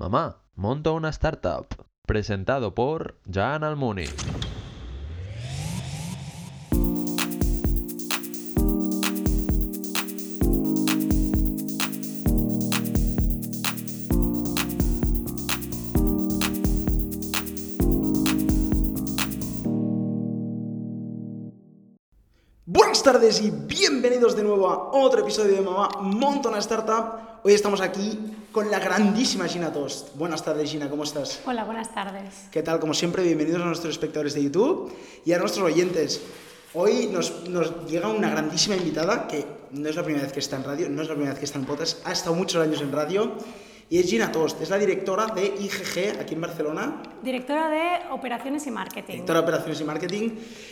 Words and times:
Mamá, 0.00 0.38
monto 0.54 0.94
una 0.94 1.10
startup. 1.10 1.66
Presentado 2.06 2.74
por 2.74 3.20
Jan 3.30 3.64
Almuni. 3.64 4.06
Buenas 22.64 23.02
tardes 23.02 23.42
y 23.42 23.50
bienvenidos 23.50 24.34
de 24.34 24.44
nuevo 24.44 24.70
a 24.70 24.92
otro 24.92 25.20
episodio 25.20 25.56
de 25.56 25.60
Mamá 25.60 25.90
Monta 26.00 26.48
una 26.48 26.58
Startup. 26.60 27.42
Hoy 27.44 27.52
estamos 27.52 27.82
aquí 27.82 28.18
con 28.52 28.70
la 28.70 28.78
grandísima 28.80 29.46
Gina 29.46 29.72
Tost. 29.72 30.16
Buenas 30.16 30.44
tardes 30.44 30.70
Gina, 30.70 30.88
¿cómo 30.88 31.04
estás? 31.04 31.40
Hola, 31.46 31.64
buenas 31.64 31.94
tardes. 31.94 32.48
¿Qué 32.50 32.62
tal? 32.62 32.80
Como 32.80 32.94
siempre, 32.94 33.22
bienvenidos 33.22 33.62
a 33.62 33.66
nuestros 33.66 33.92
espectadores 33.92 34.34
de 34.34 34.42
YouTube 34.44 34.92
y 35.24 35.32
a 35.32 35.38
nuestros 35.38 35.64
oyentes. 35.64 36.20
Hoy 36.74 37.08
nos, 37.12 37.48
nos 37.48 37.88
llega 37.88 38.08
una 38.08 38.30
grandísima 38.30 38.76
invitada 38.76 39.26
que 39.28 39.44
no 39.70 39.88
es 39.88 39.96
la 39.96 40.02
primera 40.02 40.24
vez 40.24 40.32
que 40.32 40.40
está 40.40 40.56
en 40.56 40.64
radio, 40.64 40.88
no 40.88 41.02
es 41.02 41.08
la 41.08 41.14
primera 41.14 41.32
vez 41.32 41.38
que 41.38 41.44
está 41.44 41.58
en 41.58 41.64
podcast, 41.64 42.06
ha 42.06 42.12
estado 42.12 42.34
muchos 42.34 42.62
años 42.62 42.80
en 42.80 42.92
radio 42.92 43.32
y 43.92 43.98
es 43.98 44.06
Gina 44.06 44.30
Tost, 44.30 44.62
es 44.62 44.70
la 44.70 44.78
directora 44.78 45.26
de 45.26 45.46
IGG 45.46 46.20
aquí 46.20 46.34
en 46.34 46.40
Barcelona, 46.40 47.02
Directora 47.24 47.68
de 47.68 48.12
Operaciones 48.12 48.64
y 48.68 48.70
Marketing. 48.70 49.14
directora 49.14 49.40
de 49.40 49.44
operaciones 49.44 49.80
y 49.80 49.84
marketing. 49.84 50.30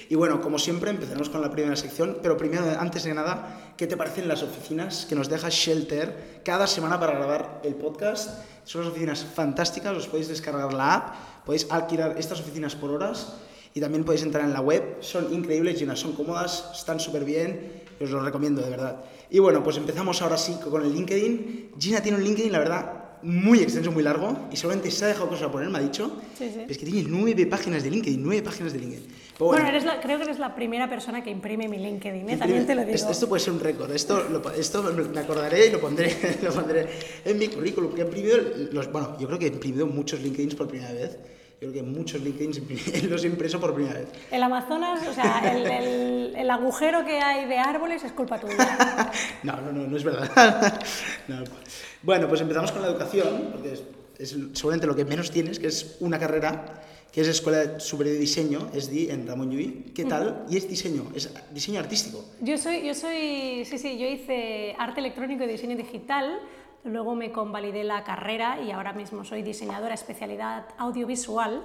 Y 0.09 0.15
bueno, 0.15 0.41
como 0.41 0.57
siempre, 0.57 0.91
empezaremos 0.91 1.29
con 1.29 1.41
la 1.41 1.51
primera 1.51 1.75
sección, 1.75 2.19
pero 2.23 2.37
primero, 2.37 2.65
antes 2.79 3.03
de 3.03 3.13
nada, 3.13 3.75
¿qué 3.77 3.89
te 3.89 3.97
parecen 3.97 4.29
las 4.29 4.45
oficinas 4.45 5.05
que 5.07 5.17
nos 5.17 5.29
deja 5.29 5.49
Shelter 5.49 6.43
cada 6.45 6.69
semana 6.69 7.01
para 7.01 7.15
grabar 7.19 7.61
el 7.65 7.75
podcast? 7.75 8.45
Son 8.63 8.83
unas 8.83 8.93
oficinas 8.93 9.25
fantásticas, 9.25 9.97
os 9.97 10.07
podéis 10.07 10.29
descargar 10.29 10.73
la 10.73 10.95
app, 10.95 11.15
podéis 11.45 11.67
alquilar 11.71 12.15
estas 12.19 12.39
oficinas 12.39 12.77
por 12.77 12.91
horas 12.91 13.35
y 13.75 13.81
también 13.81 14.05
podéis 14.05 14.23
entrar 14.23 14.45
en 14.45 14.53
la 14.53 14.61
web. 14.61 14.99
Son 15.01 15.35
increíbles, 15.35 15.77
Gina, 15.77 15.97
son 15.97 16.13
cómodas, 16.13 16.71
están 16.73 17.01
súper 17.01 17.25
bien, 17.25 17.83
os 18.01 18.11
lo 18.11 18.23
recomiendo 18.23 18.63
de 18.63 18.71
verdad. 18.71 19.01
Y 19.29 19.41
bueno, 19.41 19.65
pues 19.65 19.77
empezamos 19.77 20.23
ahora 20.23 20.39
sí 20.39 20.57
con 20.71 20.83
el 20.85 20.93
LinkedIn. 20.95 21.73
Gina 21.81 22.01
tiene 22.01 22.19
un 22.19 22.25
LinkedIn, 22.25 22.53
la 22.53 22.61
verdad, 22.61 23.08
muy 23.23 23.61
extenso, 23.61 23.91
muy 23.93 24.03
largo, 24.03 24.49
y 24.53 24.57
solamente 24.57 24.91
se 24.91 25.05
ha 25.05 25.09
dejado 25.09 25.29
cosas 25.29 25.49
a 25.49 25.53
poner, 25.53 25.69
me 25.71 25.79
ha 25.79 25.81
dicho. 25.83 26.17
Sí, 26.37 26.51
sí. 26.55 26.61
Es 26.69 26.79
que 26.79 26.87
tiene 26.87 27.09
nueve 27.09 27.47
páginas 27.47 27.83
de 27.83 27.91
LinkedIn, 27.91 28.23
nueve 28.23 28.43
páginas 28.43 28.73
de 28.73 28.79
LinkedIn. 28.79 29.07
Pero 29.39 29.47
Bueno, 29.47 29.67
eres 29.69 29.85
la- 29.85 30.01
creo 30.01 30.19
que 30.19 30.25
eres 30.25 30.39
la 30.39 30.55
primera 30.55 30.89
persona 30.89 31.23
que 31.23 31.31
imprime 31.31 31.69
mi 31.69 31.79
LinkedIn, 31.79 32.29
¿eh? 32.31 32.37
también 32.37 32.67
te 32.67 32.75
lo 32.75 32.83
digo. 32.83 32.95
Esto, 32.95 33.11
esto 33.13 33.29
puede 33.29 33.41
ser 33.43 33.53
un 33.55 33.61
récord, 33.61 33.91
esto, 33.93 34.25
lo 34.31 34.51
esto 34.53 34.83
me 34.83 35.21
acordaré 35.21 35.67
y 35.67 35.71
lo 35.71 35.81
pondré, 35.81 36.17
lo 36.43 36.53
pondré 36.53 36.87
en 37.25 37.39
mi 37.39 37.49
currículum. 37.49 37.95
Que 37.95 38.03
he 38.03 38.05
imprimido 38.05 38.39
los, 38.73 38.91
bueno, 38.91 39.17
yo 39.19 39.27
creo 39.27 39.39
que 39.39 39.47
he 39.47 39.51
imprimido 39.51 39.87
muchos 39.87 40.21
LinkedIns 40.21 40.55
por 40.55 40.69
primera 40.69 40.93
vez. 40.93 41.17
Yo 41.61 41.71
creo 41.71 41.73
que 41.73 41.83
muchos 41.83 42.21
LinkedIns 42.23 42.61
imprim- 42.63 43.09
los 43.09 43.25
he 43.25 43.27
impreso 43.27 43.59
por 43.59 43.75
primera 43.75 43.99
vez. 43.99 44.09
El 44.31 44.43
Amazonas, 44.45 45.07
o 45.09 45.13
sea, 45.13 45.41
el, 45.53 45.67
el- 45.67 46.35
el 46.37 46.51
agujero 46.51 47.05
que 47.05 47.19
hay 47.21 47.47
de 47.49 47.59
árboles 47.59 48.05
es 48.05 48.13
culpa 48.13 48.39
tuya. 48.39 49.11
No, 49.43 49.61
no, 49.61 49.73
no, 49.73 49.87
no 49.89 49.97
es 49.97 50.05
verdad. 50.05 50.79
No. 51.29 51.43
Bueno, 52.03 52.29
pues 52.29 52.41
empezamos 52.41 52.71
con 52.71 52.83
la 52.83 52.89
educación, 52.89 53.49
porque 53.53 53.73
es, 53.73 53.83
es 54.19 54.37
seguramente 54.53 54.87
lo 54.87 54.95
que 54.95 55.05
menos 55.05 55.33
tienes, 55.33 55.59
que 55.59 55.67
es 55.67 55.97
una 55.99 56.17
carrera, 56.19 56.81
que 57.11 57.23
es 57.23 57.29
Escuela 57.29 57.81
Superior 57.81 58.15
de 58.15 58.21
Diseño, 58.21 58.71
SDI, 58.73 59.11
en 59.11 59.27
Ramón 59.27 59.51
Llull. 59.51 59.93
¿Qué 59.95 60.05
tal? 60.05 60.45
Y 60.49 60.57
es 60.59 60.69
diseño, 60.69 61.11
es 61.15 61.29
diseño 61.53 61.81
artístico. 61.81 62.25
Yo 62.41 62.57
soy, 62.57 62.87
yo 62.87 62.95
soy, 62.95 63.65
sí, 63.65 63.79
sí, 63.79 63.99
yo 63.99 64.07
hice 64.07 64.77
arte 64.79 65.01
electrónico 65.01 65.43
y 65.43 65.49
diseño 65.49 65.77
digital, 65.77 66.39
luego 66.85 67.15
me 67.15 67.33
convalidé 67.33 67.85
la 67.85 68.05
carrera 68.05 68.61
y 68.61 68.71
ahora 68.71 68.93
mismo 68.93 69.25
soy 69.25 69.43
diseñadora 69.43 69.95
especialidad 69.95 70.67
audiovisual 70.79 71.63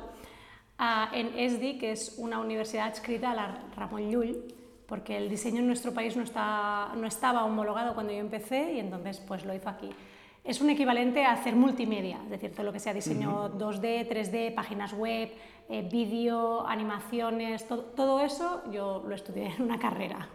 ah, 0.77 1.09
en 1.13 1.37
ESDI, 1.37 1.77
que 1.77 1.91
es 1.91 2.15
una 2.17 2.39
universidad 2.39 2.87
adscrita 2.87 3.31
a 3.31 3.35
la 3.35 3.63
Ramón 3.75 4.09
Llull, 4.09 4.43
porque 4.87 5.17
el 5.17 5.29
diseño 5.29 5.59
en 5.59 5.67
nuestro 5.67 5.93
país 5.93 6.15
no, 6.15 6.23
está, 6.23 6.91
no 6.95 7.07
estaba 7.07 7.45
homologado 7.45 7.93
cuando 7.93 8.13
yo 8.13 8.19
empecé 8.19 8.73
y 8.73 8.79
entonces 8.79 9.19
pues 9.19 9.45
lo 9.45 9.53
hizo 9.53 9.69
aquí. 9.69 9.89
Es 10.43 10.59
un 10.59 10.69
equivalente 10.69 11.23
a 11.23 11.31
hacer 11.31 11.55
multimedia, 11.55 12.19
es 12.25 12.29
decir, 12.29 12.51
todo 12.51 12.63
lo 12.63 12.73
que 12.73 12.79
sea 12.79 12.93
diseño 12.93 13.57
2D, 13.57 14.09
3D, 14.09 14.53
páginas 14.53 14.91
web, 14.93 15.31
eh, 15.69 15.87
vídeo, 15.89 16.67
animaciones, 16.67 17.65
todo 17.67 18.19
eso 18.19 18.61
yo 18.69 19.03
lo 19.07 19.15
estudié 19.15 19.53
en 19.55 19.61
una 19.61 19.79
carrera. 19.79 20.27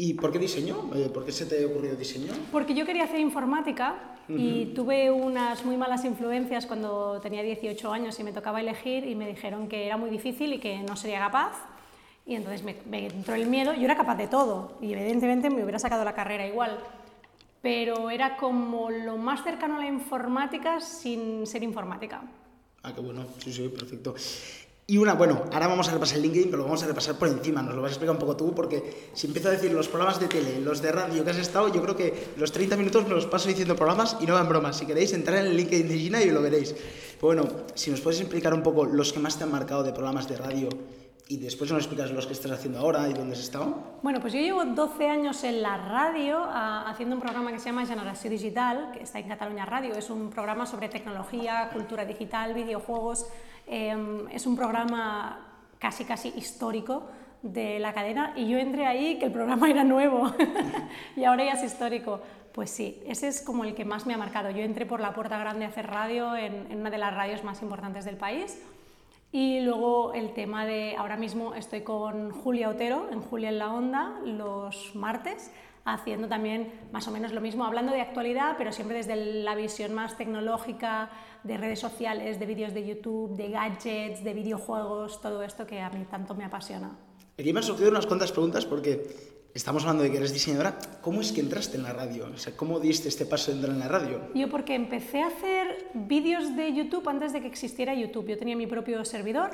¿Y 0.00 0.14
por 0.14 0.30
qué 0.30 0.38
diseño? 0.38 0.90
Eh, 0.94 1.10
¿Por 1.12 1.24
qué 1.24 1.32
se 1.32 1.44
te 1.44 1.60
ha 1.60 1.66
ocurrido 1.66 1.96
diseño? 1.96 2.32
Porque 2.52 2.72
yo 2.72 2.86
quería 2.86 3.02
hacer 3.02 3.18
informática 3.18 4.14
y 4.28 4.66
tuve 4.66 5.10
unas 5.10 5.64
muy 5.64 5.76
malas 5.76 6.04
influencias 6.04 6.66
cuando 6.66 7.18
tenía 7.20 7.42
18 7.42 7.92
años 7.92 8.20
y 8.20 8.22
me 8.22 8.32
tocaba 8.32 8.60
elegir 8.60 9.04
y 9.06 9.14
me 9.16 9.26
dijeron 9.26 9.68
que 9.68 9.86
era 9.86 9.96
muy 9.96 10.10
difícil 10.10 10.52
y 10.52 10.60
que 10.60 10.78
no 10.82 10.94
sería 10.94 11.18
capaz. 11.18 11.56
Y 12.26 12.36
entonces 12.36 12.62
me, 12.62 12.76
me 12.88 13.06
entró 13.06 13.34
el 13.34 13.46
miedo. 13.48 13.74
Yo 13.74 13.86
era 13.86 13.96
capaz 13.96 14.16
de 14.16 14.28
todo 14.28 14.76
y 14.80 14.92
evidentemente 14.92 15.50
me 15.50 15.62
hubiera 15.62 15.80
sacado 15.80 16.04
la 16.04 16.14
carrera 16.14 16.46
igual. 16.46 16.78
Pero 17.60 18.10
era 18.10 18.36
como 18.36 18.90
lo 18.90 19.16
más 19.16 19.42
cercano 19.42 19.76
a 19.76 19.78
la 19.78 19.88
informática 19.88 20.80
sin 20.80 21.44
ser 21.44 21.64
informática. 21.64 22.22
Ah, 22.84 22.92
qué 22.94 23.00
bueno, 23.00 23.26
sí, 23.38 23.52
sí, 23.52 23.68
perfecto. 23.68 24.14
Y 24.90 24.96
una, 24.96 25.12
bueno, 25.12 25.42
ahora 25.52 25.66
vamos 25.66 25.86
a 25.90 25.92
repasar 25.92 26.16
el 26.16 26.22
LinkedIn, 26.22 26.46
pero 26.46 26.58
lo 26.60 26.64
vamos 26.64 26.82
a 26.82 26.86
repasar 26.86 27.16
por 27.16 27.28
encima, 27.28 27.60
nos 27.60 27.74
lo 27.74 27.82
vas 27.82 27.90
a 27.90 27.92
explicar 27.92 28.14
un 28.14 28.18
poco 28.18 28.34
tú, 28.38 28.54
porque 28.54 29.10
si 29.12 29.26
empiezo 29.26 29.48
a 29.48 29.50
decir 29.50 29.70
los 29.70 29.86
programas 29.86 30.18
de 30.18 30.28
tele, 30.28 30.62
los 30.62 30.80
de 30.80 30.90
radio 30.90 31.22
que 31.22 31.30
has 31.30 31.36
estado, 31.36 31.68
yo 31.68 31.82
creo 31.82 31.94
que 31.94 32.28
los 32.38 32.50
30 32.52 32.74
minutos 32.78 33.06
me 33.06 33.10
los 33.10 33.26
paso 33.26 33.50
diciendo 33.50 33.76
programas 33.76 34.16
y 34.18 34.24
no 34.24 34.32
van 34.32 34.48
bromas. 34.48 34.78
Si 34.78 34.86
queréis, 34.86 35.12
entrar 35.12 35.40
en 35.40 35.48
el 35.48 35.58
LinkedIn 35.58 35.88
de 35.88 35.98
Gina 35.98 36.22
y 36.22 36.30
lo 36.30 36.40
veréis. 36.40 36.72
Pero 36.72 37.20
bueno, 37.20 37.48
si 37.74 37.90
nos 37.90 38.00
puedes 38.00 38.18
explicar 38.18 38.54
un 38.54 38.62
poco 38.62 38.86
los 38.86 39.12
que 39.12 39.18
más 39.18 39.36
te 39.36 39.44
han 39.44 39.50
marcado 39.50 39.82
de 39.82 39.92
programas 39.92 40.26
de 40.26 40.38
radio 40.38 40.70
y 41.28 41.36
después 41.36 41.70
nos 41.70 41.80
explicas 41.80 42.10
los 42.10 42.26
que 42.26 42.32
estás 42.32 42.50
haciendo 42.52 42.78
ahora 42.78 43.06
y 43.10 43.12
dónde 43.12 43.34
has 43.34 43.40
estado. 43.40 43.98
Bueno, 44.02 44.22
pues 44.22 44.32
yo 44.32 44.40
llevo 44.40 44.64
12 44.64 45.06
años 45.06 45.44
en 45.44 45.60
la 45.60 45.76
radio 45.76 46.38
ah, 46.42 46.88
haciendo 46.88 47.14
un 47.14 47.20
programa 47.20 47.52
que 47.52 47.58
se 47.58 47.66
llama 47.66 47.84
Generación 47.84 48.32
Digital, 48.32 48.92
que 48.94 49.02
está 49.02 49.18
en 49.18 49.28
Cataluña 49.28 49.66
Radio. 49.66 49.92
Es 49.92 50.08
un 50.08 50.30
programa 50.30 50.64
sobre 50.64 50.88
tecnología, 50.88 51.68
cultura 51.74 52.06
digital, 52.06 52.54
videojuegos. 52.54 53.26
Em, 53.68 54.26
es 54.30 54.46
un 54.46 54.56
programa 54.56 55.46
casi, 55.78 56.04
casi 56.04 56.32
histórico 56.36 57.06
de 57.42 57.78
la 57.78 57.92
cadena 57.92 58.32
y 58.34 58.48
yo 58.48 58.58
entré 58.58 58.86
ahí 58.86 59.18
que 59.18 59.26
el 59.26 59.32
programa 59.32 59.68
era 59.68 59.84
nuevo 59.84 60.32
y 61.16 61.24
ahora 61.24 61.44
ya 61.44 61.52
es 61.52 61.62
histórico. 61.62 62.20
Pues 62.52 62.70
sí, 62.70 63.02
ese 63.06 63.28
es 63.28 63.42
como 63.42 63.64
el 63.64 63.74
que 63.74 63.84
más 63.84 64.06
me 64.06 64.14
ha 64.14 64.16
marcado. 64.16 64.50
Yo 64.50 64.62
entré 64.62 64.86
por 64.86 65.00
la 65.00 65.12
puerta 65.14 65.38
grande 65.38 65.66
a 65.66 65.68
hacer 65.68 65.86
radio 65.86 66.34
en, 66.34 66.72
en 66.72 66.80
una 66.80 66.90
de 66.90 66.98
las 66.98 67.14
radios 67.14 67.44
más 67.44 67.62
importantes 67.62 68.04
del 68.04 68.16
país. 68.16 68.60
Y 69.30 69.60
luego 69.60 70.14
el 70.14 70.32
tema 70.32 70.64
de, 70.64 70.96
ahora 70.96 71.18
mismo 71.18 71.54
estoy 71.54 71.82
con 71.82 72.30
Julia 72.30 72.70
Otero, 72.70 73.08
en 73.12 73.20
Julia 73.20 73.50
en 73.50 73.58
la 73.58 73.74
Onda, 73.74 74.18
los 74.24 74.94
martes, 74.94 75.52
haciendo 75.84 76.28
también 76.28 76.72
más 76.92 77.06
o 77.08 77.10
menos 77.10 77.32
lo 77.32 77.42
mismo, 77.42 77.64
hablando 77.64 77.92
de 77.92 78.00
actualidad, 78.00 78.54
pero 78.56 78.72
siempre 78.72 78.96
desde 78.96 79.16
la 79.16 79.54
visión 79.54 79.92
más 79.92 80.16
tecnológica, 80.16 81.10
de 81.44 81.56
redes 81.56 81.78
sociales, 81.78 82.38
de 82.38 82.46
vídeos 82.46 82.74
de 82.74 82.86
YouTube, 82.86 83.36
de 83.36 83.50
gadgets, 83.50 84.24
de 84.24 84.34
videojuegos, 84.34 85.20
todo 85.20 85.42
esto 85.42 85.66
que 85.66 85.80
a 85.80 85.90
mí 85.90 86.04
tanto 86.10 86.34
me 86.34 86.44
apasiona. 86.44 86.98
Aquí 87.38 87.52
me 87.52 87.60
han 87.60 87.64
surgido 87.64 87.90
unas 87.90 88.06
cuantas 88.06 88.32
preguntas 88.32 88.66
porque 88.66 89.06
estamos 89.54 89.82
hablando 89.84 90.02
de 90.02 90.10
que 90.10 90.16
eres 90.16 90.32
diseñadora. 90.32 90.78
¿Cómo 91.00 91.20
es 91.20 91.32
que 91.32 91.40
entraste 91.40 91.76
en 91.76 91.84
la 91.84 91.92
radio? 91.92 92.28
O 92.34 92.38
sea, 92.38 92.56
¿cómo 92.56 92.80
diste 92.80 93.08
este 93.08 93.26
paso 93.26 93.50
de 93.50 93.58
entrar 93.58 93.74
en 93.74 93.80
la 93.80 93.88
radio? 93.88 94.20
Yo 94.34 94.48
porque 94.48 94.74
empecé 94.74 95.22
a 95.22 95.28
hacer 95.28 95.90
vídeos 95.94 96.56
de 96.56 96.74
YouTube 96.74 97.08
antes 97.08 97.32
de 97.32 97.40
que 97.40 97.46
existiera 97.46 97.94
YouTube. 97.94 98.28
Yo 98.28 98.38
tenía 98.38 98.56
mi 98.56 98.66
propio 98.66 99.04
servidor 99.04 99.50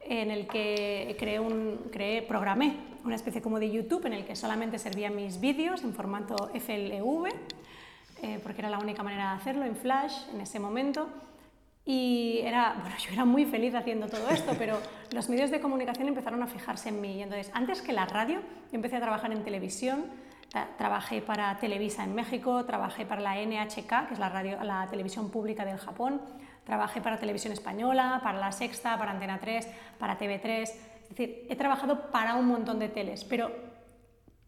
en 0.00 0.30
el 0.30 0.46
que 0.46 1.16
creé, 1.18 1.40
un, 1.40 1.88
creé, 1.90 2.22
programé 2.22 2.76
una 3.04 3.16
especie 3.16 3.42
como 3.42 3.58
de 3.58 3.70
YouTube 3.70 4.06
en 4.06 4.12
el 4.12 4.24
que 4.24 4.36
solamente 4.36 4.78
servían 4.78 5.16
mis 5.16 5.40
vídeos 5.40 5.82
en 5.82 5.94
formato 5.94 6.50
FLV, 6.54 7.28
eh, 8.22 8.40
porque 8.42 8.60
era 8.60 8.70
la 8.70 8.78
única 8.78 9.02
manera 9.02 9.30
de 9.30 9.36
hacerlo 9.36 9.64
en 9.64 9.76
Flash 9.76 10.28
en 10.32 10.40
ese 10.40 10.58
momento. 10.58 11.08
Y 11.84 12.40
era, 12.44 12.74
bueno, 12.82 12.96
yo 12.98 13.12
era 13.12 13.24
muy 13.24 13.46
feliz 13.46 13.74
haciendo 13.74 14.08
todo 14.08 14.28
esto, 14.30 14.52
pero 14.58 14.78
los 15.12 15.28
medios 15.28 15.50
de 15.50 15.60
comunicación 15.60 16.08
empezaron 16.08 16.42
a 16.42 16.46
fijarse 16.46 16.90
en 16.90 17.00
mí. 17.00 17.14
Y 17.18 17.22
entonces, 17.22 17.50
antes 17.54 17.80
que 17.82 17.92
la 17.92 18.06
radio, 18.06 18.40
yo 18.40 18.74
empecé 18.76 18.96
a 18.96 19.00
trabajar 19.00 19.32
en 19.32 19.42
televisión. 19.44 20.04
Tra- 20.52 20.66
Trabajé 20.76 21.20
para 21.22 21.58
Televisa 21.58 22.04
en 22.04 22.14
México, 22.14 22.64
trabajé 22.64 23.04
para 23.06 23.20
la 23.20 23.34
NHK, 23.36 24.08
que 24.08 24.14
es 24.14 24.18
la, 24.18 24.28
radio, 24.28 24.62
la 24.64 24.86
televisión 24.90 25.30
pública 25.30 25.64
del 25.64 25.78
Japón, 25.78 26.20
trabajé 26.64 27.00
para 27.00 27.18
Televisión 27.18 27.52
Española, 27.52 28.20
para 28.22 28.38
La 28.38 28.52
Sexta, 28.52 28.96
para 28.98 29.10
Antena 29.12 29.38
3, 29.38 29.68
para 29.98 30.18
TV3. 30.18 30.62
Es 30.62 31.08
decir, 31.10 31.46
he 31.48 31.56
trabajado 31.56 32.10
para 32.10 32.34
un 32.34 32.46
montón 32.46 32.78
de 32.78 32.88
teles, 32.88 33.24
pero 33.24 33.50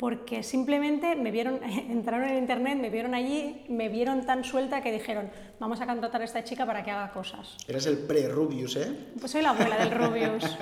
porque 0.01 0.43
simplemente 0.43 1.15
me 1.15 1.31
vieron, 1.31 1.61
entraron 1.91 2.29
en 2.29 2.39
internet, 2.39 2.79
me 2.81 2.91
vieron 2.91 3.15
allí, 3.15 3.63
me 3.69 3.89
vieron 3.89 4.27
tan 4.27 4.43
suelta 4.43 4.83
que 4.83 4.91
dijeron, 4.91 5.31
vamos 5.61 5.81
a 5.81 5.87
contratar 5.87 6.23
a 6.23 6.25
esta 6.25 6.43
chica 6.43 6.67
para 6.67 6.83
que 6.83 6.91
haga 6.91 7.13
cosas. 7.13 7.57
Eres 7.69 7.87
el 7.87 7.99
pre-Rubius, 7.99 8.77
¿eh? 8.77 8.93
Pues 9.21 9.31
soy 9.31 9.43
la 9.43 9.51
abuela 9.51 9.77
del 9.77 9.91
Rubius. 9.93 10.45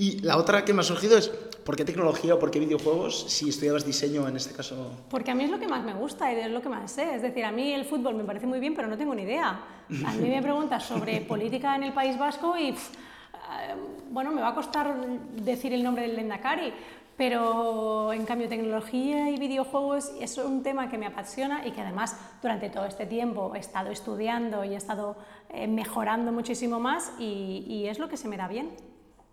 Y 0.00 0.20
la 0.20 0.36
otra 0.36 0.64
que 0.64 0.72
me 0.72 0.82
ha 0.82 0.84
surgido 0.84 1.18
es, 1.18 1.28
¿Por 1.68 1.76
qué 1.76 1.84
tecnología 1.84 2.34
o 2.34 2.38
por 2.38 2.50
qué 2.50 2.58
videojuegos 2.60 3.26
si 3.28 3.50
estudiabas 3.50 3.84
diseño 3.84 4.26
en 4.26 4.36
este 4.36 4.54
caso? 4.54 4.90
Porque 5.10 5.30
a 5.30 5.34
mí 5.34 5.44
es 5.44 5.50
lo 5.50 5.58
que 5.58 5.68
más 5.68 5.84
me 5.84 5.92
gusta 5.92 6.32
y 6.32 6.36
es 6.36 6.50
lo 6.50 6.62
que 6.62 6.70
más 6.70 6.90
sé. 6.90 7.14
Es 7.14 7.20
decir, 7.20 7.44
a 7.44 7.52
mí 7.52 7.74
el 7.74 7.84
fútbol 7.84 8.14
me 8.14 8.24
parece 8.24 8.46
muy 8.46 8.58
bien, 8.58 8.74
pero 8.74 8.88
no 8.88 8.96
tengo 8.96 9.14
ni 9.14 9.24
idea. 9.24 9.60
A 10.06 10.12
mí 10.14 10.30
me 10.30 10.40
preguntas 10.40 10.82
sobre 10.82 11.20
política 11.28 11.76
en 11.76 11.82
el 11.82 11.92
País 11.92 12.18
Vasco 12.18 12.56
y, 12.56 12.72
pff, 12.72 12.94
eh, 12.94 13.74
bueno, 14.08 14.30
me 14.30 14.40
va 14.40 14.48
a 14.48 14.54
costar 14.54 14.96
decir 15.42 15.74
el 15.74 15.82
nombre 15.84 16.04
del 16.04 16.16
Lendakari, 16.16 16.72
pero 17.18 18.12
en 18.12 18.24
cambio 18.24 18.48
tecnología 18.48 19.28
y 19.28 19.38
videojuegos 19.38 20.12
es 20.20 20.38
un 20.38 20.62
tema 20.62 20.88
que 20.88 20.96
me 20.96 21.06
apasiona 21.06 21.66
y 21.66 21.72
que 21.72 21.80
además 21.80 22.16
durante 22.40 22.70
todo 22.70 22.86
este 22.86 23.06
tiempo 23.06 23.52
he 23.56 23.58
estado 23.58 23.90
estudiando 23.90 24.64
y 24.64 24.74
he 24.74 24.76
estado 24.76 25.16
eh, 25.50 25.66
mejorando 25.66 26.30
muchísimo 26.30 26.78
más 26.78 27.12
y, 27.18 27.64
y 27.68 27.88
es 27.88 27.98
lo 27.98 28.08
que 28.08 28.16
se 28.16 28.28
me 28.28 28.36
da 28.36 28.46
bien. 28.46 28.70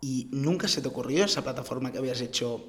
¿Y 0.00 0.28
nunca 0.32 0.66
se 0.66 0.82
te 0.82 0.88
ocurrió 0.88 1.24
esa 1.24 1.42
plataforma 1.42 1.92
que 1.92 1.98
habías 1.98 2.20
hecho 2.20 2.60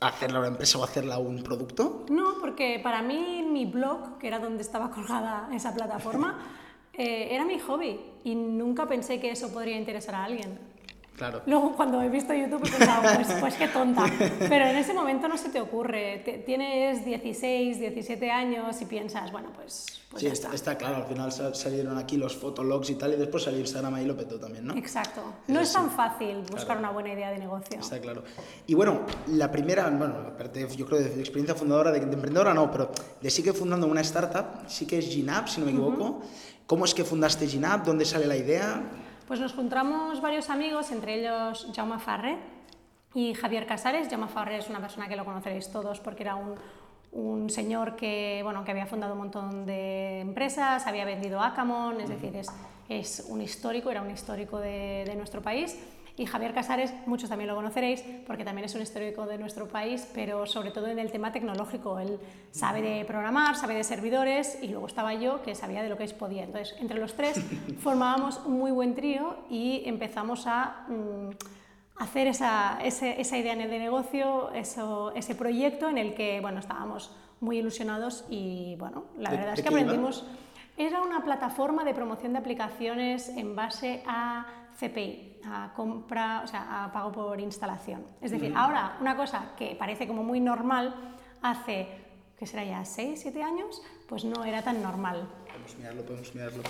hacerla 0.00 0.40
una 0.40 0.48
empresa 0.48 0.78
o 0.78 0.84
hacerla 0.84 1.18
un 1.18 1.42
producto? 1.42 2.04
No, 2.10 2.34
porque 2.40 2.78
para 2.82 3.00
mí 3.00 3.42
mi 3.50 3.64
blog, 3.64 4.18
que 4.18 4.26
era 4.26 4.38
donde 4.38 4.62
estaba 4.62 4.90
colgada 4.90 5.48
esa 5.54 5.74
plataforma, 5.74 6.38
eh, 6.92 7.28
era 7.30 7.46
mi 7.46 7.58
hobby 7.60 7.98
y 8.24 8.34
nunca 8.34 8.86
pensé 8.86 9.20
que 9.20 9.30
eso 9.30 9.50
podría 9.52 9.78
interesar 9.78 10.16
a 10.16 10.24
alguien. 10.24 10.75
Claro. 11.16 11.40
Luego, 11.46 11.74
cuando 11.74 12.02
he 12.02 12.10
visto 12.10 12.34
YouTube, 12.34 12.60
he 12.66 12.70
pensado, 12.70 13.02
pues, 13.14 13.28
pues 13.40 13.54
qué 13.54 13.68
tonta. 13.68 14.04
Pero 14.38 14.66
en 14.66 14.76
ese 14.76 14.92
momento 14.92 15.28
no 15.28 15.38
se 15.38 15.48
te 15.48 15.60
ocurre. 15.62 16.20
Te- 16.24 16.38
tienes 16.38 17.06
16, 17.06 17.80
17 17.80 18.30
años 18.30 18.80
y 18.82 18.84
piensas, 18.84 19.32
bueno, 19.32 19.48
pues, 19.54 20.02
pues 20.10 20.20
sí, 20.20 20.26
ya 20.26 20.32
está, 20.34 20.54
está. 20.54 20.76
claro, 20.76 20.96
al 20.96 21.04
final 21.04 21.32
sa- 21.32 21.54
salieron 21.54 21.96
aquí 21.96 22.18
los 22.18 22.36
fotologs 22.36 22.90
y 22.90 22.96
tal, 22.96 23.14
y 23.14 23.16
después 23.16 23.44
salió 23.44 23.60
Instagram 23.60 23.94
ahí 23.94 24.04
y 24.04 24.06
lo 24.08 24.14
petó 24.16 24.38
también, 24.38 24.66
¿no? 24.66 24.74
Exacto. 24.76 25.22
No 25.48 25.60
es 25.60 25.72
tan 25.72 25.90
fácil 25.90 26.42
buscar 26.50 26.76
una 26.76 26.90
buena 26.90 27.12
idea 27.14 27.30
de 27.30 27.38
negocio. 27.38 27.80
Está 27.80 27.98
claro. 27.98 28.22
Y 28.66 28.74
bueno, 28.74 29.00
la 29.28 29.50
primera, 29.50 29.88
bueno, 29.88 30.16
aparte 30.34 30.68
yo 30.76 30.84
creo 30.84 30.98
de, 31.00 31.18
experiencia 31.18 31.54
fundadora, 31.54 31.92
de, 31.92 32.00
de 32.00 32.12
emprendedora 32.12 32.52
no, 32.52 32.70
pero 32.70 32.90
de 33.22 33.30
sí 33.30 33.42
que 33.42 33.54
fundando 33.54 33.86
una 33.86 34.02
startup, 34.02 34.68
sí 34.68 34.86
que 34.86 34.98
es 34.98 35.06
Ginap, 35.06 35.48
si 35.48 35.60
no 35.60 35.66
me 35.66 35.72
equivoco. 35.72 36.20
¿Cómo 36.66 36.84
es 36.84 36.92
que 36.92 37.04
fundaste 37.04 37.46
Ginap? 37.46 37.86
¿Dónde 37.86 38.04
sale 38.04 38.26
la 38.26 38.36
idea? 38.36 38.82
Pues 39.26 39.40
nos 39.40 39.54
juntamos 39.54 40.20
varios 40.20 40.50
amigos, 40.50 40.92
entre 40.92 41.14
ellos 41.18 41.66
Jaume 41.74 41.98
Farre 41.98 42.38
y 43.12 43.34
Javier 43.34 43.66
Casares. 43.66 44.08
Jaume 44.08 44.28
Farre 44.28 44.58
es 44.58 44.70
una 44.70 44.78
persona 44.80 45.08
que 45.08 45.16
lo 45.16 45.24
conoceréis 45.24 45.68
todos 45.72 45.98
porque 45.98 46.22
era 46.22 46.36
un, 46.36 46.54
un 47.10 47.50
señor 47.50 47.96
que, 47.96 48.40
bueno, 48.44 48.62
que 48.62 48.70
había 48.70 48.86
fundado 48.86 49.14
un 49.14 49.18
montón 49.18 49.66
de 49.66 50.20
empresas, 50.20 50.86
había 50.86 51.04
vendido 51.04 51.40
Acamon, 51.40 52.00
es 52.00 52.08
decir, 52.08 52.36
es, 52.36 52.48
es 52.88 53.26
un 53.28 53.40
histórico, 53.42 53.90
era 53.90 54.00
un 54.00 54.12
histórico 54.12 54.60
de, 54.60 55.02
de 55.04 55.16
nuestro 55.16 55.42
país. 55.42 55.76
Y 56.18 56.24
Javier 56.24 56.54
Casares, 56.54 56.94
muchos 57.06 57.28
también 57.28 57.48
lo 57.48 57.56
conoceréis, 57.56 58.02
porque 58.26 58.42
también 58.42 58.64
es 58.64 58.74
un 58.74 58.80
histórico 58.80 59.26
de 59.26 59.36
nuestro 59.36 59.68
país, 59.68 60.08
pero 60.14 60.46
sobre 60.46 60.70
todo 60.70 60.86
en 60.86 60.98
el 60.98 61.12
tema 61.12 61.30
tecnológico. 61.30 61.98
Él 61.98 62.18
sabe 62.52 62.80
de 62.80 63.04
programar, 63.04 63.54
sabe 63.54 63.74
de 63.74 63.84
servidores, 63.84 64.58
y 64.62 64.68
luego 64.68 64.86
estaba 64.86 65.12
yo, 65.12 65.42
que 65.42 65.54
sabía 65.54 65.82
de 65.82 65.90
lo 65.90 65.98
que 65.98 66.04
es 66.04 66.14
podía. 66.14 66.44
Entonces, 66.44 66.74
entre 66.80 66.98
los 66.98 67.12
tres 67.14 67.38
formábamos 67.80 68.40
un 68.46 68.58
muy 68.58 68.70
buen 68.70 68.94
trío 68.94 69.36
y 69.50 69.82
empezamos 69.84 70.46
a 70.46 70.86
mm, 70.88 71.30
hacer 72.02 72.28
esa, 72.28 72.78
ese- 72.82 73.20
esa 73.20 73.36
idea 73.36 73.54
de 73.54 73.66
negocio, 73.78 74.50
eso, 74.52 75.12
ese 75.14 75.34
proyecto 75.34 75.88
en 75.90 75.98
el 75.98 76.14
que 76.14 76.40
bueno, 76.40 76.60
estábamos 76.60 77.14
muy 77.40 77.58
ilusionados 77.58 78.24
y 78.30 78.74
bueno, 78.78 79.04
la 79.18 79.30
¿De- 79.30 79.36
verdad 79.36 79.52
es 79.54 79.62
que 79.62 79.68
iba? 79.70 79.80
aprendimos. 79.80 80.24
Era 80.78 81.02
una 81.02 81.22
plataforma 81.24 81.84
de 81.84 81.92
promoción 81.94 82.32
de 82.32 82.38
aplicaciones 82.38 83.28
en 83.30 83.54
base 83.56 84.02
a 84.06 84.46
CPI, 84.78 85.35
a 85.46 85.72
compra, 85.74 86.42
o 86.44 86.46
sea, 86.46 86.84
a 86.84 86.92
pago 86.92 87.12
por 87.12 87.40
instalación. 87.40 88.04
Es 88.20 88.30
decir, 88.30 88.52
ahora 88.56 88.96
una 89.00 89.16
cosa 89.16 89.52
que 89.56 89.76
parece 89.78 90.06
como 90.06 90.22
muy 90.22 90.40
normal, 90.40 90.94
hace, 91.42 91.88
¿qué 92.38 92.46
será 92.46 92.64
ya? 92.64 92.82
¿6, 92.82 93.16
7 93.16 93.42
años? 93.42 93.82
Pues 94.08 94.24
no 94.24 94.44
era 94.44 94.62
tan 94.62 94.82
normal. 94.82 95.28
Podemos 95.46 95.76
mirarlo, 95.76 96.02
podemos 96.04 96.34
mirarlo. 96.34 96.62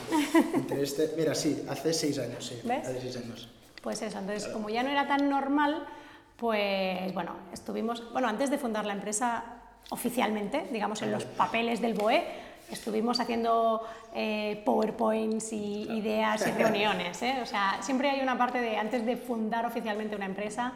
Entre 0.55 0.83
este, 0.83 1.13
mira, 1.17 1.35
sí, 1.35 1.65
hace 1.69 1.93
seis 1.93 2.19
años, 2.19 2.47
sí. 2.47 2.61
¿Ves? 2.65 2.87
Hace 2.87 3.01
seis 3.01 3.17
años. 3.17 3.49
Pues 3.83 4.03
eso, 4.03 4.19
entonces 4.19 4.49
como 4.49 4.69
ya 4.69 4.83
no 4.83 4.91
era 4.91 5.07
tan 5.07 5.29
normal, 5.29 5.87
pues 6.37 7.13
bueno, 7.15 7.37
estuvimos, 7.53 8.13
bueno, 8.13 8.29
antes 8.29 8.51
de 8.51 8.59
fundar 8.59 8.85
la 8.87 8.93
empresa 8.93 9.45
oficialmente, 9.91 10.67
digamos 10.73 11.03
en 11.03 11.13
los 11.13 11.25
papeles 11.25 11.81
del 11.81 11.95
BOE, 11.95 12.25
estuvimos 12.71 13.21
haciendo 13.21 13.87
eh, 14.15 14.63
PowerPoints 14.65 15.53
y 15.53 15.83
ideas 15.91 16.47
y 16.47 16.51
reuniones, 16.63 17.23
¿eh? 17.23 17.39
o 17.43 17.47
sea, 17.47 17.79
siempre 17.83 18.11
hay 18.11 18.21
una 18.21 18.37
parte 18.37 18.61
de, 18.61 18.77
antes 18.77 19.05
de 19.05 19.17
fundar 19.17 19.67
oficialmente 19.67 20.17
una 20.17 20.27
empresa, 20.27 20.75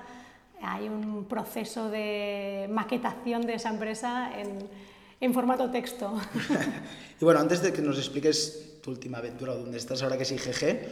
hay 0.62 0.88
un 0.88 1.24
proceso 1.24 1.88
de 1.88 2.68
maquetación 2.70 3.46
de 3.46 3.54
esa 3.54 3.70
empresa 3.70 4.30
en, 4.36 4.68
en 5.20 5.34
formato 5.34 5.70
texto. 5.70 6.20
Y 7.20 7.24
bueno, 7.24 7.40
antes 7.40 7.60
de 7.60 7.70
que 7.70 7.82
nos 7.82 7.98
expliques 7.98 8.80
tu 8.82 8.90
última 8.90 9.18
aventura, 9.18 9.52
donde 9.52 9.76
estás 9.76 10.02
ahora 10.02 10.16
que 10.16 10.22
es 10.22 10.32
IGG, 10.32 10.88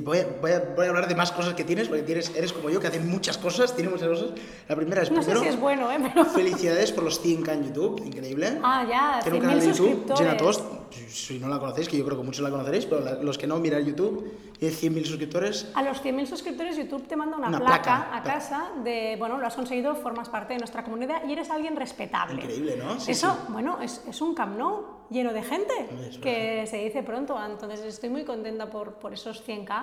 voy 0.00 0.18
a, 0.18 0.26
voy, 0.40 0.52
a, 0.52 0.60
voy 0.74 0.86
a 0.86 0.88
hablar 0.88 1.08
de 1.08 1.14
más 1.14 1.32
cosas 1.32 1.54
que 1.54 1.64
tienes, 1.64 1.88
porque 1.88 2.02
tienes, 2.02 2.34
eres 2.34 2.52
como 2.52 2.70
yo, 2.70 2.80
que 2.80 2.86
hace 2.86 3.00
muchas 3.00 3.38
cosas, 3.38 3.74
tiene 3.74 3.90
muchas 3.90 4.08
cosas. 4.08 4.30
La 4.68 4.76
primera 4.76 5.02
es, 5.02 5.10
No 5.10 5.22
sé 5.22 5.30
primero, 5.30 5.40
si 5.42 5.48
es 5.54 5.60
bueno, 5.60 5.90
¿eh? 5.90 5.98
pero... 6.00 6.24
felicidades 6.26 6.92
por 6.92 7.04
los 7.04 7.22
100k 7.24 7.52
en 7.52 7.64
YouTube, 7.66 8.02
increíble. 8.04 8.58
Ah, 8.62 8.84
ya, 8.88 9.20
Tiene 9.22 9.38
un 9.38 9.44
100.000 9.44 9.48
canal 9.48 9.60
de 9.60 9.66
YouTube. 9.72 10.14
Jenna 10.16 10.36
Toast, 10.36 10.60
si- 11.08 11.38
no 11.38 11.48
la 11.48 11.58
conocéis, 11.58 11.88
que 11.88 11.96
yo 11.98 12.04
creo 12.04 12.16
que 12.18 12.24
muchos 12.24 12.42
la 12.42 12.50
conoceréis, 12.50 12.86
pero 12.86 13.00
la- 13.02 13.14
los 13.14 13.36
que 13.38 13.46
no, 13.46 13.58
mirar 13.58 13.82
YouTube, 13.82 14.32
tiene 14.58 14.74
100.000 14.74 15.04
suscriptores. 15.04 15.68
A 15.74 15.82
los 15.82 16.02
100.000 16.02 16.26
suscriptores 16.26 16.76
YouTube 16.76 17.06
te 17.06 17.16
manda 17.16 17.36
una, 17.36 17.48
Una 17.48 17.58
placa, 17.58 17.82
placa. 17.82 18.16
a 18.16 18.22
casa 18.22 18.70
de, 18.84 19.16
bueno, 19.18 19.38
lo 19.38 19.46
has 19.46 19.54
conseguido, 19.54 19.94
formas 19.96 20.28
parte 20.28 20.54
de 20.54 20.58
nuestra 20.60 20.84
comunidad 20.84 21.22
y 21.28 21.32
eres 21.32 21.50
alguien 21.50 21.76
respetable. 21.76 22.34
Increíble, 22.42 22.76
¿no? 22.76 22.98
Sí, 23.00 23.10
Eso, 23.12 23.30
sí. 23.32 23.52
bueno, 23.52 23.78
es, 23.82 24.02
es 24.08 24.20
un 24.20 24.34
Camp 24.34 24.56
Nou 24.56 25.02
lleno 25.10 25.32
de 25.34 25.42
gente, 25.42 25.74
Es 26.08 26.16
que 26.18 26.66
se 26.66 26.78
dice 26.78 27.02
pronto, 27.02 27.36
entonces 27.44 27.80
estoy 27.80 28.08
muy 28.08 28.24
contenta 28.24 28.70
por, 28.70 28.94
por 28.94 29.12
esos 29.12 29.44
100k. 29.46 29.81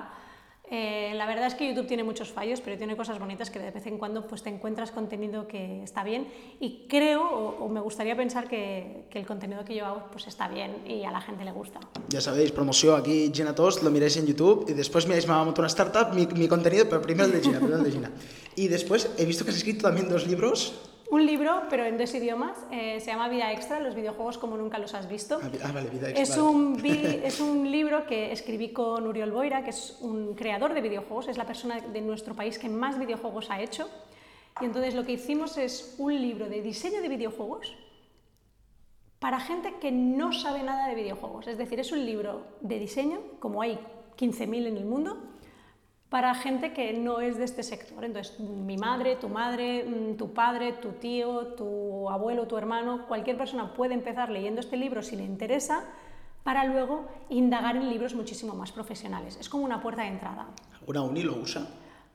Eh, 0.71 1.13
la 1.15 1.25
verdad 1.25 1.47
es 1.47 1.55
que 1.55 1.67
YouTube 1.67 1.87
tiene 1.87 2.03
muchos 2.03 2.29
fallos, 2.29 2.61
pero 2.61 2.77
tiene 2.77 2.95
cosas 2.95 3.17
bonitas 3.17 3.49
que 3.49 3.57
de 3.57 3.71
vez 3.71 3.87
en 3.87 3.97
cuando 3.97 4.27
pues, 4.27 4.43
te 4.43 4.49
encuentras 4.49 4.91
contenido 4.91 5.47
que 5.47 5.81
está 5.81 6.03
bien 6.03 6.27
y 6.59 6.85
creo 6.87 7.23
o, 7.23 7.67
me 7.69 7.79
gustaría 7.79 8.15
pensar 8.15 8.47
que, 8.47 9.05
el 9.11 9.25
contenido 9.25 9.65
que 9.65 9.75
yo 9.75 9.85
hago 9.87 10.03
pues, 10.11 10.27
está 10.27 10.47
bien 10.47 10.83
y 10.87 11.03
a 11.05 11.11
la 11.11 11.21
gente 11.21 11.43
le 11.43 11.51
gusta. 11.51 11.79
Ya 12.09 12.21
sabéis, 12.21 12.51
promoción 12.51 12.99
aquí 12.99 13.31
Gina 13.33 13.55
Toast, 13.55 13.81
lo 13.81 13.89
miráis 13.89 14.17
en 14.17 14.27
YouTube 14.27 14.65
y 14.69 14.73
después 14.73 15.07
miráis 15.07 15.27
Mamá 15.27 15.43
Monta 15.43 15.61
una 15.61 15.67
startup, 15.67 16.13
mi, 16.13 16.27
mi 16.27 16.47
contenido, 16.47 16.85
pero 16.87 17.01
primero 17.01 17.25
el 17.25 17.31
de 17.31 17.41
Gina, 17.41 17.57
primero 17.57 17.77
el 17.79 17.83
de 17.85 17.91
Gina. 17.91 18.11
Y 18.55 18.67
después 18.67 19.09
he 19.17 19.25
visto 19.25 19.43
que 19.43 19.49
has 19.49 19.57
escrito 19.57 19.87
también 19.87 20.07
dos 20.07 20.27
libros. 20.27 20.88
Un 21.11 21.25
libro, 21.25 21.63
pero 21.71 21.85
en 21.85 21.97
dos 21.97 22.13
idiomas, 22.13 22.55
eh, 22.71 22.99
se 22.99 23.07
llama 23.07 23.29
Vida 23.29 23.51
Extra, 23.51 23.79
los 23.79 23.95
videojuegos 23.95 24.37
como 24.37 24.57
nunca 24.57 24.77
los 24.77 24.93
has 24.93 25.09
visto. 25.09 25.39
Ah, 25.41 25.49
ah, 25.63 25.71
vale, 25.73 25.89
vida 25.89 26.09
Es 26.11 26.19
extra. 26.29 26.43
un, 26.43 26.79
vi- 26.79 27.21
es 27.23 27.39
un 27.39 27.71
libro 27.71 28.05
que 28.05 28.31
escribí 28.31 28.69
con 28.71 29.07
Uriol 29.07 29.31
Boira, 29.31 29.63
que 29.63 29.71
es 29.71 29.97
un 30.01 30.35
creador 30.35 30.75
de 30.75 30.81
videojuegos, 30.81 31.27
es 31.27 31.37
la 31.37 31.45
persona 31.47 31.79
de 31.81 32.01
nuestro 32.01 32.35
país 32.35 32.59
que 32.59 32.69
más 32.69 32.99
videojuegos 32.99 33.49
ha 33.49 33.59
hecho. 33.59 33.89
Y 34.61 34.65
entonces 34.65 34.93
lo 34.93 35.03
que 35.03 35.13
hicimos 35.13 35.57
es 35.57 35.95
un 35.97 36.13
libro 36.21 36.47
de 36.47 36.61
diseño 36.61 37.01
de 37.01 37.09
videojuegos 37.09 37.75
para 39.17 39.39
gente 39.39 39.73
que 39.81 39.91
no 39.91 40.31
sabe 40.31 40.61
nada 40.61 40.87
de 40.89 40.95
videojuegos. 40.95 41.47
Es 41.47 41.57
decir, 41.57 41.79
es 41.79 41.91
un 41.91 42.05
libro 42.05 42.43
de 42.61 42.77
diseño, 42.77 43.19
como 43.39 43.61
hay 43.63 43.79
15.000 44.17 44.67
en 44.67 44.77
el 44.77 44.85
mundo, 44.85 45.17
para 46.09 46.33
gente 46.33 46.73
que 46.73 46.93
no 46.93 47.21
es 47.21 47.37
de 47.37 47.45
este 47.45 47.61
sector. 47.61 48.03
Entonces, 48.03 48.39
mi 48.39 48.77
madre, 48.77 49.15
tu 49.15 49.29
madre, 49.29 49.83
mm, 49.83 50.17
tu 50.17 50.33
padre, 50.33 50.73
tu 50.73 50.93
tío, 50.93 51.47
tu 51.55 52.09
abuelo, 52.09 52.47
tu 52.47 52.57
hermano, 52.57 53.05
cualquier 53.07 53.37
persona 53.37 53.73
puede 53.73 53.93
empezar 53.93 54.29
leyendo 54.29 54.59
este 54.59 54.75
libro 54.75 55.03
si 55.03 55.15
le 55.15 55.23
interesa 55.23 55.83
para 56.43 56.63
luego 56.65 57.05
indagar 57.29 57.75
en 57.75 57.89
libros 57.89 58.15
muchísimo 58.15 58.55
más 58.55 58.71
profesionales. 58.71 59.37
Es 59.39 59.49
como 59.49 59.63
una 59.65 59.81
puerta 59.81 60.01
de 60.01 60.07
entrada. 60.07 60.47
¿Una 60.87 61.01
uni 61.01 61.21
lo 61.21 61.35
usa? 61.35 61.67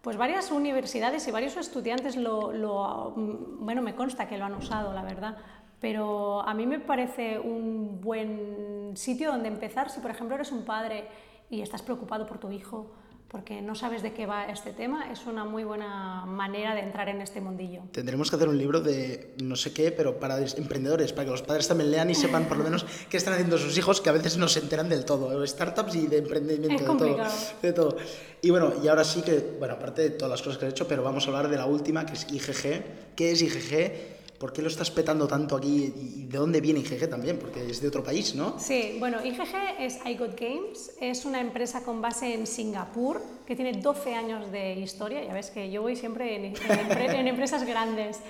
Pues 0.03 0.17
varias 0.17 0.51
universidades 0.51 1.27
y 1.29 1.31
varios 1.31 1.57
estudiantes 1.57 2.17
lo, 2.17 2.53
lo- 2.53 3.13
mm, 3.17 3.65
bueno, 3.65 3.81
me 3.81 3.95
consta 3.95 4.27
que 4.27 4.37
lo 4.39 4.45
han 4.45 4.55
usado, 4.55 4.93
la 4.93 5.03
verdad, 5.03 5.37
pero 5.81 6.41
a 6.43 6.53
mí 6.53 6.67
me 6.67 6.81
parece 6.81 7.39
un 7.39 8.01
buen 8.01 8.93
sitio 8.97 9.31
donde 9.31 9.49
empezar 9.49 9.89
si, 9.89 10.01
por 10.01 10.11
ejemplo, 10.11 10.35
eres 10.35 10.51
un 10.51 10.65
padre 10.65 11.07
y 11.49 11.61
estás 11.61 11.83
preocupado 11.83 12.27
por 12.27 12.39
tu 12.39 12.51
hijo 12.51 12.91
porque 13.35 13.61
no 13.61 13.75
sabes 13.75 14.01
de 14.05 14.13
qué 14.13 14.27
va 14.27 14.47
este 14.47 14.71
tema, 14.71 15.11
es 15.11 15.27
una 15.27 15.45
muy 15.45 15.65
buena 15.65 16.25
manera 16.25 16.73
de 16.73 16.83
entrar 16.83 17.09
en 17.09 17.21
este 17.21 17.41
mundillo. 17.41 17.81
Tendremos 17.91 18.31
que 18.31 18.37
hacer 18.37 18.49
un 18.49 18.57
libro 18.57 18.81
de 18.81 19.35
no 19.43 19.57
sé 19.57 19.73
qué, 19.73 19.91
pero 19.91 20.21
para 20.21 20.39
emprendedores, 20.39 21.13
para 21.13 21.25
que 21.25 21.33
los 21.33 21.43
padres 21.43 21.67
también 21.67 21.91
lean 21.91 22.09
y 22.09 22.15
sepan 22.15 22.45
por 22.45 22.59
lo 22.59 22.63
menos 22.63 22.87
qué 23.11 23.17
están 23.17 23.35
haciendo 23.35 23.59
sus 23.59 23.77
hijos, 23.77 24.01
que 24.01 24.09
a 24.09 24.13
veces 24.13 24.37
no 24.37 24.47
se 24.47 24.61
enteran 24.61 24.89
del 24.89 25.05
todo, 25.05 25.41
de 25.41 25.49
startups 25.49 25.97
y 25.97 26.07
de 26.07 26.19
emprendimiento, 26.19 26.75
Es 26.75 26.81
de 26.81 26.87
todo, 26.87 27.17
de 27.61 27.73
todo. 27.73 27.97
Y 28.41 28.51
bueno, 28.51 28.73
y 28.81 28.87
ahora 28.87 29.03
sí 29.03 29.21
que, 29.23 29.57
bueno, 29.59 29.75
aparte 29.75 30.03
de 30.03 30.11
todas 30.11 30.31
las 30.31 30.41
cosas 30.41 30.59
que 30.59 30.67
has 30.67 30.71
hecho, 30.71 30.87
pero 30.87 31.03
vamos 31.03 31.25
a 31.25 31.31
hablar 31.31 31.49
de 31.49 31.57
la 31.57 31.67
última, 31.67 32.07
que 32.07 32.13
es 32.13 32.31
IGG. 32.31 32.85
¿Qué 33.17 33.33
es 33.33 33.43
IGG? 33.43 34.14
¿Por 34.45 34.53
qué 34.53 34.61
lo 34.61 34.69
estás 34.69 34.91
petando 34.91 35.27
tanto 35.27 35.57
aquí 35.57 35.91
y 35.97 36.25
de 36.27 36.37
dónde 36.37 36.61
viene 36.61 36.81
IGG 36.81 37.09
también? 37.09 37.39
Porque 37.39 37.65
es 37.65 37.81
de 37.81 37.89
otro 37.89 38.05
país, 38.05 38.35
¿no? 38.35 38.59
Sí, 38.59 38.97
bueno, 38.99 39.25
IGG 39.25 39.81
es 39.81 40.05
iGod 40.05 40.33
Games, 40.39 40.93
es 41.01 41.25
una 41.25 41.41
empresa 41.41 41.83
con 41.83 42.03
base 42.03 42.35
en 42.35 42.47
Singapur 42.47 43.23
que 43.47 43.57
tiene 43.57 43.73
12 43.81 44.15
años 44.15 44.53
de 44.53 44.75
historia, 44.75 45.25
ya 45.25 45.33
ves 45.33 45.49
que 45.49 45.71
yo 45.71 45.81
voy 45.81 45.97
siempre 45.97 46.37
en, 46.37 46.55
en 46.99 47.27
empresas 47.27 47.65
grandes. 47.65 48.21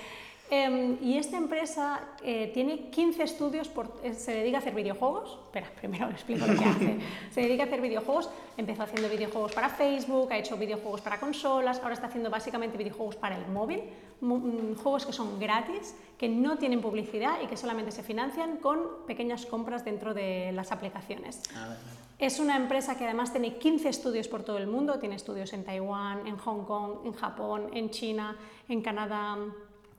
Em, 0.49 0.97
y 1.01 1.17
esta 1.17 1.37
empresa 1.37 2.01
eh, 2.21 2.51
tiene 2.53 2.89
15 2.91 3.23
estudios, 3.23 3.67
por, 3.67 3.91
eh, 4.03 4.13
se 4.13 4.31
dedica 4.31 4.57
a 4.57 4.59
hacer 4.59 4.75
videojuegos. 4.75 5.39
Espera, 5.45 5.71
primero 5.81 6.07
explico 6.09 6.45
lo 6.45 6.55
que 6.55 6.65
hace. 6.65 6.99
Se 7.31 7.41
dedica 7.41 7.63
a 7.63 7.65
hacer 7.65 7.81
videojuegos, 7.81 8.29
empezó 8.55 8.83
haciendo 8.83 9.09
videojuegos 9.09 9.53
para 9.53 9.69
Facebook, 9.69 10.31
ha 10.31 10.37
hecho 10.37 10.55
videojuegos 10.55 11.01
para 11.01 11.19
consolas, 11.19 11.79
ahora 11.79 11.95
está 11.95 12.07
haciendo 12.07 12.29
básicamente 12.29 12.77
videojuegos 12.77 13.15
para 13.15 13.35
el 13.35 13.47
móvil, 13.47 13.81
mm, 14.21 14.75
juegos 14.75 15.07
que 15.07 15.13
son 15.13 15.39
gratis, 15.39 15.95
que 16.15 16.29
no 16.29 16.59
tienen 16.59 16.79
publicidad 16.79 17.41
y 17.43 17.47
que 17.47 17.57
solamente 17.57 17.91
se 17.91 18.03
financian 18.03 18.57
con 18.57 19.05
pequeñas 19.07 19.47
compras 19.47 19.83
dentro 19.83 20.13
de 20.13 20.51
las 20.51 20.71
aplicaciones. 20.71 21.41
Ah, 21.55 21.75
es 22.19 22.39
una 22.39 22.55
empresa 22.55 22.97
que 22.97 23.03
además 23.03 23.31
tiene 23.31 23.57
15 23.57 23.89
estudios 23.89 24.27
por 24.27 24.43
todo 24.43 24.57
el 24.57 24.67
mundo, 24.67 24.99
tiene 24.99 25.15
estudios 25.15 25.51
en 25.53 25.65
Taiwán, 25.65 26.27
en 26.27 26.37
Hong 26.37 26.63
Kong, 26.65 26.99
en 27.03 27.13
Japón, 27.13 27.69
en 27.73 27.89
China, 27.89 28.37
en 28.69 28.81
Canadá 28.81 29.37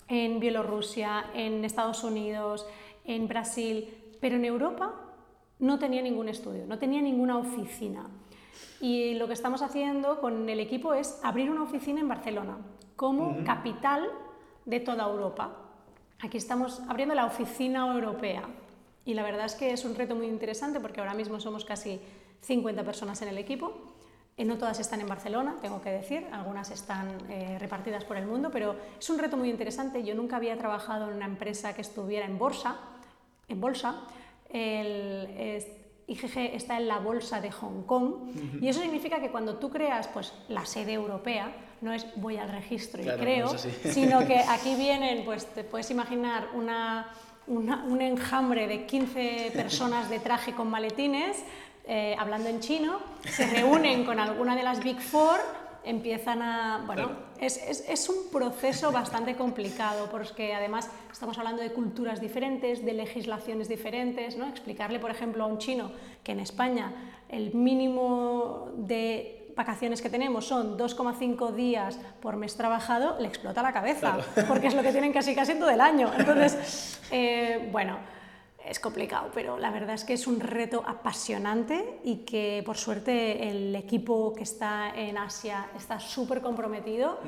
en 0.08 0.40
Bielorrusia, 0.40 1.26
en 1.34 1.64
Estados 1.64 2.04
Unidos, 2.04 2.66
en 3.04 3.28
Brasil, 3.28 3.88
pero 4.20 4.36
en 4.36 4.44
Europa 4.44 4.94
no 5.58 5.78
tenía 5.78 6.02
ningún 6.02 6.28
estudio, 6.28 6.66
no 6.66 6.78
tenía 6.78 7.00
ninguna 7.00 7.38
oficina. 7.38 8.06
Y 8.80 9.14
lo 9.14 9.26
que 9.26 9.32
estamos 9.32 9.62
haciendo 9.62 10.20
con 10.20 10.48
el 10.48 10.60
equipo 10.60 10.94
es 10.94 11.18
abrir 11.22 11.50
una 11.50 11.62
oficina 11.62 12.00
en 12.00 12.08
Barcelona 12.08 12.58
como 12.94 13.44
capital 13.44 14.08
de 14.64 14.80
toda 14.80 15.08
Europa. 15.08 15.56
Aquí 16.20 16.38
estamos 16.38 16.82
abriendo 16.88 17.14
la 17.14 17.26
oficina 17.26 17.86
europea 17.92 18.42
y 19.04 19.14
la 19.14 19.22
verdad 19.22 19.46
es 19.46 19.54
que 19.54 19.72
es 19.72 19.84
un 19.84 19.94
reto 19.94 20.14
muy 20.14 20.26
interesante 20.26 20.80
porque 20.80 21.00
ahora 21.00 21.14
mismo 21.14 21.40
somos 21.40 21.64
casi 21.64 22.00
50 22.40 22.84
personas 22.84 23.20
en 23.22 23.28
el 23.28 23.38
equipo 23.38 23.95
no 24.44 24.58
todas 24.58 24.78
están 24.80 25.00
en 25.00 25.08
Barcelona, 25.08 25.56
tengo 25.62 25.80
que 25.80 25.90
decir, 25.90 26.26
algunas 26.30 26.70
están 26.70 27.08
eh, 27.30 27.56
repartidas 27.58 28.04
por 28.04 28.18
el 28.18 28.26
mundo, 28.26 28.50
pero 28.52 28.76
es 28.98 29.08
un 29.08 29.18
reto 29.18 29.36
muy 29.36 29.48
interesante. 29.48 30.04
Yo 30.04 30.14
nunca 30.14 30.36
había 30.36 30.58
trabajado 30.58 31.08
en 31.08 31.16
una 31.16 31.24
empresa 31.24 31.74
que 31.74 31.80
estuviera 31.80 32.26
en 32.26 32.38
bolsa. 32.38 32.76
En 33.48 33.60
bolsa. 33.60 34.02
El, 34.50 35.64
IGG 36.08 36.54
está 36.54 36.76
en 36.76 36.86
la 36.86 36.98
bolsa 36.98 37.40
de 37.40 37.50
Hong 37.50 37.82
Kong 37.82 38.30
y 38.60 38.68
eso 38.68 38.80
significa 38.80 39.20
que 39.20 39.30
cuando 39.30 39.56
tú 39.56 39.70
creas 39.70 40.06
pues, 40.08 40.32
la 40.48 40.64
sede 40.64 40.92
europea, 40.92 41.52
no 41.80 41.92
es 41.92 42.06
voy 42.16 42.36
al 42.36 42.48
registro 42.48 43.02
y 43.02 43.06
creo, 43.06 43.56
sino 43.84 44.24
que 44.24 44.38
aquí 44.38 44.76
vienen, 44.76 45.24
pues 45.24 45.46
te 45.46 45.64
puedes 45.64 45.90
imaginar 45.90 46.50
una, 46.54 47.08
un 47.48 48.00
enjambre 48.00 48.68
de 48.68 48.86
15 48.86 49.50
personas 49.54 50.08
de 50.08 50.20
traje 50.20 50.52
con 50.52 50.70
maletines 50.70 51.38
eh, 51.86 52.16
hablando 52.18 52.48
en 52.48 52.60
chino, 52.60 52.98
se 53.24 53.46
reúnen 53.46 54.04
con 54.04 54.18
alguna 54.18 54.56
de 54.56 54.64
las 54.64 54.82
Big 54.82 55.00
Four, 55.00 55.38
empiezan 55.84 56.42
a... 56.42 56.82
Bueno, 56.84 57.10
es, 57.38 57.58
es, 57.58 57.84
es, 57.88 58.08
un 58.08 58.28
proceso 58.32 58.90
bastante 58.90 59.36
complicado, 59.36 60.08
porque 60.10 60.52
además 60.52 60.90
estamos 61.12 61.38
hablando 61.38 61.62
de 61.62 61.72
culturas 61.72 62.20
diferentes, 62.20 62.84
de 62.84 62.92
legislaciones 62.92 63.68
diferentes, 63.68 64.36
¿no? 64.36 64.48
Explicarle, 64.48 64.98
por 64.98 65.12
ejemplo, 65.12 65.44
a 65.44 65.46
un 65.46 65.58
chino 65.58 65.92
que 66.24 66.32
en 66.32 66.40
España 66.40 66.92
el 67.28 67.54
mínimo 67.54 68.72
de 68.76 69.52
vacaciones 69.54 70.02
que 70.02 70.10
tenemos 70.10 70.44
son 70.44 70.76
2,5 70.76 71.52
días 71.52 72.00
por 72.20 72.36
mes 72.36 72.56
trabajado, 72.56 73.16
le 73.20 73.28
explota 73.28 73.62
la 73.62 73.72
cabeza, 73.72 74.18
porque 74.48 74.66
es 74.66 74.74
lo 74.74 74.82
que 74.82 74.90
tienen 74.90 75.12
casi 75.12 75.36
casi 75.36 75.54
todo 75.54 75.70
el 75.70 75.80
año. 75.80 76.10
Entonces, 76.18 77.00
eh, 77.12 77.68
bueno 77.70 78.15
es 78.68 78.80
complicado, 78.80 79.30
pero 79.34 79.58
la 79.58 79.70
verdad 79.70 79.94
es 79.94 80.04
que 80.04 80.14
es 80.14 80.26
un 80.26 80.40
reto 80.40 80.82
apasionante 80.86 82.00
y 82.04 82.18
que 82.18 82.62
por 82.64 82.76
suerte 82.76 83.48
el 83.48 83.74
equipo 83.74 84.34
que 84.34 84.42
está 84.42 84.94
en 84.94 85.18
Asia 85.18 85.70
está 85.76 86.00
súper 86.00 86.40
comprometido 86.40 87.20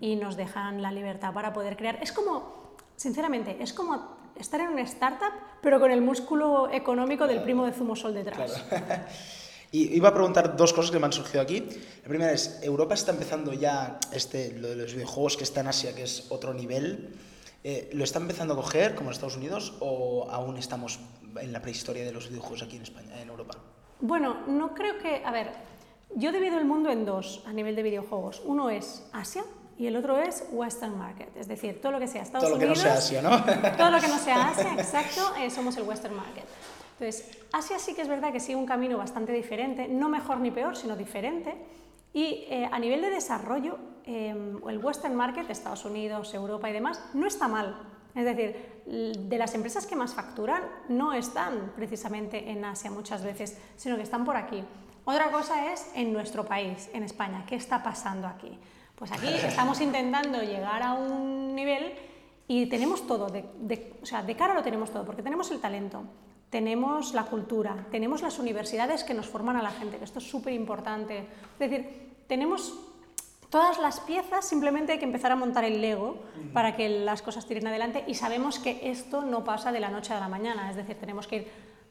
y 0.00 0.16
nos 0.16 0.36
dejan 0.36 0.82
la 0.82 0.92
libertad 0.92 1.32
para 1.32 1.52
poder 1.52 1.76
crear. 1.76 1.98
Es 2.00 2.12
como, 2.12 2.74
sinceramente, 2.96 3.56
es 3.60 3.72
como 3.72 4.16
estar 4.36 4.60
en 4.60 4.68
una 4.68 4.82
startup, 4.82 5.32
pero 5.60 5.80
con 5.80 5.90
el 5.90 6.00
músculo 6.00 6.70
económico 6.70 7.26
del 7.26 7.42
primo 7.42 7.66
de 7.66 7.72
Zumosol 7.72 8.14
detrás. 8.14 8.64
Y 9.74 9.96
iba 9.96 10.10
a 10.10 10.14
preguntar 10.14 10.56
dos 10.56 10.72
cosas 10.72 10.92
que 10.92 11.00
me 11.00 11.06
han 11.06 11.12
surgido 11.12 11.42
aquí. 11.42 11.66
La 12.04 12.08
primera 12.08 12.30
es, 12.30 12.60
Europa 12.62 12.94
está 12.94 13.10
empezando 13.10 13.52
ya 13.52 13.98
este, 14.12 14.52
lo 14.52 14.68
de 14.68 14.76
los 14.76 14.94
videojuegos 14.94 15.36
que 15.36 15.42
está 15.42 15.62
en 15.62 15.66
Asia, 15.66 15.92
que 15.96 16.04
es 16.04 16.26
otro 16.30 16.54
nivel. 16.54 17.12
Eh, 17.66 17.88
¿Lo 17.94 18.04
está 18.04 18.18
empezando 18.18 18.52
a 18.52 18.56
coger 18.56 18.94
como 18.94 19.08
en 19.08 19.14
Estados 19.14 19.38
Unidos 19.38 19.74
o 19.80 20.28
aún 20.30 20.58
estamos 20.58 21.00
en 21.40 21.50
la 21.50 21.62
prehistoria 21.62 22.04
de 22.04 22.12
los 22.12 22.28
videojuegos 22.28 22.62
aquí 22.62 22.76
en 22.76 22.82
España, 22.82 23.18
en 23.22 23.30
Europa? 23.30 23.54
Bueno, 24.00 24.42
no 24.46 24.74
creo 24.74 24.98
que. 24.98 25.22
A 25.24 25.32
ver, 25.32 25.50
yo 26.14 26.30
divido 26.30 26.58
el 26.58 26.66
mundo 26.66 26.90
en 26.90 27.06
dos 27.06 27.42
a 27.46 27.54
nivel 27.54 27.74
de 27.74 27.82
videojuegos. 27.82 28.42
Uno 28.44 28.68
es 28.68 29.08
Asia 29.14 29.44
y 29.78 29.86
el 29.86 29.96
otro 29.96 30.18
es 30.18 30.44
Western 30.52 30.98
Market, 30.98 31.34
es 31.38 31.48
decir, 31.48 31.80
todo 31.80 31.92
lo 31.92 31.98
que 31.98 32.06
sea 32.06 32.20
Estados 32.20 32.50
Unidos. 32.50 32.60
Todo 32.60 32.68
lo 32.68 32.74
que 32.74 32.78
no 32.78 32.82
sea 32.82 32.98
Asia, 32.98 33.22
¿no? 33.22 33.76
todo 33.78 33.90
lo 33.90 34.00
que 34.00 34.08
no 34.08 34.18
sea 34.18 34.48
Asia, 34.50 34.74
exacto, 34.74 35.34
eh, 35.40 35.48
somos 35.48 35.74
el 35.78 35.84
Western 35.84 36.14
Market. 36.14 36.44
Entonces, 36.98 37.38
Asia 37.50 37.78
sí 37.78 37.94
que 37.94 38.02
es 38.02 38.08
verdad 38.08 38.30
que 38.30 38.40
sigue 38.40 38.56
un 38.56 38.66
camino 38.66 38.98
bastante 38.98 39.32
diferente, 39.32 39.88
no 39.88 40.10
mejor 40.10 40.38
ni 40.38 40.50
peor, 40.50 40.76
sino 40.76 40.96
diferente. 40.96 41.56
Y 42.12 42.44
eh, 42.48 42.68
a 42.70 42.78
nivel 42.78 43.00
de 43.00 43.10
desarrollo, 43.10 43.78
Em, 44.06 44.60
el 44.68 44.78
Western 44.78 45.14
Market, 45.14 45.48
Estados 45.48 45.84
Unidos, 45.86 46.34
Europa 46.34 46.68
y 46.68 46.72
demás, 46.72 47.02
no 47.14 47.26
está 47.26 47.48
mal. 47.48 47.76
Es 48.14 48.24
decir, 48.24 48.82
de 48.86 49.38
las 49.38 49.54
empresas 49.54 49.86
que 49.86 49.96
más 49.96 50.14
facturan 50.14 50.62
no 50.88 51.12
están 51.12 51.72
precisamente 51.74 52.50
en 52.50 52.64
Asia 52.64 52.90
muchas 52.90 53.24
veces, 53.24 53.58
sino 53.76 53.96
que 53.96 54.02
están 54.02 54.24
por 54.24 54.36
aquí. 54.36 54.62
Otra 55.04 55.30
cosa 55.30 55.72
es 55.72 55.90
en 55.94 56.12
nuestro 56.12 56.44
país, 56.44 56.90
en 56.92 57.02
España, 57.02 57.44
¿qué 57.46 57.56
está 57.56 57.82
pasando 57.82 58.26
aquí? 58.26 58.58
Pues 58.94 59.10
aquí 59.10 59.28
estamos 59.46 59.80
intentando 59.80 60.42
llegar 60.42 60.82
a 60.82 60.92
un 60.92 61.54
nivel 61.54 61.94
y 62.46 62.66
tenemos 62.66 63.06
todo, 63.06 63.28
de, 63.30 63.94
o 64.02 64.06
sea, 64.06 64.22
de 64.22 64.36
cara 64.36 64.54
lo 64.54 64.62
tenemos 64.62 64.90
todo, 64.90 65.04
porque 65.04 65.22
tenemos 65.22 65.50
el 65.50 65.60
talento, 65.60 66.04
tenemos 66.50 67.14
la 67.14 67.24
cultura, 67.24 67.86
tenemos 67.90 68.22
las 68.22 68.38
universidades 68.38 69.02
que 69.02 69.14
nos 69.14 69.26
forman 69.26 69.56
a 69.56 69.62
la 69.62 69.70
gente, 69.70 69.96
que 69.96 70.04
esto 70.04 70.18
es 70.18 70.28
súper 70.28 70.52
importante. 70.52 71.26
Es 71.58 71.70
decir, 71.70 72.14
tenemos 72.28 72.93
todas 73.54 73.78
las 73.78 74.00
piezas, 74.00 74.44
simplemente 74.44 74.90
hay 74.90 74.98
que 74.98 75.04
empezar 75.04 75.30
a 75.30 75.36
montar 75.36 75.62
el 75.62 75.80
Lego 75.80 76.16
para 76.52 76.74
que 76.74 76.88
las 76.88 77.22
cosas 77.22 77.46
tiren 77.46 77.64
adelante 77.68 78.02
y 78.08 78.14
sabemos 78.14 78.58
que 78.58 78.80
esto 78.90 79.22
no 79.22 79.44
pasa 79.44 79.70
de 79.70 79.78
la 79.78 79.90
noche 79.90 80.12
a 80.12 80.18
la 80.18 80.26
mañana, 80.26 80.68
es 80.70 80.74
decir, 80.74 80.96
tenemos 80.98 81.28
que 81.28 81.36
ir 81.36 81.46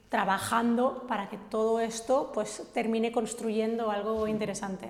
trabajando 0.10 1.06
para 1.08 1.30
que 1.30 1.38
todo 1.38 1.80
esto 1.80 2.32
pues 2.34 2.64
termine 2.74 3.14
construyendo 3.14 3.92
algo 3.92 4.28
interesante. 4.28 4.90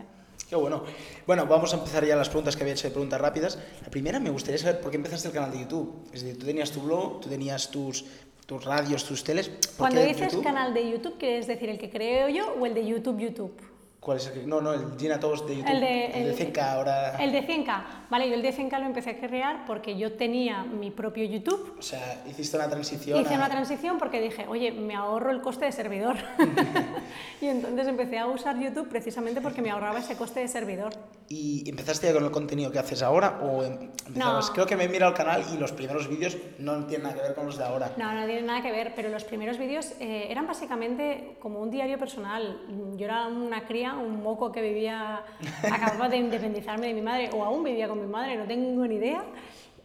Qué 0.50 0.56
bueno. 0.56 0.82
Bueno, 1.28 1.46
vamos 1.46 1.72
a 1.76 1.78
empezar 1.78 2.06
ya 2.06 2.16
las 2.16 2.30
preguntas 2.30 2.56
que 2.56 2.64
había 2.64 2.74
hecho 2.74 2.88
de 2.88 2.92
preguntas 2.92 3.22
rápidas. 3.22 3.60
La 3.84 3.92
primera 3.92 4.20
me 4.20 4.32
gustaría 4.32 4.58
saber 4.58 4.82
por 4.82 4.90
qué 4.90 4.98
empezaste 4.98 5.28
el 5.28 5.34
canal 5.36 5.52
de 5.52 5.60
YouTube. 5.60 6.10
Es 6.12 6.24
decir, 6.24 6.40
tú 6.40 6.48
tenías 6.48 6.72
tu 6.72 6.82
blog, 6.82 7.20
tú 7.20 7.30
tenías 7.30 7.70
tus, 7.70 8.04
tus 8.48 8.66
radios, 8.66 9.04
tus 9.04 9.24
teles. 9.24 9.52
Cuando 9.78 10.02
dices 10.02 10.36
canal 10.38 10.74
de 10.74 10.90
YouTube, 10.90 11.20
¿quieres 11.20 11.46
decir 11.46 11.70
el 11.70 11.78
que 11.78 11.92
creo 11.92 12.30
yo 12.30 12.56
o 12.60 12.66
el 12.66 12.74
de 12.74 12.84
YouTube 12.84 13.20
YouTube? 13.20 13.73
¿Cuál 14.04 14.18
es 14.18 14.28
el 14.28 14.48
No, 14.48 14.60
no, 14.60 14.74
el 14.74 15.00
Gina 15.00 15.18
Toast 15.18 15.48
de 15.48 15.56
YouTube. 15.56 15.72
El 15.72 15.80
de, 15.80 16.06
el, 16.06 16.36
100K 16.36 16.62
ahora. 16.62 17.24
El 17.24 17.32
de 17.32 17.48
100K. 17.48 17.84
Vale, 18.10 18.28
yo 18.28 18.36
el 18.36 18.42
de 18.42 18.54
100K 18.54 18.80
lo 18.80 18.86
empecé 18.86 19.12
a 19.12 19.18
crear 19.18 19.66
porque 19.66 19.98
yo 19.98 20.14
tenía 20.14 20.64
mi 20.64 20.92
propio 20.92 21.24
YouTube. 21.24 21.76
O 21.80 21.82
sea, 21.82 22.22
hiciste 22.30 22.58
una 22.58 22.70
transición. 22.70 23.22
Hice 23.22 23.36
una 23.36 23.50
transición 23.50 23.98
porque 23.98 24.20
dije, 24.20 24.46
oye, 24.48 24.74
me 24.74 24.94
ahorro 24.96 25.32
el 25.32 25.42
coste 25.42 25.66
de 25.66 25.72
servidor. 25.72 26.18
y 27.42 27.48
entonces 27.48 27.88
empecé 27.88 28.20
a 28.20 28.28
usar 28.28 28.60
YouTube 28.60 28.90
precisamente 28.90 29.40
porque 29.40 29.62
me 29.62 29.72
ahorraba 29.72 30.00
ese 30.00 30.18
coste 30.18 30.42
de 30.42 30.50
servidor. 30.50 30.94
¿Y 31.30 31.68
empezaste 31.70 32.08
ya 32.08 32.14
con 32.14 32.26
el 32.26 32.32
contenido 32.32 32.72
que 32.72 32.80
haces 32.80 33.02
ahora 33.02 33.40
o 33.42 33.64
em, 33.64 33.90
empezabas? 34.06 34.52
Creo 34.52 34.66
que 34.66 34.76
me 34.76 34.84
he 34.84 34.90
mirado 34.90 35.12
el 35.12 35.18
canal 35.18 35.44
y 35.54 35.58
los 35.58 35.72
primeros 35.72 36.10
vídeos 36.10 36.38
no 36.60 36.86
tienen 36.86 37.04
nada 37.04 37.16
que 37.16 37.22
ver 37.22 37.36
con 37.36 37.46
los 37.46 37.58
de 37.58 37.64
ahora. 37.64 37.94
No, 37.98 38.14
no 38.14 38.26
tienen 38.26 38.46
nada 38.46 38.62
que 38.62 38.72
ver, 38.72 38.94
pero 38.96 39.10
los 39.10 39.24
primeros 39.24 39.58
vídeos 39.58 39.94
eh, 40.02 40.28
eran 40.30 40.46
básicamente 40.46 41.38
como 41.40 41.62
un 41.62 41.72
diario 41.72 41.98
personal. 41.98 42.60
Yo 42.98 43.06
era 43.06 43.28
una 43.28 43.66
cría 43.66 43.93
un 43.98 44.24
moco 44.24 44.52
que 44.52 44.62
vivía, 44.62 45.24
acababa 45.72 46.10
de 46.10 46.18
independizarme 46.18 46.88
de 46.88 46.94
mi 46.94 47.02
madre, 47.02 47.30
o 47.34 47.44
aún 47.44 47.64
vivía 47.64 47.88
con 47.88 48.00
mi 48.00 48.08
madre, 48.08 48.36
no 48.36 48.46
tengo 48.46 48.86
ni 48.88 48.96
idea, 48.96 49.24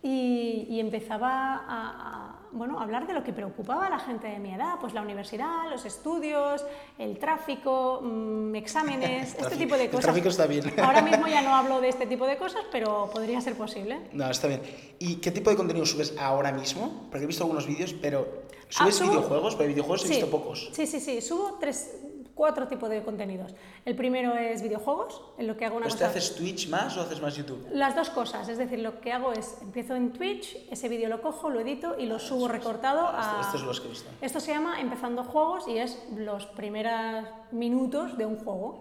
y, 0.03 0.79
empezaba 0.79 1.65
a, 1.69 2.41
bueno, 2.53 2.79
hablar 2.79 3.07
de 3.07 3.12
lo 3.12 3.25
que 3.25 3.33
preocupaba 3.33 3.88
a 3.88 3.91
la 3.91 3.99
gente 3.99 4.29
de 4.29 4.38
mi 4.38 4.55
edad, 4.55 4.75
pues 4.81 4.95
la 4.95 5.03
universidad, 5.03 5.69
los 5.69 5.85
estudios, 5.85 6.65
el 6.99 7.19
tráfico, 7.19 8.00
mm, 8.03 8.55
exámenes, 8.55 9.35
este 9.35 9.57
tipo 9.57 9.77
de 9.77 9.87
cosas. 9.87 10.05
El 10.05 10.12
tráfico 10.12 10.29
está 10.29 10.47
bien. 10.47 10.73
Ahora 10.81 11.03
mismo 11.03 11.27
ya 11.27 11.43
no 11.43 11.55
hablo 11.55 11.81
de 11.81 11.88
este 11.88 12.07
tipo 12.07 12.27
de 12.27 12.37
cosas, 12.37 12.62
pero 12.71 13.11
podría 13.12 13.41
ser 13.41 13.57
posible. 13.57 13.99
No, 14.12 14.31
está 14.31 14.47
bien. 14.47 14.62
¿Y 15.00 15.17
qué 15.17 15.33
tipo 15.33 15.50
de 15.50 15.57
contenido 15.57 15.85
subes 15.85 16.15
ahora 16.19 16.53
mismo? 16.53 17.09
Porque 17.11 17.25
he 17.25 17.27
visto 17.27 17.43
algunos 17.43 17.67
vídeos, 17.67 17.93
pero 17.93 18.45
¿subes 18.69 19.00
ah, 19.00 19.05
videojuegos? 19.05 19.57
Porque 19.57 19.69
videojuegos 19.69 20.05
he 20.05 20.09
visto 20.09 20.31
pocos. 20.31 20.71
Sí, 20.73 20.87
sí, 20.87 21.00
sí. 21.00 21.21
Subo 21.21 21.59
tres, 21.59 21.99
cuatro 22.35 22.69
tipos 22.69 22.88
de 22.88 23.03
contenidos. 23.03 23.53
El 23.88 23.97
primero 23.97 24.35
es 24.35 24.61
videojuegos, 24.61 25.23
en 25.38 25.47
lo 25.47 25.57
que 25.57 25.64
hago 25.64 25.78
una 25.78 25.85
¿Pues 25.85 25.95
cosa... 25.95 26.12
te 26.12 26.18
haces 26.18 26.37
Twitch 26.37 26.68
más 26.68 26.95
o 26.99 27.00
haces 27.00 27.23
más 27.23 27.35
YouTube? 27.35 27.66
Las 27.73 27.97
dos 27.97 28.11
cosas, 28.11 28.47
es 28.50 28.59
decir, 28.59 28.80
lo 28.80 29.00
que 29.00 29.14
hago 29.14 29.33
es, 29.33 29.57
empiezo 29.62 29.95
en 29.95 30.12
Twitch, 30.12 30.59
ese 30.71 30.90
vídeo 30.90 31.09
lo 31.09 31.23
cojo, 31.23 31.49
lo 31.49 31.61
edito 31.61 31.99
y 31.99 32.04
lo 32.04 32.18
subo 32.18 32.49
recortado 32.49 33.09
a... 33.09 33.40
Estos 33.40 33.61
son 33.61 33.66
los 33.66 33.80
que 33.80 33.88
visto. 33.88 34.11
Esto 34.21 34.40
se 34.40 34.52
llama 34.52 34.78
Empezando 34.78 35.25
Juegos 35.25 35.66
y 35.68 35.78
es 35.78 36.07
los 36.14 36.45
primeros 36.45 37.25
minutos 37.50 38.18
de 38.18 38.26
un 38.26 38.37
juego 38.37 38.78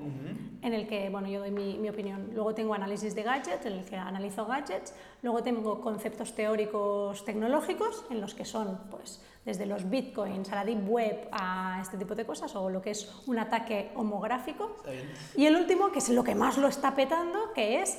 en 0.61 0.73
el 0.73 0.89
que 0.89 1.09
bueno, 1.09 1.29
yo 1.29 1.39
doy 1.39 1.51
mi, 1.51 1.77
mi 1.77 1.87
opinión. 1.87 2.31
Luego 2.33 2.53
tengo 2.53 2.73
análisis 2.73 3.15
de 3.15 3.23
gadgets, 3.23 3.65
en 3.65 3.73
el 3.73 3.85
que 3.85 3.95
analizo 3.95 4.45
gadgets. 4.45 4.93
Luego 5.21 5.41
tengo 5.41 5.79
conceptos 5.79 6.35
teóricos 6.35 7.23
tecnológicos, 7.23 8.03
en 8.09 8.19
los 8.19 8.33
que 8.33 8.43
son 8.43 8.77
pues, 8.91 9.21
desde 9.45 9.65
los 9.65 9.89
bitcoins 9.89 10.51
a 10.51 10.55
la 10.55 10.65
deep 10.65 10.89
web 10.89 11.29
a 11.31 11.79
este 11.81 11.97
tipo 11.97 12.13
de 12.13 12.25
cosas, 12.25 12.53
o 12.57 12.69
lo 12.69 12.81
que 12.81 12.91
es 12.91 13.09
un 13.27 13.39
ataque 13.39 13.91
homográfico. 13.95 14.75
Bien. 15.04 15.13
Y 15.36 15.46
el 15.46 15.56
último, 15.56 15.92
que 15.92 16.00
es 16.00 16.10
lo 16.10 16.24
que 16.24 16.36
más 16.36 16.58
lo 16.58 16.68
está 16.68 16.96
petando, 16.96 17.54
que 17.54 17.82
es 17.82 17.98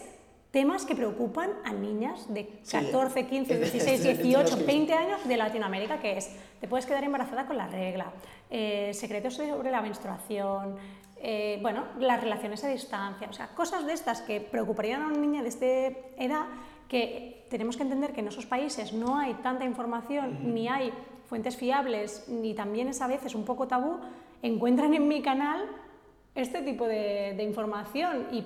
temas 0.51 0.87
que 0.87 0.95
preocupan 0.95 1.51
a 1.65 1.73
niñas 1.73 2.33
de 2.33 2.49
Sí. 2.63 2.77
14, 2.79 3.27
15, 3.27 3.53
Este- 3.55 3.71
16, 3.71 4.01
este- 4.01 4.11
este 4.13 4.23
18, 4.25 4.51
los 4.51 4.61
que- 4.61 4.65
20 4.65 4.95
años 4.95 5.27
de 5.29 5.37
Latinoamérica, 5.37 6.01
que 6.01 6.17
es, 6.17 6.31
te 6.61 6.67
puedes 6.69 6.87
quedar 6.87 7.05
embarazada 7.05 7.47
con 7.47 7.57
la 7.59 7.67
regla, 7.67 8.13
eh, 8.51 8.93
secretos 8.95 9.35
sobre 9.35 9.71
la 9.71 9.83
menstruación, 9.83 10.77
eh, 11.21 11.59
bueno, 11.61 11.85
las 11.99 12.21
relaciones 12.23 12.65
a 12.65 12.69
distancia, 12.69 13.29
o 13.29 13.33
sea, 13.33 13.49
cosas 13.49 13.85
de 13.87 13.93
estas 13.93 14.23
que 14.23 14.41
preocuparían 14.41 15.03
a 15.03 15.07
una 15.09 15.19
niña 15.19 15.43
de 15.43 15.49
esta 15.49 15.67
edad 15.67 16.47
que 16.89 17.45
tenemos 17.51 17.77
que 17.77 17.83
entender 17.83 18.13
que 18.15 18.21
en 18.21 18.29
esos 18.29 18.47
países 18.47 18.93
no 18.95 19.19
hay 19.19 19.35
tanta 19.35 19.65
información, 19.67 20.55
ni 20.55 20.69
hay 20.69 20.93
fuentes 21.29 21.57
fiables, 21.59 22.27
ni 22.29 22.55
también 22.55 22.89
es 22.89 23.03
a 23.03 23.07
veces 23.07 23.35
un 23.35 23.45
poco 23.45 23.69
tabú, 23.69 23.99
encuentran 24.43 24.95
en 24.95 25.07
mi 25.09 25.21
canal 25.21 25.61
este 26.41 26.63
tipo 26.63 26.87
de, 26.87 27.35
de 27.37 27.43
información 27.43 28.29
y 28.33 28.45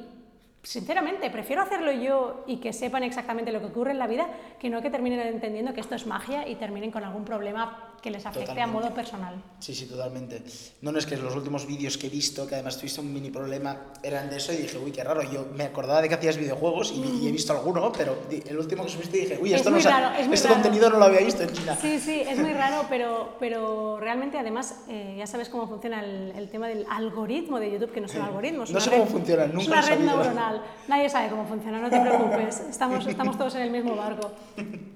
sinceramente 0.63 1.29
prefiero 1.31 1.63
hacerlo 1.63 1.91
yo 1.93 2.45
y 2.47 2.59
que 2.59 2.73
sepan 2.73 3.03
exactamente 3.03 3.51
lo 3.53 3.61
que 3.61 3.67
ocurre 3.67 3.91
en 3.91 3.99
la 3.99 4.07
vida 4.07 4.27
que 4.61 4.71
no 4.71 4.81
que 4.81 4.91
terminen 4.91 5.21
entendiendo 5.21 5.75
que 5.75 5.81
esto 5.81 5.95
es 5.97 6.07
magia 6.07 6.47
y 6.49 6.55
terminen 6.55 6.91
con 6.93 7.03
algún 7.05 7.25
problema 7.25 7.89
que 8.01 8.11
les 8.11 8.27
afecte 8.27 8.51
a 8.51 8.55
Totalmente. 8.55 8.81
modo 8.87 8.95
personal. 8.97 9.41
Sí, 9.61 9.75
sí, 9.77 9.87
totalmente. 9.87 10.43
No, 10.81 10.91
no, 10.91 10.99
es 10.99 11.07
que 11.07 11.17
los 11.17 11.37
últimos 11.37 11.69
vídeos 11.69 11.97
que 11.97 12.09
he 12.09 12.11
visto, 12.11 12.49
que 12.49 12.57
además 12.57 12.77
tuviste 12.77 13.01
un 13.01 13.13
mini 13.13 13.31
problema, 13.31 13.93
eran 14.03 14.29
de 14.29 14.39
eso 14.39 14.53
y 14.53 14.57
dije, 14.57 14.77
uy, 14.77 14.91
qué 14.91 15.05
raro. 15.05 15.23
Yo 15.23 15.47
me 15.55 15.63
acordaba 15.65 16.03
de 16.03 16.09
que 16.09 16.17
hacías 16.17 16.37
videojuegos 16.37 16.91
y, 16.97 17.01
y 17.25 17.29
he 17.29 17.31
visto 17.31 17.53
alguno, 17.53 17.93
pero 17.93 18.17
el 18.29 18.59
último 18.59 18.83
que 18.83 18.89
subiste 18.91 19.19
dije, 19.19 19.39
uy, 19.41 19.51
Es 19.53 19.59
esto 19.61 19.71
no 19.71 19.75
muy 19.77 19.83
sa- 19.85 19.91
raro, 20.01 20.19
es 20.19 20.27
muy 20.27 20.35
este 20.35 20.49
raro. 20.49 20.61
contenido 20.63 20.91
no 20.91 20.99
lo 20.99 21.05
había 21.05 21.21
visto 21.21 21.45
en 21.45 21.53
China. 21.53 21.77
Sí, 21.81 22.01
sí, 22.01 22.23
es 22.29 22.39
muy 22.41 22.53
raro, 22.55 22.87
pero, 22.91 23.37
pero 23.39 24.01
realmente 24.01 24.37
además 24.37 24.81
eh, 24.89 25.15
ya 25.19 25.29
sabes 25.29 25.49
cómo 25.49 25.69
funciona 25.69 26.05
el, 26.05 26.33
el 26.37 26.51
tema 26.51 26.67
del 26.67 26.85
algoritmo 26.91 27.61
de 27.61 27.71
YouTube, 27.71 27.93
que 27.93 28.01
no 28.01 28.09
son 28.09 28.23
algoritmos. 28.23 28.69
No 28.73 28.81
sé 28.81 28.91
red- 28.91 28.99
cómo 28.99 29.11
funciona, 29.13 29.45
Es 29.45 29.55
nunca 29.55 29.71
una 29.71 29.81
lo 29.81 29.87
red 29.87 29.99
neuronal. 30.01 30.52
Nadie 30.89 31.09
sabe 31.09 31.29
cómo 31.29 31.45
funciona, 31.45 31.79
no 31.79 31.91
te 31.91 32.01
preocupes. 32.01 32.61
Estamos, 32.61 33.07
estamos 33.07 33.39
todos 33.39 33.55
en 33.57 33.63
el 33.63 33.71
mismo 33.71 33.97
barco. 33.97 34.33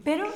Pero 0.05 0.27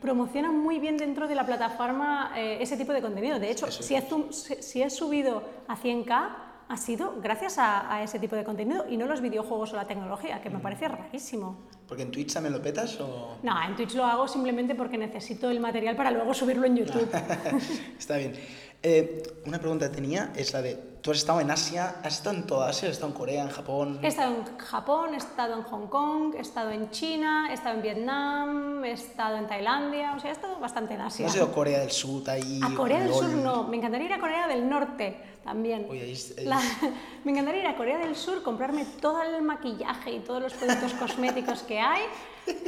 promociona 0.00 0.50
muy 0.52 0.78
bien 0.78 0.96
dentro 0.96 1.28
de 1.28 1.34
la 1.34 1.44
plataforma 1.44 2.32
eh, 2.36 2.58
ese 2.60 2.76
tipo 2.76 2.92
de 2.92 3.02
contenido. 3.02 3.38
De 3.38 3.50
hecho, 3.50 3.66
Eso 3.66 3.82
si 3.82 3.94
he, 3.94 4.62
si 4.62 4.90
subido 4.90 5.42
a 5.66 5.76
100k, 5.76 6.28
ha 6.68 6.76
sido 6.76 7.14
gracias 7.22 7.58
a, 7.58 7.92
a 7.92 8.02
ese 8.02 8.18
tipo 8.18 8.36
de 8.36 8.44
contenido 8.44 8.84
y 8.88 8.96
no 8.96 9.06
los 9.06 9.20
videojuegos 9.20 9.72
o 9.72 9.76
la 9.76 9.86
tecnología, 9.86 10.40
que 10.42 10.50
me 10.50 10.58
parece 10.58 10.88
rarísimo. 10.88 11.56
Porque 11.86 12.02
en 12.02 12.10
Twitch 12.10 12.34
también 12.34 12.52
lo 12.52 12.60
petas 12.60 13.00
o... 13.00 13.38
No, 13.42 13.54
en 13.64 13.74
Twitch 13.74 13.94
lo 13.94 14.04
hago 14.04 14.28
simplemente 14.28 14.74
porque 14.74 14.98
necesito 14.98 15.50
el 15.50 15.60
material 15.60 15.96
para 15.96 16.10
luego 16.10 16.34
subirlo 16.34 16.66
en 16.66 16.76
YouTube. 16.76 17.08
Está 17.98 18.18
bien. 18.18 18.34
Eh, 18.82 19.22
una 19.46 19.58
pregunta 19.58 19.88
que 19.88 19.94
tenía 19.96 20.32
es 20.36 20.52
la 20.52 20.62
de, 20.62 20.74
tú 21.02 21.10
has 21.10 21.16
estado 21.18 21.40
en 21.40 21.50
Asia, 21.50 21.96
has 22.04 22.14
estado 22.18 22.36
en 22.36 22.46
toda 22.46 22.68
Asia, 22.68 22.88
has 22.88 22.92
estado 22.94 23.10
en 23.10 23.18
Corea, 23.18 23.42
en 23.42 23.48
Japón... 23.50 23.98
He 24.02 24.06
estado 24.06 24.36
en 24.36 24.56
Japón, 24.58 25.14
he 25.14 25.16
estado 25.16 25.54
en 25.54 25.62
Hong 25.64 25.88
Kong, 25.88 26.34
he 26.36 26.40
estado 26.40 26.70
en 26.70 26.88
China, 26.90 27.48
he 27.50 27.54
estado 27.54 27.74
en 27.74 27.82
Vietnam, 27.82 28.84
he 28.84 28.92
estado 28.92 29.36
en 29.36 29.48
Tailandia, 29.48 30.14
o 30.14 30.20
sea, 30.20 30.30
he 30.30 30.32
estado 30.32 30.60
bastante 30.60 30.94
en 30.94 31.00
Asia. 31.00 31.24
¿No 31.24 31.30
has 31.30 31.36
ido 31.36 31.46
a 31.46 31.52
Corea 31.52 31.80
del 31.80 31.90
Sur 31.90 32.30
ahí? 32.30 32.60
A 32.62 32.72
Corea 32.76 33.00
del? 33.00 33.12
Sur 33.12 33.28
no, 33.30 33.64
me 33.64 33.78
encantaría 33.78 34.06
ir 34.06 34.12
a 34.12 34.20
Corea 34.20 34.46
del 34.46 34.68
Norte 34.68 35.20
también. 35.42 35.84
Uy, 35.90 35.98
ahí 36.00 36.12
es- 36.12 36.38
ahí 36.38 36.44
La- 36.44 36.60
me 37.24 37.32
encantaría 37.32 37.62
ir 37.62 37.66
a 37.66 37.76
Corea 37.76 37.98
del 37.98 38.14
Sur, 38.14 38.44
comprarme 38.44 38.84
todo 39.00 39.22
el 39.24 39.42
maquillaje 39.42 40.12
y 40.12 40.20
todos 40.20 40.40
los 40.40 40.52
productos 40.54 40.92
cosméticos 40.94 41.62
que 41.64 41.80
hay, 41.80 42.02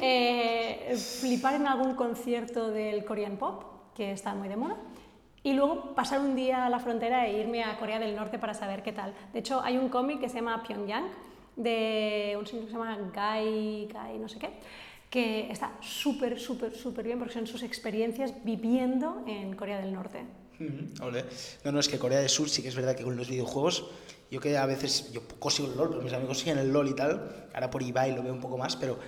eh, 0.03 0.97
flipar 1.21 1.55
en 1.55 1.69
algún 1.69 1.95
concierto 1.95 2.69
del 2.71 3.05
Korean 3.05 3.37
Pop, 3.37 3.63
que 3.95 4.11
está 4.11 4.35
muy 4.35 4.49
de 4.49 4.57
moda, 4.57 4.77
y 5.43 5.53
luego 5.53 5.95
pasar 5.95 6.21
un 6.21 6.37
día 6.37 6.67
a 6.67 6.71
la 6.71 6.81
frontera 6.81 7.27
e 7.27 7.39
irme 7.39 7.65
a 7.65 7.79
Corea 7.79 7.99
del 7.99 8.15
Norte 8.15 8.39
para 8.39 8.55
saber 8.55 8.83
qué 8.83 8.93
tal. 8.93 9.15
De 9.33 9.39
hecho, 9.39 9.61
hay 9.63 9.79
un 9.79 9.89
cómic 9.89 10.21
que 10.21 10.29
se 10.29 10.37
llama 10.37 10.63
Pyongyang, 10.63 11.09
de 11.57 12.37
un 12.39 12.47
señor 12.47 12.65
que 12.65 12.71
se 12.71 12.77
llama 12.77 12.97
Guy, 12.97 13.89
Guy 13.93 14.19
no 14.19 14.29
sé 14.29 14.39
qué, 14.39 14.51
que 15.09 15.51
está 15.51 15.73
súper, 15.81 16.39
súper, 16.39 16.75
súper 16.75 17.05
bien 17.05 17.19
porque 17.19 17.35
son 17.35 17.47
sus 17.47 17.63
experiencias 17.63 18.33
viviendo 18.45 19.25
en 19.27 19.57
Corea 19.57 19.81
del 19.81 19.93
Norte. 19.93 20.25
Ujú, 20.61 21.07
ole. 21.07 21.25
No, 21.65 21.73
no, 21.73 21.81
es 21.81 21.89
que 21.89 21.99
Corea 21.99 22.21
del 22.21 22.29
Sur 22.29 22.49
sí 22.49 22.63
que 22.63 22.69
es 22.69 22.77
verdad 22.77 22.95
que 22.95 23.03
con 23.03 23.17
los 23.17 23.29
videojuegos, 23.29 23.91
yo 24.31 24.41
que 24.41 24.57
a 24.57 24.67
veces, 24.67 25.11
yo 25.11 25.23
poco 25.23 25.51
sigo 25.51 25.69
el 25.69 25.77
LOL, 25.77 25.89
pero 25.89 26.03
mis 26.03 26.13
amigos 26.13 26.39
siguen 26.39 26.59
el 26.59 26.71
LOL 26.71 26.89
y 26.89 26.95
tal, 26.95 27.49
ahora 27.55 27.71
por 27.71 27.83
Ibai 27.83 28.15
lo 28.15 28.23
veo 28.23 28.33
un 28.33 28.41
poco 28.41 28.59
más, 28.59 28.77
pero 28.77 28.99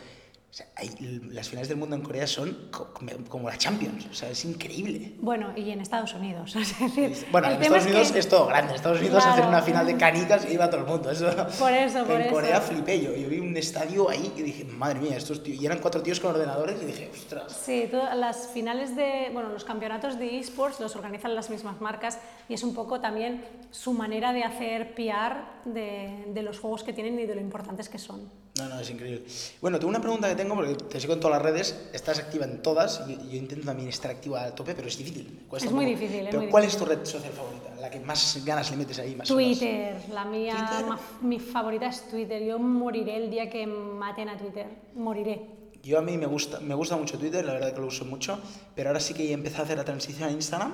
o 0.53 0.55
sea, 0.55 0.67
hay- 0.77 0.91
las 1.31 1.49
finales 1.49 1.69
del 1.71 1.79
mundo 1.79 1.97
en 1.97 2.03
Corea 2.03 2.27
son 2.27 2.69
co- 2.71 2.93
como 3.31 3.49
la 3.49 3.57
Champions, 3.57 4.05
o 4.11 4.13
sea, 4.13 4.29
es 4.29 4.45
increíble. 4.45 5.15
Bueno, 5.19 5.55
y 5.57 5.71
en 5.71 5.81
Estados 5.81 6.13
Unidos. 6.13 6.55
Es 6.57 6.79
decir, 6.79 7.27
Bueno, 7.33 7.49
en 7.51 7.63
Estados 7.63 7.85
Unidos 7.87 8.13
que- 8.13 8.19
es 8.19 8.29
todo 8.29 8.47
grande. 8.49 8.73
En 8.73 8.77
Estados 8.77 8.99
Unidos 9.01 9.23
Claro. 9.23 9.33
hacer 9.33 9.47
una 9.49 9.63
final 9.63 9.87
de 9.87 9.97
canicas 9.97 10.45
y 10.47 10.53
iba 10.53 10.69
todo 10.69 10.83
el 10.83 10.87
mundo. 10.87 11.11
Eso. 11.11 11.25
Por 11.59 11.73
eso, 11.73 12.05
por 12.05 12.17
en 12.17 12.23
eso. 12.27 12.31
Corea 12.35 12.61
flipé 12.61 13.01
yo. 13.01 13.17
Yo 13.17 13.31
vi 13.31 13.39
un 13.39 13.57
estadio 13.57 14.11
ahí 14.11 14.31
que 14.37 14.43
dije, 14.43 14.65
madre 14.65 15.01
mía, 15.01 15.17
estos 15.17 15.43
tíos. 15.43 15.59
Y 15.59 15.65
eran 15.65 15.79
cuatro 15.79 16.03
tíos 16.03 16.21
con 16.21 16.33
ordenadores 16.33 16.83
y 16.83 16.85
dije, 16.85 17.11
ostras. 17.15 17.51
Sí, 17.65 17.89
todas 17.91 18.15
las 18.15 18.49
finales 18.49 18.95
de, 18.95 19.31
bueno, 19.33 19.49
los 19.49 19.65
campeonatos 19.65 20.19
de 20.19 20.39
esports 20.39 20.81
los 20.81 20.95
organizan 20.97 21.35
las 21.35 21.49
mismas 21.49 21.81
marcas 21.81 22.19
y 22.51 22.53
es 22.53 22.63
un 22.63 22.75
poco 22.75 23.01
también 23.01 23.43
su 23.71 23.95
manera 23.95 24.35
de 24.35 24.45
hacer 24.45 24.95
PR 24.95 25.45
de, 25.65 26.25
de 26.29 26.43
los 26.43 26.59
juegos 26.61 26.83
que 26.85 26.93
tienen 26.93 27.19
y 27.19 27.25
de 27.25 27.37
lo 27.37 27.41
importantes 27.41 27.89
que 27.89 27.97
son. 27.99 28.42
No, 28.63 28.69
no, 28.77 28.81
es 28.81 28.91
increíble. 28.91 29.23
Bueno, 29.61 29.79
tengo 29.79 29.91
una 29.91 30.01
pregunta 30.01 30.29
que 30.29 30.37
tengo 30.37 30.55
porque 30.55 30.75
te 30.75 31.01
sigo 31.01 31.15
en 31.15 31.21
todas 31.21 31.37
las 31.37 31.43
redes, 31.43 31.89
estás 31.93 32.19
activa 32.19 32.45
en 32.45 32.63
todas 32.63 33.03
y 33.09 33.17
yo, 33.17 33.23
yo 33.31 33.37
intento 33.37 33.67
también 33.67 33.89
estar 33.89 34.11
activa 34.11 34.45
a 34.45 34.55
tope, 34.55 34.75
pero 34.75 34.89
es 34.89 34.97
difícil. 34.97 35.45
cuesta 35.49 35.69
Es 35.69 35.75
muy 35.75 35.87
poco. 35.87 35.99
difícil, 36.01 36.27
Pero 36.27 36.41
muy 36.43 36.49
¿cuál 36.51 36.63
difícil. 36.65 36.83
es 36.83 36.89
tu 36.89 36.97
red 36.99 37.05
social 37.07 37.33
favorita? 37.33 37.75
La 37.81 37.91
que 37.91 37.99
más 38.01 38.41
ganas 38.45 38.71
le 38.71 38.77
metes 38.77 38.99
ahí, 39.01 39.17
más 39.17 39.31
horas? 39.31 39.45
Twitter, 39.59 39.97
la 40.13 40.25
mía, 40.25 40.55
¿Twitter? 40.57 40.87
ma- 40.87 41.01
mi 41.23 41.41
favorita 41.41 41.87
es 41.89 42.09
Twitter. 42.09 42.43
Yo 42.45 42.59
moriré 42.59 43.17
el 43.17 43.31
día 43.31 43.51
que 43.51 43.67
maten 43.67 44.29
a 44.29 44.37
Twitter. 44.37 44.67
Moriré. 44.95 45.41
Yo 45.83 45.99
a 45.99 46.03
mí 46.03 46.17
me 46.17 46.27
gusta, 46.27 46.61
me 46.61 46.77
gusta 46.77 46.97
mucho 46.97 47.19
Twitter, 47.19 47.45
la 47.45 47.55
verdad 47.55 47.75
que 47.75 47.81
lo 47.81 47.89
uso 47.89 48.05
mucho, 48.05 48.39
pero 48.77 48.91
ahora 48.91 49.01
sí 49.01 49.15
que 49.15 49.31
he 49.31 49.33
empezado 49.33 49.63
a 49.63 49.65
hacer 49.65 49.79
la 49.79 49.85
transición 49.85 50.29
a 50.29 50.33
Instagram. 50.33 50.71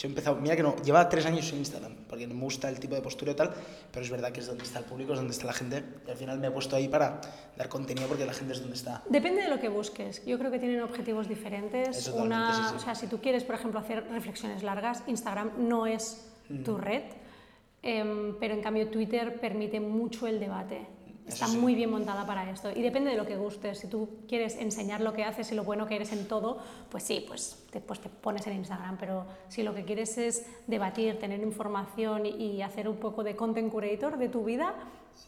Yo 0.00 0.08
he 0.08 0.12
empezado, 0.12 0.36
mira 0.36 0.56
que 0.56 0.62
no, 0.62 0.76
lleva 0.76 1.06
tres 1.10 1.26
años 1.26 1.52
en 1.52 1.58
Instagram, 1.58 1.94
porque 2.08 2.26
no 2.26 2.32
me 2.32 2.40
gusta 2.40 2.70
el 2.70 2.80
tipo 2.80 2.94
de 2.94 3.02
postura 3.02 3.32
y 3.32 3.34
tal, 3.34 3.52
pero 3.92 4.02
es 4.02 4.10
verdad 4.10 4.32
que 4.32 4.40
es 4.40 4.46
donde 4.46 4.64
está 4.64 4.78
el 4.78 4.86
público, 4.86 5.12
es 5.12 5.18
donde 5.18 5.32
está 5.32 5.44
la 5.44 5.52
gente, 5.52 5.84
y 6.06 6.10
al 6.10 6.16
final 6.16 6.38
me 6.38 6.46
he 6.46 6.50
puesto 6.50 6.74
ahí 6.74 6.88
para 6.88 7.20
dar 7.54 7.68
contenido 7.68 8.08
porque 8.08 8.24
la 8.24 8.32
gente 8.32 8.54
es 8.54 8.60
donde 8.60 8.76
está. 8.76 9.02
Depende 9.10 9.42
de 9.42 9.48
lo 9.48 9.60
que 9.60 9.68
busques. 9.68 10.24
Yo 10.24 10.38
creo 10.38 10.50
que 10.50 10.58
tienen 10.58 10.80
objetivos 10.80 11.28
diferentes. 11.28 12.08
Una, 12.08 12.54
sí, 12.54 12.62
sí. 12.70 12.74
O 12.76 12.78
sea, 12.78 12.94
si 12.94 13.08
tú 13.08 13.20
quieres, 13.20 13.44
por 13.44 13.56
ejemplo, 13.56 13.78
hacer 13.78 14.08
reflexiones 14.10 14.62
largas, 14.62 15.02
Instagram 15.06 15.68
no 15.68 15.86
es 15.86 16.32
tu 16.64 16.78
red, 16.78 17.02
em, 17.82 18.38
pero 18.40 18.54
en 18.54 18.62
cambio 18.62 18.88
Twitter 18.88 19.38
permite 19.38 19.80
mucho 19.80 20.26
el 20.26 20.40
debate. 20.40 20.86
Está 21.34 21.46
sí. 21.46 21.58
muy 21.58 21.74
bien 21.74 21.90
montada 21.90 22.26
para 22.26 22.50
esto 22.50 22.70
y 22.74 22.82
depende 22.82 23.10
de 23.10 23.16
lo 23.16 23.24
que 23.24 23.36
gustes. 23.36 23.78
Si 23.78 23.86
tú 23.86 24.08
quieres 24.28 24.56
enseñar 24.56 25.00
lo 25.00 25.12
que 25.12 25.24
haces 25.24 25.50
y 25.52 25.54
lo 25.54 25.64
bueno 25.64 25.86
que 25.86 25.96
eres 25.96 26.12
en 26.12 26.26
todo, 26.26 26.58
pues 26.90 27.04
sí, 27.04 27.24
pues 27.26 27.64
te, 27.70 27.80
pues 27.80 28.00
te 28.00 28.08
pones 28.08 28.46
en 28.46 28.56
Instagram. 28.56 28.96
Pero 28.98 29.26
si 29.48 29.62
lo 29.62 29.74
que 29.74 29.84
quieres 29.84 30.18
es 30.18 30.46
debatir, 30.66 31.18
tener 31.18 31.40
información 31.40 32.26
y, 32.26 32.62
hacer 32.62 32.88
un 32.88 32.96
poco 32.96 33.22
de 33.24 33.36
content 33.36 33.70
curator 33.70 34.18
de 34.18 34.28
tu 34.28 34.44
vida. 34.44 34.74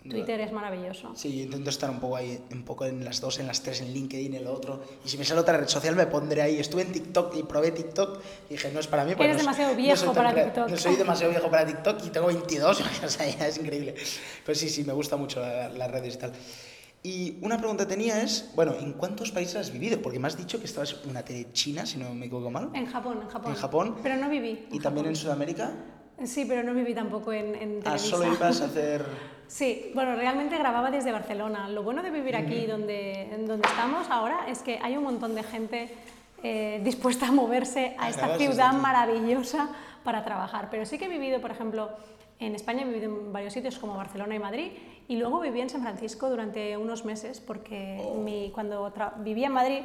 Twitter 0.09 0.40
es 0.40 0.50
maravilloso. 0.52 1.12
Sí, 1.14 1.37
yo 1.38 1.44
intento 1.44 1.70
estar 1.70 1.88
un 1.88 2.00
poco 2.00 2.16
ahí, 2.16 2.42
un 2.52 2.64
poco 2.64 2.85
en 2.87 3.05
las 3.05 3.20
dos, 3.20 3.38
en 3.38 3.46
las 3.46 3.62
tres, 3.62 3.81
en 3.83 3.92
LinkedIn, 3.92 4.35
en 4.35 4.40
el 4.40 4.46
otro, 4.48 4.83
y 5.05 5.09
si 5.09 5.16
me 5.16 5.24
sale 5.24 5.40
otra 5.40 5.57
red 5.57 5.68
social 5.68 5.94
me 5.94 6.07
pondré 6.07 6.42
ahí. 6.42 6.59
Estuve 6.59 6.83
en 6.83 6.90
TikTok 6.92 7.37
y 7.37 7.42
probé 7.44 7.70
TikTok 7.70 8.20
y 8.50 8.55
dije, 8.55 8.70
no 8.72 8.81
es 8.81 8.87
para 8.88 9.05
mí. 9.05 9.12
porque 9.12 9.24
Eres 9.26 9.37
no 9.37 9.42
demasiado 9.42 9.76
viejo 9.76 10.12
para 10.12 10.35
TikTok. 10.35 10.68
No 10.70 10.76
soy 10.76 10.96
demasiado 10.96 11.31
viejo 11.35 11.50
para 11.50 11.66
TikTok 11.66 12.05
y 12.07 12.11
tengo 12.11 12.26
22, 12.26 12.81
o 13.05 13.09
sea, 13.09 13.28
ya 13.28 13.46
es 13.46 13.59
increíble. 13.59 13.94
Pero 14.44 14.59
sí, 14.59 14.68
sí, 14.68 14.83
me 14.85 14.92
gusta 14.92 15.16
mucho 15.16 15.40
la- 15.40 15.68
las 15.68 15.90
redes 15.90 16.14
y 16.14 16.18
tal. 16.18 16.33
Y 17.05 17.38
una 17.42 17.59
pregunta 17.59 17.87
tenía 17.87 18.22
es, 18.22 18.50
bueno, 18.55 18.74
¿en 18.78 18.92
cuántos 18.92 19.33
países 19.33 19.57
has 19.57 19.72
vivido? 19.72 20.00
Porque 20.00 20.20
me 20.20 20.28
has 20.28 20.37
dicho 20.37 20.61
que 20.61 20.66
estabas 20.66 20.96
en 21.02 21.11
una 21.11 21.24
tele 21.24 21.48
china, 21.52 21.85
si 21.85 21.98
no 21.98 22.14
me 22.14 22.26
equivoco 22.26 22.48
mal, 22.50 22.70
En 22.74 22.87
Japón, 22.87 23.18
en 23.22 23.28
Japón. 23.28 23.50
En 23.52 23.59
Japón. 23.59 23.96
Pero 24.05 24.16
no 24.16 24.28
viví. 24.28 24.66
y 24.70 24.78
también 24.78 25.07
en. 25.07 25.16
Sudamérica. 25.16 25.72
Sí, 26.26 26.44
pero 26.46 26.62
no 26.62 26.74
viví 26.74 26.94
tampoco 26.94 27.32
en, 27.32 27.54
en 27.54 27.78
Ah, 27.80 27.96
Televisa. 27.96 27.98
solo 28.16 28.32
ibas 28.35 28.61
a 28.61 28.64
hacer... 28.66 29.04
Sí, 29.52 29.90
bueno, 29.94 30.16
realmente 30.16 30.56
grababa 30.56 30.90
desde 30.90 31.12
Barcelona. 31.12 31.68
Lo 31.68 31.82
bueno 31.82 32.02
de 32.02 32.11
vivir 32.11 32.37
aquí, 32.37 32.64
donde, 32.64 33.35
en 33.35 33.46
donde 33.46 33.68
estamos 33.68 34.08
ahora, 34.08 34.46
es 34.48 34.61
que 34.61 34.78
hay 34.82 34.96
un 34.96 35.04
montón 35.04 35.35
de 35.35 35.42
gente 35.42 35.90
eh, 36.42 36.80
dispuesta 36.85 37.28
a 37.28 37.32
moverse 37.32 37.94
a 37.98 38.08
esta 38.08 38.22
Grabarse 38.28 38.46
ciudad 38.46 38.72
maravillosa 38.72 39.68
para 40.04 40.24
trabajar. 40.24 40.68
Pero 40.70 40.87
sí 40.87 40.96
que 40.96 41.04
he 41.04 41.08
vivido, 41.08 41.40
por 41.42 41.50
ejemplo, 41.50 41.90
En 42.40 42.54
España 42.56 42.82
he 42.82 42.87
vivido 42.87 43.04
en 43.06 43.32
varios 43.32 43.52
sitios 43.52 43.78
como 43.78 43.94
Barcelona 43.94 44.35
y 44.35 44.38
Madrid 44.38 44.72
y 45.06 45.16
luego 45.16 45.38
viví 45.38 45.61
en 45.61 45.68
San 45.70 45.82
Francisco 45.82 46.28
durante 46.30 46.76
unos 46.78 47.04
meses 47.04 47.38
porque 47.38 48.02
mi- 48.24 48.50
cuando 48.54 48.90
vivía 49.18 49.46
en 49.48 49.52
Madrid 49.52 49.82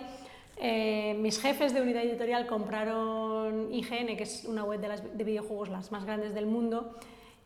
eh, 0.59 1.15
mis 1.19 1.39
jefes 1.39 1.73
de 1.73 1.81
unidad 1.81 2.03
editorial 2.03 2.47
compraron 2.47 3.73
IGN, 3.73 4.17
que 4.17 4.23
es 4.23 4.45
una 4.45 4.63
web 4.63 4.79
de, 4.79 4.87
las, 4.87 5.17
de 5.17 5.23
videojuegos 5.23 5.69
las 5.69 5.91
más 5.91 6.05
grandes 6.05 6.33
del 6.33 6.45
mundo, 6.45 6.95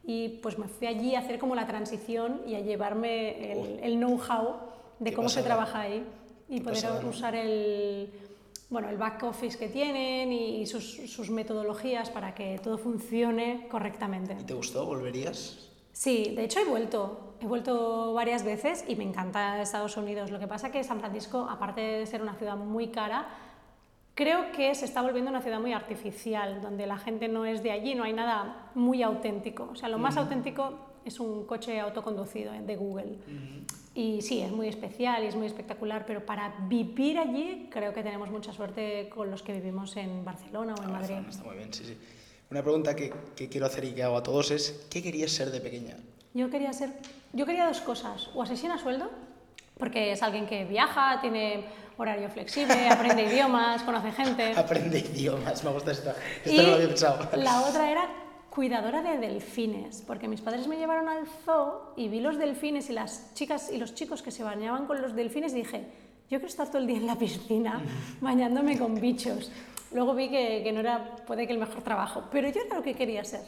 y 0.04 0.40
pues 0.42 0.58
me 0.58 0.68
fui 0.68 0.88
allí 0.88 1.16
a 1.16 1.20
hacer 1.20 1.38
como 1.38 1.56
la 1.56 1.68
transición 1.68 2.42
y 2.48 2.56
a 2.56 2.60
llevarme 2.60 3.52
el, 3.52 3.80
el 3.84 3.98
know-how 3.98 4.56
de 5.00 5.14
cómo 5.14 5.30
se 5.30 5.44
trabaja 5.44 5.82
ahí 5.82 6.06
y 6.50 6.60
poder 6.62 7.06
usar 7.06 7.36
el, 7.36 8.10
bueno, 8.70 8.90
el 8.90 8.98
back 8.98 9.24
office 9.24 9.58
que 9.58 9.68
tienen 9.68 10.32
y, 10.32 10.66
sus, 10.66 10.86
sus 10.86 11.30
metodologías 11.30 12.10
para 12.10 12.34
que 12.34 12.60
todo 12.64 12.78
funcione 12.78 13.68
correctamente. 13.70 14.38
¿Y 14.40 14.44
te 14.44 14.54
gustó? 14.54 14.86
¿Volverías? 14.86 15.70
Sí, 15.92 16.34
de 16.36 16.46
hecho 16.46 16.60
he 16.62 16.66
vuelto. 16.66 17.31
He 17.42 17.48
vuelto 17.48 18.14
varias 18.14 18.44
veces 18.44 18.86
y 18.88 18.96
me 18.96 19.04
encanta 19.04 19.60
Estados 19.62 19.98
Unidos. 19.98 20.30
Lo 20.30 20.40
que 20.40 20.48
pasa 20.48 20.72
que 20.72 20.84
San 20.84 21.00
Francisco, 21.00 21.48
aparte 21.50 21.82
de 21.82 22.06
ser 22.06 22.22
una 22.22 22.36
ciudad 22.36 22.56
muy 22.56 22.90
cara, 22.90 23.28
creo 24.14 24.52
que 24.52 24.76
se 24.76 24.86
está 24.86 25.02
volviendo 25.02 25.32
una 25.32 25.42
ciudad 25.42 25.60
muy 25.60 25.74
artificial, 25.74 26.62
donde 26.62 26.86
la 26.86 26.98
gente 26.98 27.28
no 27.28 27.46
es 27.46 27.64
de 27.64 27.72
allí, 27.72 27.96
no 27.96 28.04
hay 28.04 28.14
nada 28.14 28.70
muy 28.76 29.02
auténtico. 29.02 29.70
O 29.72 29.76
sea, 29.76 29.90
lo 29.90 29.98
más 29.98 30.18
auténtico 30.18 30.78
es 31.04 31.20
un 31.20 31.46
coche 31.48 31.80
autoconducido 31.80 32.54
eh, 32.54 32.62
de 32.62 32.76
Google. 32.76 33.18
Y 33.96 34.22
sí, 34.22 34.42
es 34.42 34.52
muy 34.52 34.68
especial 34.68 35.24
y 35.24 35.28
es 35.28 35.36
muy 35.36 35.48
espectacular, 35.48 36.06
pero 36.06 36.24
para 36.24 36.54
vivir 36.68 37.18
allí 37.18 37.70
creo 37.72 37.92
que 37.92 38.04
tenemos 38.04 38.30
mucha 38.30 38.54
suerte 38.54 39.10
con 39.10 39.32
los 39.32 39.42
que 39.42 39.54
vivimos 39.54 39.98
en 39.98 40.24
Barcelona 40.24 40.76
o 40.80 40.84
en 40.84 40.92
Madrid. 40.92 41.16
Barcelona 41.16 41.30
Está 41.30 41.44
muy 41.44 41.58
bien, 41.58 41.74
sí, 41.74 41.86
sí. 41.86 41.98
Una 42.52 42.62
pregunta 42.62 42.96
que, 42.96 43.12
que 43.36 43.50
quiero 43.50 43.66
hacer 43.66 43.86
y 43.86 43.94
que 43.94 44.04
hago 44.04 44.18
a 44.18 44.24
todos 44.24 44.52
es, 44.52 44.86
¿qué 44.92 45.02
querías 45.02 45.32
ser 45.32 45.52
de 45.52 45.60
pequeña? 45.60 45.98
Yo 46.34 46.50
quería 46.50 46.72
ser, 46.74 46.92
yo 47.34 47.46
quería 47.46 47.66
dos 47.68 47.82
cosas, 47.82 48.30
o 48.34 48.42
asesina 48.42 48.76
a 48.76 48.78
sueldo, 48.78 49.10
porque 49.78 50.12
es 50.14 50.24
alguien 50.24 50.46
que 50.48 50.64
viaja, 50.66 51.20
tiene 51.22 51.66
horario 51.98 52.30
flexible, 52.30 52.88
aprende 52.90 53.24
idiomas, 53.24 53.84
conoce 53.84 54.12
gente. 54.12 54.54
Aprende 54.56 55.00
idiomas, 55.00 55.64
me 55.64 55.72
gusta 55.72 55.92
esta. 55.92 56.16
Y 56.46 56.52
Esta 56.52 56.62
no 56.64 56.70
lo 56.70 56.76
había 56.76 56.88
pensado. 56.88 57.30
la 57.38 57.62
otra 57.62 57.92
era 57.92 58.10
cuidadora 58.50 59.02
de 59.02 59.18
delfines, 59.18 60.04
porque 60.06 60.28
mis 60.28 60.42
padres 60.42 60.68
me 60.68 60.78
llevaron 60.78 61.10
al 61.10 61.26
zoo 61.46 61.94
y 61.96 62.08
vi 62.10 62.20
los 62.20 62.38
delfines 62.38 62.90
y 62.90 62.94
las 62.94 63.34
chicas 63.34 63.72
y 63.72 63.78
los 63.78 63.94
chicos 63.94 64.22
que 64.22 64.32
se 64.32 64.44
bañaban 64.44 64.88
con 64.88 65.02
los 65.02 65.16
delfines 65.16 65.54
y 65.54 65.58
dije, 65.58 65.86
yo 66.30 66.38
quiero 66.38 66.48
estar 66.48 66.68
todo 66.68 66.78
el 66.78 66.88
día 66.88 66.98
en 66.98 67.08
la 67.08 67.18
piscina 67.18 67.82
bañándome 68.22 68.78
con 68.78 68.96
bichos. 68.96 69.52
Luego 69.94 70.14
vi 70.16 70.30
que, 70.30 70.62
que 70.64 70.72
no 70.72 70.80
era, 70.80 71.16
puede 71.28 71.46
que 71.46 71.54
el 71.54 71.60
mejor 71.60 71.82
trabajo, 71.82 72.24
pero 72.32 72.48
yo 72.50 72.62
era 72.62 72.78
lo 72.78 72.84
que 72.84 72.94
quería 72.94 73.24
ser. 73.26 73.42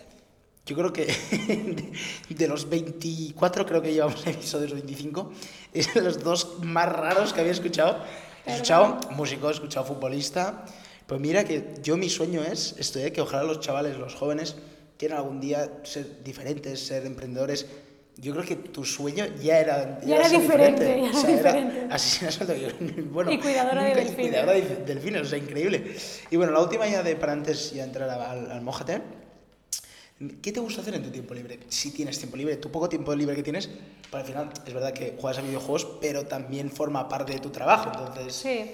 Yo 0.66 0.78
creo 0.78 0.94
que 0.94 1.06
de, 2.30 2.48
los 2.48 2.70
24, 2.70 3.66
creo 3.66 3.82
que 3.82 3.94
llevamos 3.94 4.26
episodios 4.26 4.72
25, 4.74 5.32
es 5.74 5.94
de 5.94 6.02
los 6.02 6.24
dos 6.24 6.60
más 6.64 6.88
raros 6.90 7.34
que 7.34 7.42
había 7.42 7.52
escuchado. 7.52 7.98
He 8.46 8.52
escuchado 8.54 8.98
músico, 9.12 9.50
he 9.50 9.54
escuchado 9.54 9.86
futbolista. 9.86 10.64
Pues 11.06 11.20
mira 11.20 11.44
que 11.44 11.74
yo 11.84 11.98
mi 11.98 12.10
sueño 12.10 12.42
es 12.44 12.76
estudiar 12.78 13.12
que 13.12 13.20
ojalá 13.22 13.44
los 13.44 13.60
chavales, 13.60 13.98
los 13.98 14.16
jóvenes, 14.16 14.56
quieran 14.98 15.18
algún 15.18 15.42
día 15.42 15.70
ser 15.84 16.24
diferentes, 16.24 16.80
ser 16.86 17.06
emprendedores. 17.06 17.66
Yo 18.16 18.32
creo 18.32 18.46
que 18.46 18.56
tu 18.56 18.86
sueño 18.86 19.26
ya 19.42 19.60
era, 19.60 20.00
Ya 20.06 20.16
era 20.18 20.30
ser 20.30 20.42
diferente, 20.42 20.86
ya 20.86 20.96
era 20.96 21.18
O 21.18 21.22
sea, 21.22 21.36
diferente. 21.36 21.88
asesina 21.94 22.30
a 22.30 22.32
sueldo. 22.32 22.56
Yo, 22.56 22.68
Bueno, 23.12 23.32
Y 23.32 23.40
cuidadora 23.40 23.84
de 23.84 23.96
delfines. 23.96 24.16
cuidadora 24.30 24.54
de 24.54 24.62
delfines, 24.86 25.22
o 25.24 25.26
sea, 25.26 25.38
increíble. 25.40 25.96
Y 26.32 26.38
bueno, 26.38 26.54
la 26.54 26.60
última 26.62 26.88
ya 26.88 27.04
de 27.04 27.16
para 27.18 27.34
antes 27.34 27.74
ya 27.74 27.84
entrar 27.84 28.10
al, 28.10 28.50
al 28.50 28.62
Mójate. 28.62 29.02
¿Qué 30.42 30.52
te 30.52 30.60
gusta 30.60 30.82
hacer 30.82 30.94
en 30.96 31.04
tu 31.04 31.10
tiempo 31.10 31.34
libre? 31.34 31.60
Si 31.70 31.92
tienes 31.92 32.18
tiempo 32.20 32.38
libre, 32.38 32.58
tu 32.58 32.70
poco 32.72 32.88
tiempo 32.88 33.16
libre 33.16 33.36
que 33.36 33.44
tienes, 33.44 33.70
para 34.12 34.24
al 34.24 34.30
final 34.30 34.50
es 34.66 34.74
verdad 34.74 34.94
que 34.94 35.18
juegas 35.20 35.40
a 35.40 35.42
videojuegos, 35.42 35.86
pero 36.00 36.26
también 36.26 36.70
forma 36.70 37.10
parte 37.10 37.34
de 37.34 37.40
tu 37.40 37.50
trabajo, 37.50 37.90
entonces... 37.90 38.34
Sí, 38.34 38.72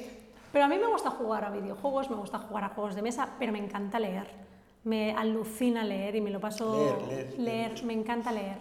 pero 0.52 0.65
a 0.65 0.67
mí 0.67 0.78
me 0.78 0.88
gusta 0.88 1.10
jugar 1.12 1.45
a 1.45 1.49
videojuegos, 1.49 2.10
me 2.10 2.17
gusta 2.17 2.39
jugar 2.39 2.65
a 2.65 2.69
juegos 2.69 2.95
de 2.95 3.02
mesa, 3.02 3.36
pero 3.39 3.52
me 3.54 3.60
encanta 3.60 3.99
leer. 3.99 4.28
Me 4.84 5.13
alucina 5.13 5.84
leer 5.84 6.15
y 6.15 6.21
me 6.21 6.30
lo 6.30 6.39
paso... 6.39 6.99
Leer, 7.08 7.38
leer, 7.38 7.39
leer 7.39 7.84
me 7.86 7.93
encanta 7.93 8.32
leer. 8.32 8.58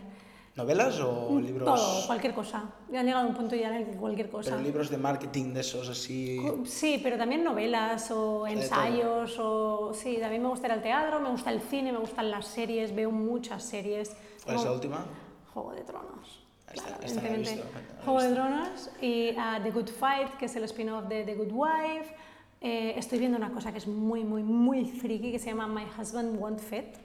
¿Novelas 0.58 0.98
o 0.98 1.38
libros? 1.38 1.64
Todo, 1.64 2.06
cualquier 2.08 2.34
cosa. 2.34 2.64
Ya 2.90 2.98
han 2.98 3.06
llegado 3.06 3.24
a 3.26 3.28
un 3.28 3.34
punto 3.36 3.54
ya 3.54 3.68
en 3.68 3.74
el 3.74 3.84
que 3.86 3.96
cualquier 3.96 4.28
cosa. 4.28 4.50
Pero 4.50 4.62
libros 4.62 4.90
de 4.90 4.98
marketing 4.98 5.54
de 5.54 5.60
esos 5.60 5.88
así... 5.88 6.36
Sí, 6.64 6.98
pero 7.00 7.16
también 7.16 7.44
novelas 7.44 8.10
o 8.10 8.44
ensayos 8.44 9.38
o... 9.38 9.94
Sí, 9.94 10.16
también 10.20 10.42
me 10.42 10.48
gusta 10.48 10.66
ir 10.66 10.72
al 10.72 10.82
teatro, 10.82 11.20
me 11.20 11.30
gusta 11.30 11.52
el 11.52 11.60
cine, 11.60 11.92
me 11.92 11.98
gustan 11.98 12.32
las 12.32 12.48
series, 12.48 12.92
veo 12.92 13.12
muchas 13.12 13.62
series. 13.62 14.16
¿Cuál 14.44 14.56
es 14.56 14.64
la 14.64 14.72
última? 14.72 15.06
Juego 15.54 15.72
de 15.74 15.82
Tronos. 15.82 16.42
Esta- 16.74 16.88
claro, 16.88 17.02
esta 17.04 17.20
evidentemente. 17.20 17.62
visto, 17.62 18.04
Juego 18.04 18.22
de. 18.22 18.34
Tronos 18.34 18.90
y 19.00 19.30
ah, 19.38 19.60
The 19.62 19.70
Good 19.70 19.90
Fight, 19.90 20.30
que 20.38 20.46
es 20.46 20.56
el 20.56 20.64
spin-off 20.64 21.04
de 21.04 21.22
The 21.22 21.36
Good 21.36 21.52
Wife. 21.52 22.16
Eh, 22.60 22.94
estoy 22.96 23.20
viendo 23.20 23.38
una 23.38 23.52
cosa 23.52 23.70
que 23.70 23.78
es 23.78 23.86
muy, 23.86 24.24
muy, 24.24 24.42
muy 24.42 24.86
friki, 24.86 25.30
que 25.30 25.38
se 25.38 25.50
llama 25.50 25.68
My 25.68 25.86
Husband 25.96 26.36
Won't 26.36 26.58
Fit, 26.58 26.96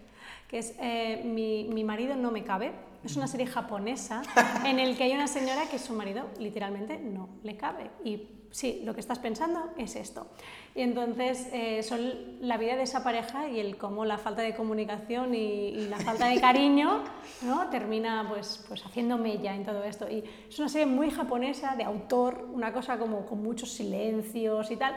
que 0.47 0.57
es 0.57 0.73
eh, 0.81 1.21
mi, 1.23 1.69
mi 1.71 1.83
marido 1.83 2.15
no 2.15 2.31
me 2.31 2.43
cabe. 2.43 2.71
Es 3.03 3.17
una 3.17 3.27
serie 3.27 3.47
japonesa 3.47 4.21
en 4.65 4.79
el 4.79 4.97
que 4.97 5.03
hay 5.03 5.13
una 5.13 5.27
señora 5.27 5.67
que 5.69 5.79
su 5.79 5.93
marido 5.93 6.25
literalmente 6.39 6.97
no 6.99 7.29
le 7.43 7.57
cabe. 7.57 7.91
Y 8.03 8.27
sí, 8.51 8.81
lo 8.85 8.93
que 8.93 9.01
estás 9.01 9.19
pensando 9.19 9.71
es 9.77 9.95
esto. 9.95 10.27
Y 10.75 10.81
entonces 10.81 11.47
eh, 11.51 11.83
son 11.83 12.13
la 12.41 12.57
vida 12.57 12.75
de 12.75 12.83
esa 12.83 13.03
pareja 13.03 13.49
y 13.49 13.59
el 13.59 13.77
cómo 13.77 14.05
la 14.05 14.17
falta 14.17 14.41
de 14.41 14.55
comunicación 14.55 15.35
y, 15.35 15.69
y 15.69 15.87
la 15.87 15.99
falta 15.99 16.27
de 16.27 16.39
cariño 16.39 17.03
¿no? 17.41 17.69
termina 17.69 18.25
pues, 18.29 18.63
pues 18.67 18.85
haciendo 18.85 19.17
mella 19.17 19.53
en 19.53 19.65
todo 19.65 19.83
esto. 19.83 20.09
Y 20.09 20.23
es 20.47 20.57
una 20.59 20.69
serie 20.69 20.85
muy 20.85 21.11
japonesa, 21.11 21.75
de 21.75 21.83
autor, 21.83 22.47
una 22.53 22.71
cosa 22.71 22.97
como 22.97 23.25
con 23.25 23.43
muchos 23.43 23.71
silencios 23.71 24.71
y 24.71 24.77
tal, 24.77 24.95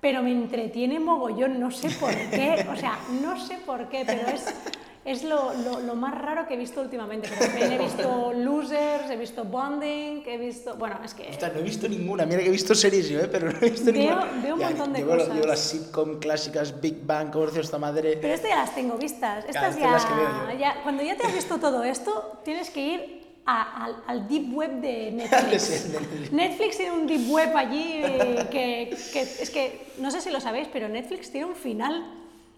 pero 0.00 0.22
me 0.22 0.30
entretiene 0.30 1.00
mogollón, 1.00 1.58
no 1.58 1.70
sé 1.70 1.90
por 1.98 2.14
qué, 2.30 2.66
o 2.70 2.76
sea, 2.76 2.98
no 3.22 3.38
sé 3.38 3.58
por 3.64 3.88
qué, 3.88 4.04
pero 4.06 4.28
es, 4.28 4.54
es 5.06 5.22
lo, 5.22 5.52
lo, 5.54 5.80
lo 5.80 5.94
más 5.94 6.14
raro 6.20 6.46
que 6.46 6.54
he 6.54 6.56
visto 6.56 6.80
últimamente. 6.80 7.28
Pero 7.28 7.46
también 7.50 7.72
he 7.72 7.78
visto 7.78 8.32
Losers, 8.34 9.08
he 9.10 9.16
visto 9.16 9.44
Bonding, 9.44 10.22
he 10.26 10.36
visto... 10.36 10.74
Bueno, 10.76 10.98
es 11.04 11.14
que... 11.14 11.30
No 11.30 11.60
he 11.60 11.62
visto 11.62 11.88
ninguna, 11.88 12.26
mira 12.26 12.40
que 12.40 12.48
he 12.48 12.50
visto 12.50 12.74
series 12.74 13.08
yo, 13.08 13.20
¿eh? 13.20 13.28
pero 13.30 13.52
no 13.52 13.58
he 13.60 13.70
visto 13.70 13.92
Veo- 13.92 13.94
ninguna. 13.94 14.42
veo 14.42 14.54
un 14.56 14.60
montón 14.62 14.92
de 14.92 15.02
cosas. 15.04 15.34
Llevo 15.34 15.46
las 15.46 15.60
sitcom 15.60 16.18
clásicas, 16.18 16.80
Big 16.80 17.04
Bang, 17.06 17.30
Comercio 17.30 17.60
esta 17.60 17.78
madre... 17.78 18.18
Pero 18.20 18.34
esto 18.34 18.48
ya 18.48 18.56
las 18.56 18.74
tengo 18.74 18.96
vistas. 18.98 19.44
Estas 19.48 19.76
estas 19.76 19.78
ya, 19.78 19.90
las 19.92 20.04
que 20.04 20.14
veo 20.14 20.28
yo. 20.52 20.58
ya- 20.58 20.82
Cuando 20.82 21.02
ya 21.02 21.16
te 21.16 21.26
has 21.26 21.34
visto 21.34 21.58
todo 21.58 21.84
esto, 21.84 22.40
tienes 22.44 22.68
que 22.70 22.80
ir 22.86 23.26
a- 23.46 23.84
al, 23.84 23.96
al 24.08 24.26
deep 24.28 24.52
web 24.54 24.80
de 24.80 25.12
Netflix. 25.12 25.86
Netflix 26.32 26.76
tiene 26.78 26.92
un 26.92 27.06
deep 27.06 27.30
web 27.30 27.56
allí 27.56 28.02
que, 28.50 28.96
que 29.12 29.20
es 29.20 29.50
que, 29.50 29.86
no 29.98 30.10
sé 30.10 30.20
si 30.20 30.30
lo 30.30 30.40
sabéis, 30.40 30.66
pero 30.72 30.88
Netflix 30.88 31.30
tiene 31.30 31.46
un 31.46 31.54
final. 31.54 32.04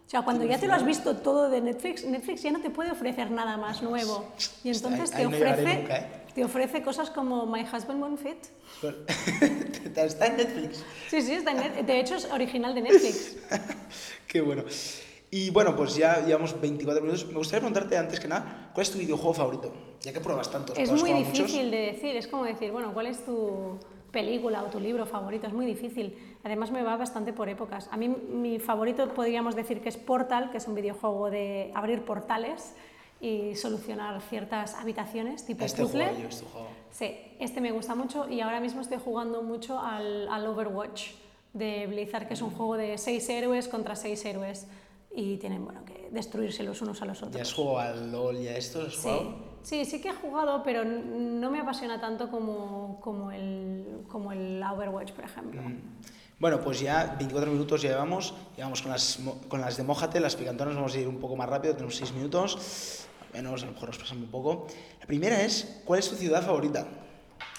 O 0.08 0.10
sea, 0.10 0.22
cuando 0.22 0.42
ya 0.46 0.58
te 0.58 0.66
lo 0.66 0.72
has 0.72 0.86
visto 0.86 1.16
todo 1.18 1.50
de 1.50 1.60
Netflix, 1.60 2.02
Netflix 2.06 2.42
ya 2.42 2.50
no 2.50 2.62
te 2.62 2.70
puede 2.70 2.90
ofrecer 2.90 3.30
nada 3.30 3.58
más 3.58 3.82
nuevo. 3.82 4.24
Y 4.64 4.70
entonces 4.70 5.10
te 5.10 5.26
ofrece, 5.26 5.70
¿eh? 5.70 6.06
te 6.34 6.42
ofrece 6.46 6.82
cosas 6.82 7.10
como 7.10 7.44
My 7.44 7.60
Husband 7.60 8.00
Won't 8.00 8.18
Fit. 8.18 8.38
Está 9.96 10.26
en 10.28 10.36
Netflix. 10.38 10.82
Sí, 11.10 11.20
sí, 11.20 11.32
está 11.32 11.50
en 11.50 11.58
Net- 11.58 11.84
de 11.84 12.00
hecho 12.00 12.14
es 12.14 12.24
original 12.32 12.74
de 12.74 12.80
Netflix. 12.82 13.36
Qué 14.26 14.40
bueno. 14.40 14.64
Y 15.30 15.50
bueno, 15.50 15.76
pues 15.76 15.94
ya 15.94 16.24
llevamos 16.24 16.58
24 16.58 17.02
minutos. 17.02 17.26
Me 17.26 17.34
gustaría 17.34 17.60
preguntarte 17.60 17.98
antes 17.98 18.18
que 18.18 18.28
nada, 18.28 18.70
¿cuál 18.72 18.86
es 18.86 18.90
tu 18.90 18.96
videojuego 18.98 19.34
favorito? 19.34 19.74
Ya 20.00 20.12
que 20.14 20.20
pruebas 20.20 20.50
tantos, 20.50 20.78
Es 20.78 20.90
muy 20.90 21.12
muchos. 21.12 21.34
difícil 21.34 21.70
de 21.70 21.76
decir, 21.92 22.16
es 22.16 22.26
como 22.28 22.44
decir, 22.44 22.70
bueno, 22.72 22.94
¿cuál 22.94 23.08
es 23.08 23.22
tu 23.26 23.78
película 24.10 24.62
o 24.62 24.66
tu 24.68 24.80
libro 24.80 25.04
favorito? 25.04 25.46
Es 25.48 25.52
muy 25.52 25.66
difícil. 25.66 26.27
Además 26.44 26.70
me 26.70 26.82
va 26.82 26.96
bastante 26.96 27.32
por 27.32 27.48
épocas. 27.48 27.88
A 27.92 27.96
mí 27.96 28.08
mi 28.08 28.58
favorito 28.58 29.08
podríamos 29.14 29.56
decir 29.56 29.80
que 29.80 29.88
es 29.88 29.96
Portal, 29.96 30.50
que 30.50 30.58
es 30.58 30.68
un 30.68 30.74
videojuego 30.74 31.30
de 31.30 31.72
abrir 31.74 32.04
portales 32.04 32.74
y 33.20 33.56
solucionar 33.56 34.20
ciertas 34.22 34.74
habitaciones 34.74 35.44
tipo 35.44 35.64
Este 35.64 35.82
puzzle. 35.82 36.04
juego, 36.06 36.20
yo 36.22 36.28
este 36.28 36.46
juego. 36.46 36.68
Sí, 36.92 37.16
este 37.40 37.60
me 37.60 37.72
gusta 37.72 37.94
mucho 37.96 38.28
y 38.28 38.40
ahora 38.40 38.60
mismo 38.60 38.80
estoy 38.80 38.98
jugando 39.04 39.42
mucho 39.42 39.78
al, 39.80 40.28
al 40.28 40.46
Overwatch 40.46 41.10
de 41.52 41.86
Blizzard, 41.88 42.28
que 42.28 42.34
es 42.34 42.42
un 42.42 42.50
juego 42.50 42.76
de 42.76 42.96
seis 42.98 43.28
héroes 43.28 43.66
contra 43.66 43.96
seis 43.96 44.24
héroes 44.24 44.68
y 45.12 45.38
tienen 45.38 45.64
bueno, 45.64 45.84
que 45.84 46.08
destruirse 46.12 46.62
los 46.62 46.80
unos 46.80 47.02
a 47.02 47.06
los 47.06 47.18
otros. 47.18 47.34
¿Ya 47.34 47.42
has 47.42 47.52
jugado 47.52 47.78
al 47.94 48.12
LOL 48.12 48.36
y 48.36 48.46
a 48.46 48.56
esto? 48.56 48.82
¿Has 48.82 48.94
Sí, 48.94 49.00
jugado? 49.08 49.34
sí, 49.62 49.84
sí 49.84 50.00
que 50.00 50.10
he 50.10 50.14
jugado, 50.14 50.62
pero 50.62 50.84
no 50.84 51.50
me 51.50 51.58
apasiona 51.58 52.00
tanto 52.00 52.30
como, 52.30 53.00
como, 53.00 53.32
el, 53.32 54.04
como 54.06 54.30
el 54.30 54.62
Overwatch, 54.62 55.10
por 55.12 55.24
ejemplo. 55.24 55.60
Bueno, 56.38 56.60
pues 56.60 56.80
ya 56.80 57.16
24 57.18 57.50
minutos 57.50 57.82
ya 57.82 57.90
llevamos. 57.90 58.34
Llevamos 58.56 58.82
con 58.82 58.92
las, 58.92 59.18
con 59.48 59.60
las 59.60 59.76
de 59.76 59.82
Mójate, 59.82 60.20
las 60.20 60.36
picantonas, 60.36 60.74
vamos 60.76 60.94
a 60.94 60.98
ir 61.00 61.08
un 61.08 61.18
poco 61.18 61.34
más 61.36 61.48
rápido, 61.48 61.74
tenemos 61.74 61.96
6 61.96 62.12
minutos. 62.12 63.06
Menos, 63.34 63.62
a 63.62 63.66
lo 63.66 63.72
mejor 63.72 63.88
nos 63.88 63.98
pasamos 63.98 64.24
un 64.24 64.30
poco. 64.30 64.66
La 65.00 65.06
primera 65.06 65.42
es, 65.42 65.80
¿cuál 65.84 65.98
es 65.98 66.08
tu 66.08 66.14
ciudad 66.16 66.42
favorita? 66.44 66.86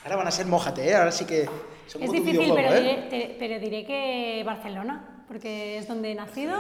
Ahora 0.04 0.16
van 0.16 0.28
a 0.28 0.32
ser 0.32 0.46
Mójate, 0.46 0.88
¿eh? 0.90 0.96
Ahora 0.96 1.12
sí 1.12 1.26
que... 1.26 1.44
Es, 1.88 1.96
un 1.96 2.04
Es 2.04 2.12
difícil, 2.12 2.52
pero, 2.56 2.74
¿eh? 2.74 2.80
diré, 2.82 2.96
te- 3.10 3.36
pero 3.38 3.60
diré 3.60 3.86
que 3.86 4.44
Barcelona, 4.46 5.24
porque 5.28 5.78
es 5.78 5.88
donde 5.88 6.12
he 6.12 6.16
nacido 6.16 6.56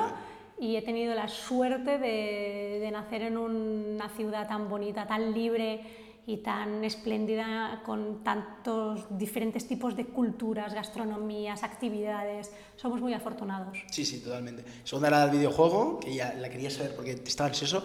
y 0.59 0.75
he 0.75 0.81
tenido 0.81 1.15
la 1.15 1.27
suerte 1.29 1.99
de, 1.99 2.79
de 2.81 2.91
nacer 2.91 3.21
en 3.21 3.37
una 3.37 4.09
ciudad 4.09 4.47
tan 4.47 4.67
bonita, 4.69 5.07
tan 5.07 5.33
libre 5.33 5.81
y 6.29 6.37
tan 6.37 6.85
espléndida 6.85 7.81
con 7.83 8.23
tantos 8.23 9.07
diferentes 9.09 9.67
tipos 9.67 9.95
de 9.95 10.05
culturas, 10.05 10.75
gastronomías, 10.75 11.63
actividades. 11.63 12.51
Somos 12.75 13.01
muy 13.01 13.15
afortunados. 13.15 13.79
Sí, 13.89 14.05
sí, 14.05 14.19
totalmente. 14.19 14.63
Segunda 14.83 15.07
era 15.07 15.23
el 15.23 15.31
videojuego, 15.31 15.99
que 15.99 16.13
ya 16.13 16.35
la 16.35 16.49
quería 16.49 16.69
saber 16.69 16.95
porque 16.95 17.13
estaba 17.13 17.49
ansioso. 17.49 17.83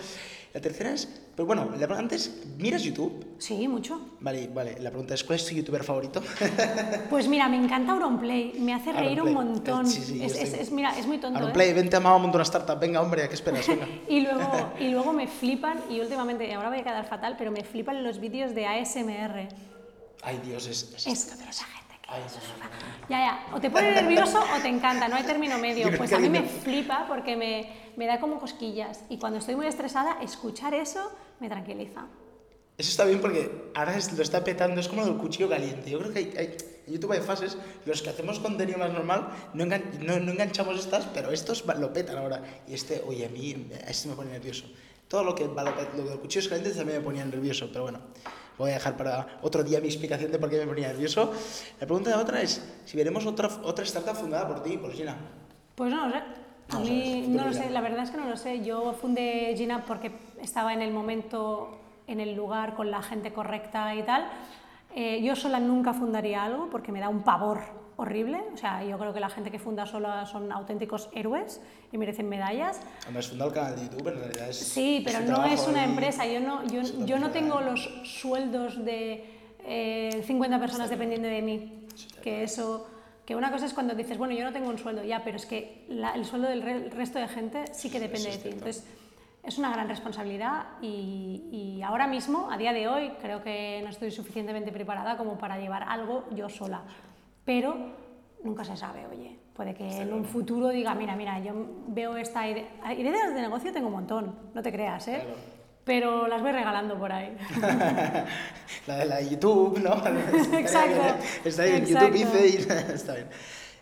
La 0.52 0.60
tercera 0.60 0.92
es, 0.92 1.08
pero 1.36 1.46
bueno, 1.46 1.64
la 1.64 1.70
pregunta 1.86 1.98
antes, 1.98 2.42
¿miras 2.58 2.82
YouTube? 2.82 3.34
Sí, 3.38 3.66
mucho. 3.68 4.00
Vale, 4.20 4.48
vale. 4.48 4.78
La 4.80 4.90
pregunta 4.90 5.14
es, 5.14 5.24
¿cuál 5.24 5.38
es 5.38 5.46
tu 5.46 5.54
youtuber 5.54 5.82
favorito? 5.82 6.22
Pues 7.10 7.28
mira, 7.28 7.48
me 7.48 7.56
encanta 7.56 7.92
Auronplay, 7.92 8.54
me 8.58 8.72
hace 8.74 8.92
reír 8.92 9.20
un 9.22 9.28
Auronplay. 9.28 9.52
montón. 9.54 9.86
Sí, 9.86 10.00
sí, 10.02 10.24
es, 10.24 10.32
es- 10.36 10.42
estoy- 10.44 10.60
es- 10.60 10.70
mira, 10.72 10.98
es 10.98 11.06
muy 11.06 11.18
tonto. 11.18 11.38
¿eh? 11.38 11.40
Auronplay, 11.40 11.72
vente 11.72 11.96
a 11.96 12.00
Mama 12.00 12.42
startup. 12.42 12.78
Venga, 12.78 13.00
hombre, 13.00 13.24
¿a 13.24 13.28
qué 13.28 13.34
esperas? 13.34 13.66
Venga. 13.66 13.86
Y 14.08 14.20
luego, 14.20 14.72
y 14.78 14.88
luego 14.88 15.12
me 15.12 15.26
flipan, 15.26 15.78
y 15.90 16.00
últimamente, 16.00 16.52
ahora 16.54 16.68
voy 16.70 16.78
a 16.78 16.84
quedar 16.84 17.04
fatal, 17.06 17.34
pero 17.36 17.50
me 17.50 17.64
flipan 17.64 18.02
los 18.04 18.18
vídeos 18.20 18.54
de 18.54 18.66
ASMR. 18.66 19.48
Ay, 20.22 20.40
Dios, 20.44 20.66
es... 20.66 20.82
es- 20.94 21.06
Es 21.06 21.26
esa 21.26 21.64
gente 21.66 21.94
que 22.00 22.08
Ay. 22.10 22.22
Ya, 23.08 23.18
ya, 23.18 23.46
o 23.54 23.60
te 23.60 23.70
pone 23.70 23.90
nervioso 23.92 24.38
o 24.40 24.60
te 24.60 24.68
encanta, 24.68 25.08
no 25.08 25.16
hay 25.16 25.24
término 25.24 25.58
medio. 25.58 25.88
Pues 25.96 26.12
a 26.12 26.18
mí 26.18 26.28
me 26.28 26.42
flipa 26.42 27.06
porque 27.08 27.36
me, 27.36 27.68
me 27.96 28.06
da 28.06 28.20
como 28.20 28.38
cosquillas. 28.38 29.04
Y 29.08 29.18
cuando 29.18 29.38
estoy 29.38 29.56
muy 29.56 29.66
estresada, 29.66 30.18
escuchar 30.22 30.74
eso 30.74 31.10
me 31.40 31.48
tranquiliza. 31.48 32.06
Eso 32.76 32.90
está 32.90 33.04
bien 33.04 33.20
porque 33.20 33.70
ahora 33.74 33.94
lo 34.16 34.22
está 34.22 34.42
petando, 34.42 34.80
es 34.80 34.88
como 34.88 35.02
lo 35.02 35.08
del 35.08 35.16
cuchillo 35.16 35.48
caliente. 35.48 35.90
Yo 35.90 35.98
creo 36.00 36.12
que 36.12 36.18
hay, 36.18 36.34
hay- 36.36 36.56
en 36.86 36.92
YouTube 36.92 37.12
hay 37.12 37.20
fases, 37.20 37.56
los 37.86 38.02
que 38.02 38.10
hacemos 38.10 38.40
contenido 38.40 38.78
más 38.78 38.92
normal 38.92 39.28
no, 39.54 39.64
engan- 39.64 39.98
no, 40.00 40.18
no 40.20 40.32
enganchamos 40.32 40.78
estas, 40.78 41.06
pero 41.14 41.30
estos 41.30 41.64
lo 41.78 41.92
petan 41.92 42.18
ahora. 42.18 42.42
Y 42.66 42.74
este, 42.74 43.02
oye, 43.06 43.24
a 43.26 43.28
mí 43.28 43.68
a 43.86 43.90
este 43.90 44.08
me 44.08 44.14
pone 44.16 44.32
nervioso. 44.32 44.66
Todo 45.08 45.22
lo 45.22 45.34
que 45.34 45.46
va 45.46 45.62
lo, 45.62 46.04
del 46.04 46.18
cuchillo 46.18 46.48
caliente 46.50 46.76
también 46.76 46.98
me 46.98 47.04
ponía 47.04 47.24
nervioso, 47.24 47.68
pero 47.68 47.82
bueno, 47.84 48.00
voy 48.58 48.70
a 48.72 48.74
dejar 48.74 48.96
para 48.96 49.38
otro 49.42 49.62
día 49.62 49.80
mi 49.80 49.86
explicación 49.86 50.32
de 50.32 50.38
por 50.38 50.50
qué 50.50 50.58
me 50.58 50.66
ponía 50.66 50.88
nervioso. 50.88 51.32
La 51.80 51.86
pregunta 51.86 52.10
de 52.10 52.16
otra 52.16 52.42
es 52.42 52.60
si 52.84 52.96
veremos 52.96 53.24
otra, 53.24 53.48
otra 53.62 53.84
startup 53.84 54.16
fundada 54.16 54.48
por 54.48 54.62
ti, 54.64 54.76
por 54.76 54.92
Gina. 54.92 55.16
Pues 55.76 55.90
no 55.92 56.06
lo 56.08 56.12
sé. 56.12 56.22
A 56.70 56.78
mí 56.80 57.26
no 57.28 57.44
lo 57.46 57.52
sé, 57.52 57.68
la 57.70 57.82
verdad 57.82 58.04
es 58.04 58.10
que 58.10 58.16
no 58.16 58.28
lo 58.28 58.36
sé. 58.38 58.64
Yo 58.64 58.94
fundé 58.94 59.54
Gina 59.56 59.84
porque 59.84 60.10
estaba 60.44 60.72
en 60.72 60.82
el 60.82 60.92
momento, 60.92 61.76
en 62.06 62.20
el 62.20 62.34
lugar, 62.34 62.74
con 62.74 62.90
la 62.90 63.02
gente 63.02 63.32
correcta 63.32 63.94
y 63.94 64.02
tal. 64.02 64.26
Eh, 64.94 65.22
yo 65.22 65.34
sola 65.34 65.58
nunca 65.58 65.92
fundaría 65.92 66.44
algo 66.44 66.68
porque 66.70 66.92
me 66.92 67.00
da 67.00 67.08
un 67.08 67.22
pavor 67.22 67.60
horrible. 67.96 68.40
O 68.52 68.56
sea, 68.56 68.84
yo 68.84 68.98
creo 68.98 69.12
que 69.12 69.20
la 69.20 69.28
gente 69.28 69.50
que 69.50 69.58
funda 69.58 69.86
sola 69.86 70.26
son 70.26 70.50
auténticos 70.52 71.08
héroes 71.12 71.60
y 71.92 71.98
merecen 71.98 72.28
medallas. 72.28 72.80
Además, 73.04 73.28
fundado 73.28 73.50
el 73.50 73.54
canal 73.56 73.76
de 73.76 73.82
YouTube, 73.82 74.08
en 74.08 74.18
realidad 74.18 74.48
es. 74.50 74.56
Sí, 74.58 75.02
pero 75.04 75.20
no 75.20 75.44
es 75.44 75.66
una 75.66 75.84
empresa. 75.84 76.26
Yo 76.26 76.40
no, 76.40 76.64
yo, 76.66 76.82
yo 77.04 77.18
no 77.18 77.30
tengo 77.30 77.60
los 77.60 77.84
sueldos 78.04 78.84
de 78.84 79.24
eh, 79.66 80.22
50 80.26 80.58
personas 80.60 80.90
dependiendo 80.90 81.28
de 81.28 81.42
mí. 81.42 81.80
Que 82.22 82.42
eso, 82.42 82.86
que 83.24 83.36
una 83.36 83.50
cosa 83.50 83.66
es 83.66 83.74
cuando 83.74 83.94
dices, 83.94 84.18
bueno, 84.18 84.34
yo 84.34 84.44
no 84.44 84.52
tengo 84.52 84.68
un 84.68 84.78
sueldo, 84.78 85.04
ya, 85.04 85.22
pero 85.24 85.36
es 85.36 85.46
que 85.46 85.84
la- 85.88 86.12
el 86.14 86.24
sueldo 86.24 86.48
del 86.48 86.62
re- 86.62 86.88
resto 86.90 87.18
de 87.18 87.28
gente 87.28 87.64
sí 87.72 87.90
que 87.90 88.00
depende 88.00 88.30
de 88.30 88.38
ti. 88.38 88.48
Entonces, 88.50 88.84
es 89.46 89.58
una 89.58 89.70
gran 89.70 89.88
responsabilidad 89.88 90.66
y, 90.80 91.48
y 91.50 91.82
ahora 91.82 92.06
mismo, 92.06 92.50
a 92.50 92.56
día 92.56 92.72
de 92.72 92.88
hoy, 92.88 93.12
creo 93.20 93.42
que 93.42 93.80
no 93.82 93.90
estoy 93.90 94.10
suficientemente 94.10 94.72
preparada 94.72 95.16
como 95.16 95.38
para 95.38 95.58
llevar 95.58 95.84
algo 95.84 96.24
yo 96.34 96.48
sola. 96.48 96.82
Pero 97.44 97.76
nunca 98.42 98.64
se 98.64 98.76
sabe, 98.76 99.06
oye. 99.06 99.38
Puede 99.54 99.72
que 99.72 99.88
en 99.88 100.12
un 100.12 100.24
futuro 100.24 100.70
diga, 100.70 100.94
mira, 100.96 101.14
mira, 101.14 101.38
yo 101.38 101.52
veo 101.86 102.16
esta 102.16 102.48
idea. 102.48 102.66
Ideas 102.96 103.32
de 103.32 103.40
negocio 103.40 103.72
tengo 103.72 103.86
un 103.86 103.92
montón, 103.92 104.34
no 104.52 104.62
te 104.62 104.72
creas, 104.72 105.06
¿eh? 105.06 105.20
Claro. 105.22 105.54
Pero 105.84 106.26
las 106.26 106.42
voy 106.42 106.50
regalando 106.50 106.98
por 106.98 107.12
ahí. 107.12 107.36
La 108.86 108.96
de 108.96 109.04
la 109.04 109.20
YouTube, 109.20 109.78
¿no? 109.78 109.94
Exacto, 110.58 111.24
Está 111.44 111.64
bien, 111.64 111.76
exacto. 111.76 112.08
YouTube 112.08 112.16
hice 112.16 112.48
y 112.48 112.56
está 112.56 113.14
bien. 113.14 113.28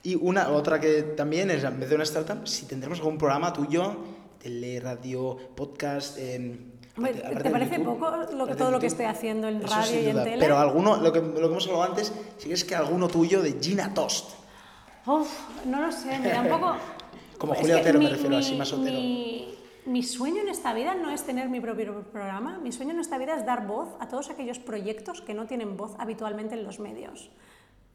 Y 0.03 0.16
una 0.16 0.48
otra 0.48 0.81
que 0.81 1.03
también 1.03 1.51
es, 1.51 1.64
en 1.64 1.79
vez 1.79 1.88
de 1.88 1.94
una 1.94 2.05
startup, 2.05 2.46
si 2.46 2.66
tendremos 2.66 2.98
algún 2.98 3.16
programa 3.16 3.53
tuyo, 3.53 3.96
tele, 4.42 4.81
radio, 4.81 5.37
podcast... 5.55 6.18
eh, 6.18 6.59
¿te 7.42 7.50
parece 7.50 7.78
YouTube, 7.78 7.98
poco 7.98 8.11
lo 8.37 8.46
que- 8.46 8.55
todo 8.55 8.70
lo 8.70 8.78
que 8.81 8.87
estoy 8.88 9.07
haciendo 9.07 9.48
en 9.48 9.59
eso 9.62 9.68
radio 9.74 10.02
y 10.02 10.07
en 10.09 10.24
tele? 10.24 10.37
Pero 10.40 10.59
alguno, 10.59 10.96
lo 10.96 11.12
que, 11.12 11.20
lo 11.20 11.35
que 11.35 11.44
hemos 11.46 11.66
hablado 11.66 11.85
antes, 11.85 12.12
si 12.38 12.44
crees 12.46 12.64
que 12.64 12.74
alguno 12.74 13.09
tuyo 13.09 13.40
de 13.42 13.57
Gina 13.61 13.94
Toast, 13.94 14.31
Uf, 15.07 15.28
no 15.66 15.81
lo 15.81 15.90
sé, 15.90 16.18
me 16.18 16.28
da 16.28 16.40
un 16.42 16.48
poco... 16.48 16.76
Como 17.38 17.55
Es 17.55 17.61
Julia 17.61 17.74
que 17.76 17.81
Otero 17.83 17.98
me 17.98 18.05
mi- 18.05 18.11
refiero, 18.12 18.37
así 18.37 18.52
mi- 18.52 18.59
más 18.59 18.72
Otero. 18.72 18.94
Mi, 18.96 19.55
mi 19.87 20.02
sueño 20.05 20.42
en 20.42 20.48
esta 20.48 20.72
vida 20.74 20.94
no 20.94 21.11
es 21.11 21.22
tener 21.24 21.48
mi 21.48 21.61
propio 21.61 22.02
programa, 22.12 22.59
mi 22.62 22.70
sueño 22.70 22.92
en 22.92 23.00
esta 23.00 23.18
vida 23.18 23.35
es 23.35 23.44
dar 23.44 23.66
voz 23.66 23.88
a 23.98 24.07
todos 24.09 24.31
aquellos 24.31 24.61
proyectos 24.61 25.20
que 25.22 25.35
no 25.35 25.46
tienen 25.46 25.76
voz 25.76 25.92
habitualmente 25.98 26.55
en 26.55 26.62
los 26.62 26.78
medios. 26.78 27.31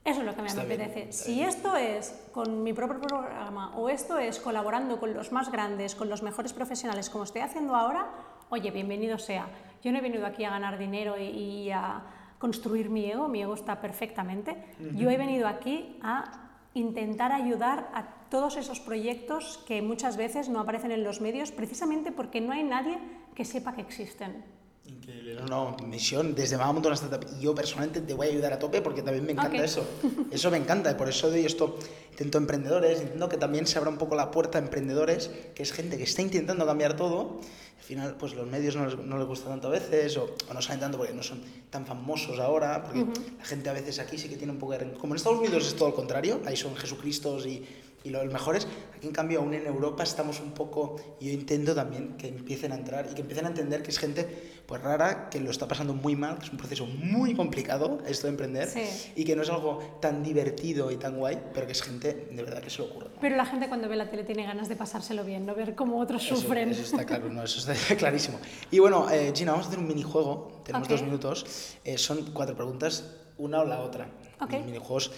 Eso 0.08 0.22
es 0.22 0.26
lo 0.26 0.34
que 0.34 0.41
me 0.41 0.54
bien, 0.54 0.60
apetece. 0.60 1.12
si 1.12 1.36
bien. 1.36 1.50
esto 1.50 1.76
es 1.76 2.30
con 2.32 2.63
mi 2.63 2.72
propio 2.72 3.02
programa 3.02 3.76
o 3.76 3.89
esto 3.89 4.17
es 4.17 4.39
colaborando 4.39 5.02
con 5.02 5.13
los 5.13 5.34
más 5.34 5.52
grandes, 5.52 5.96
con 5.96 6.08
los 6.08 6.24
mejores 6.24 6.54
profesionales, 6.54 7.10
como 7.10 7.26
estoy 7.26 7.41
haciendo 7.41 7.76
ahora, 7.76 8.08
oye, 8.50 8.72
bienvenido 8.72 9.17
sea. 9.17 9.48
Yo 9.84 9.91
no 9.91 9.98
he 9.98 10.02
venido 10.02 10.26
aquí 10.26 10.46
a 10.46 10.50
ganar 10.50 10.78
dinero 10.78 11.17
y, 11.17 11.24
y 11.24 11.72
a 11.72 12.04
construir 12.39 12.89
mi 12.89 13.12
ego, 13.12 13.28
mi 13.28 13.41
ego 13.41 13.54
está 13.54 13.82
perfectamente. 13.82 14.56
Yo 14.96 15.10
he 15.10 15.17
venido 15.17 15.46
aquí 15.46 16.00
a 16.02 16.52
intentar 16.74 17.34
ayudar 17.34 17.89
a 17.93 18.06
todos 18.30 18.56
esos 18.56 18.80
proyectos 18.80 19.63
que 19.67 19.82
muchas 19.82 20.15
veces 20.15 20.48
no 20.48 20.62
aparecen 20.62 20.91
en 20.91 21.04
los 21.04 21.20
medios 21.20 21.52
precisamente 21.52 22.13
porque 22.13 22.39
no 22.39 22.54
hay 22.54 22.63
nadie 22.63 22.98
que 23.36 23.43
sepa 23.43 23.74
que 23.74 23.82
existen. 23.82 24.46
Increíble, 24.88 25.36
no, 25.36 25.45
no, 25.45 25.78
misión 25.88 26.34
desde 26.36 26.58
Mama 26.58 26.73
Montona 26.73 26.95
Startup. 26.95 27.26
Y 27.38 27.43
yo 27.43 27.54
personalmente 27.54 28.02
te 28.02 28.13
voy 28.13 28.28
a 28.28 28.30
ayudar 28.32 28.54
a 28.54 28.60
tope 28.60 28.82
porque 28.82 29.02
también 29.02 29.26
me 29.26 29.34
encanta 29.34 29.58
Ok. 29.58 29.63
eso. 29.63 29.88
Eso 30.32 30.52
me 30.52 30.58
encanta, 30.58 30.91
y 30.91 30.95
por 30.95 31.10
eso 31.10 31.30
doy 31.30 31.45
esto. 31.45 31.78
Intento 32.12 32.38
emprendedores, 32.39 33.02
intento 33.02 33.30
que 33.30 33.38
también 33.38 33.67
se 33.67 33.78
abra 33.78 33.89
un 33.91 33.97
poco 33.97 34.15
la 34.15 34.32
puerta 34.32 34.58
a 34.58 34.62
emprendedores, 34.62 35.30
que 35.54 35.62
es 35.63 35.71
gente 35.71 35.97
que 35.97 36.04
está 36.04 36.21
intentando 36.21 36.65
cambiar 36.65 36.95
todo. 36.95 37.39
Al 37.78 37.84
final, 37.84 38.15
pues 38.17 38.34
los 38.34 38.47
medios 38.47 38.76
no 38.76 38.86
les, 38.88 38.97
no 38.97 39.17
les 39.17 39.28
gusta 39.28 39.50
tanto 39.50 39.67
a 39.67 39.71
veces, 39.71 40.17
o, 40.17 40.36
o 40.50 40.54
no 40.54 40.62
saben 40.62 40.80
tanto 40.80 40.97
porque 40.97 41.13
no 41.13 41.21
son 41.23 41.41
tan 41.69 41.86
famosos 41.86 42.39
ahora, 42.39 42.84
porque 42.84 43.06
la 43.38 43.45
gente 43.45 43.69
a 43.69 43.73
veces 43.73 44.00
aquí 44.00 44.17
sí 44.17 44.28
que 44.28 44.36
tiene 44.36 44.52
un 44.52 44.60
poco 44.60 44.73
de... 44.73 44.91
Como 44.93 45.13
en 45.13 45.17
Estados 45.17 45.39
Unidos 45.39 45.67
es 45.67 45.76
todo 45.76 45.89
lo 45.89 45.95
contrario, 45.95 46.41
ahí 46.45 46.58
son 46.58 46.76
Jesucristos 46.76 47.45
y, 47.45 47.63
y 48.03 48.10
los 48.10 48.25
mejores. 48.31 48.67
Aquí, 48.95 49.07
en 49.07 49.13
cambio, 49.13 49.39
aún 49.39 49.53
en 49.53 49.65
Europa 49.65 50.03
estamos 50.03 50.39
un 50.39 50.51
poco. 50.51 50.95
Yo 51.19 51.29
intento 51.31 51.75
también 51.75 52.15
que 52.17 52.27
empiecen 52.27 52.71
a 52.71 52.75
entrar 52.75 53.07
y 53.12 53.13
que 53.15 53.21
empiecen 53.21 53.45
a 53.45 53.49
entender 53.49 53.83
que 53.83 53.91
es 53.91 53.99
gente 53.99 54.53
pues 54.65 54.81
rara, 54.81 55.29
que 55.29 55.39
lo 55.39 55.49
está 55.49 55.65
pasando 55.67 55.93
muy 55.93 56.15
mal, 56.17 56.38
que 56.39 56.45
es 56.45 56.51
un 56.51 56.57
proceso 56.57 56.86
muy 56.86 57.33
complicado 57.36 57.99
esto 58.05 58.27
de 58.27 58.31
emprender 58.31 58.67
Sí. 58.67 58.81
y 59.15 59.23
que 59.23 59.33
no 59.36 59.41
es 59.43 59.49
algo 59.49 59.97
tan 60.01 60.23
divertido 60.23 60.91
y 60.91 60.97
tan 60.97 61.17
guay, 61.17 61.41
pero 61.53 61.65
que 61.67 61.71
es 61.71 61.81
gente 61.81 62.27
de 62.31 62.43
verdad 62.43 62.62
que 62.62 62.69
se 62.69 62.79
lo 62.79 62.89
ocurre. 62.89 63.07
Pero 63.21 63.36
la 63.38 63.45
gente 63.45 63.67
cuando 63.69 63.88
ve 63.88 63.95
la 63.95 64.10
tele 64.10 64.23
tiene 64.25 64.43
ganas 64.45 64.67
de 64.67 64.75
pasárselo 64.75 65.23
bien, 65.23 65.45
no 65.45 65.55
ver 65.55 65.73
cómo 65.75 65.99
otros 65.99 66.25
Eso- 66.25 66.36
sufren. 66.36 66.69
Eso, 66.69 66.81
está 66.81 67.05
claro, 67.05 67.29
no, 67.29 67.43
eso 67.43 67.60
está 67.71 67.73
clarísimo. 67.97 68.39
Y 68.69 68.79
bueno, 68.79 69.10
eh, 69.10 69.31
Gina, 69.36 69.51
vamos 69.51 69.67
a 69.67 69.69
hacer 69.69 69.79
un 69.79 69.88
minijuego. 69.88 70.62
Tenemos 70.65 70.86
Ok. 70.88 70.91
dos 70.91 71.03
minutos. 71.03 71.45
Eh, 71.86 71.97
son 71.97 72.31
cuatro 72.33 72.55
preguntas, 72.55 73.15
una 73.38 73.62
o 73.62 73.65
la 73.65 73.79
otra. 73.79 74.10
Ok. 74.41 74.51
Los 74.51 74.65
minijuegos. 74.65 75.12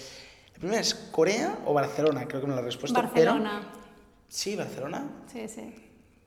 La 0.59 0.63
primera 0.67 0.81
es 0.81 0.93
Corea 0.93 1.59
o 1.65 1.73
Barcelona, 1.73 2.27
creo 2.27 2.41
que 2.41 2.47
me 2.47 2.53
la 2.55 2.61
he 2.61 2.65
respuesto. 2.65 2.93
pero- 2.99 3.07
Barcelona. 3.31 3.73
Sí, 4.27 4.55
Barcelona. 4.55 5.09
Sí, 5.31 5.47
sí. 5.47 5.73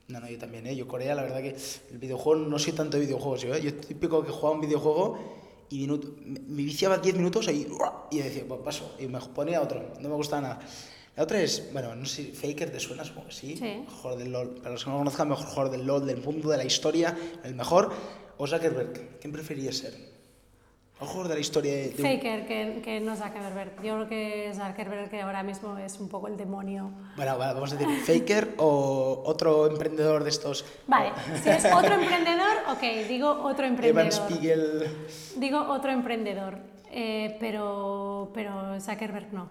No, 0.09 0.21
no, 0.21 0.29
yo 0.29 0.39
también, 0.39 0.67
¿eh? 0.67 0.75
Yo 0.75 0.89
Corea, 0.89 1.15
la 1.15 1.23
verdad 1.23 1.41
que 1.41 1.55
el 1.91 1.99
videojuego, 1.99 2.47
no 2.47 2.59
soy 2.59 2.73
tanto 2.73 2.97
de 2.99 3.05
videojuegos, 3.05 3.43
yo, 3.43 3.55
¿eh? 3.55 3.61
Yo 3.63 3.75
típico 3.75 4.25
que 4.25 4.31
jugaba 4.33 4.53
un 4.57 4.61
videojuego 4.63 5.19
y 5.71 5.81
minuto, 5.81 6.09
me 6.27 6.63
viciaba 6.63 6.99
10 6.99 7.17
minutos 7.17 7.47
ahí, 7.49 7.65
¡ruah! 7.67 8.09
y 8.11 8.19
decía, 8.19 8.45
pues 8.47 8.61
paso, 8.63 8.95
y 8.99 9.07
me 9.07 9.21
ponía 9.21 9.61
otro, 9.63 9.83
no 10.01 10.09
me 10.09 10.15
gustaba 10.15 10.43
nada. 10.43 10.61
La 11.17 11.23
otra 11.25 11.41
es, 11.43 11.71
bueno, 11.73 11.95
no 11.95 12.05
sé, 12.07 12.33
Faker, 12.33 12.73
¿te 12.73 12.81
suena? 12.81 13.05
Supongo 13.05 13.29
que 13.29 13.35
sí. 13.35 13.57
Sí. 13.57 13.85
Jugador 14.01 14.19
del 14.19 14.33
LoL, 14.33 14.49
para 14.57 14.71
los 14.71 14.83
que 14.83 14.89
no 14.91 14.97
lo 14.97 15.01
conozcan, 15.01 15.29
mejor 15.29 15.71
del 15.71 15.87
LoL, 15.87 16.07
del 16.07 16.23
mundo, 16.23 16.49
de 16.51 16.57
la 16.57 16.65
historia, 16.65 17.17
el 17.45 17.55
mejor. 17.55 17.93
O 18.39 18.47
Zuckerberg, 18.47 19.19
¿quién 19.21 19.31
preferirías 19.33 19.77
ser? 19.77 20.12
¿El 21.03 21.09
jugador 21.09 21.29
de 21.29 21.35
la 21.35 21.41
historia 21.41 21.73
de, 21.73 21.89
de 21.91 22.03
un- 22.03 22.09
Faker, 22.09 22.47
que, 22.47 22.81
que 22.83 23.01
no 23.01 23.17
Zuckerberg. 23.17 23.83
Yo 23.83 23.95
creo 23.97 24.09
que 24.09 24.53
Zuckerberg 24.55 25.11
que 25.11 25.21
ahora 25.21 25.43
mismo 25.43 25.77
es 25.79 25.99
un 25.99 26.09
poco 26.09 26.29
el 26.29 26.37
demonio. 26.37 26.91
Bueno, 27.17 27.37
vamos 27.39 27.73
a 27.73 27.77
decir 27.77 27.95
Faker 28.21 28.55
o 28.59 29.23
otro 29.27 29.67
emprendedor 29.67 30.23
de 30.25 30.31
estos. 30.31 30.65
Vale, 30.87 31.11
si 31.43 31.49
es 31.51 31.65
otro 31.65 31.95
emprendedor, 31.95 32.57
ok, 32.71 33.09
digo 33.09 33.29
otro 33.31 33.67
Evan 33.67 33.73
emprendedor. 33.73 34.13
Spiegel. 34.13 34.87
Digo 35.37 35.61
otro 35.69 35.91
emprendedor, 35.91 36.59
eh, 36.91 37.37
pero, 37.41 38.31
pero 38.33 38.81
Zuckerberg 38.81 39.33
no. 39.33 39.51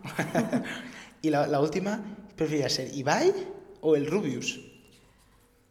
y 1.21 1.29
la, 1.29 1.47
la 1.47 1.59
última, 1.59 2.01
¿preferirías 2.35 2.71
ser 2.73 2.95
Ibai 2.95 3.33
o 3.81 3.95
el 3.95 4.07
Rubius? 4.07 4.59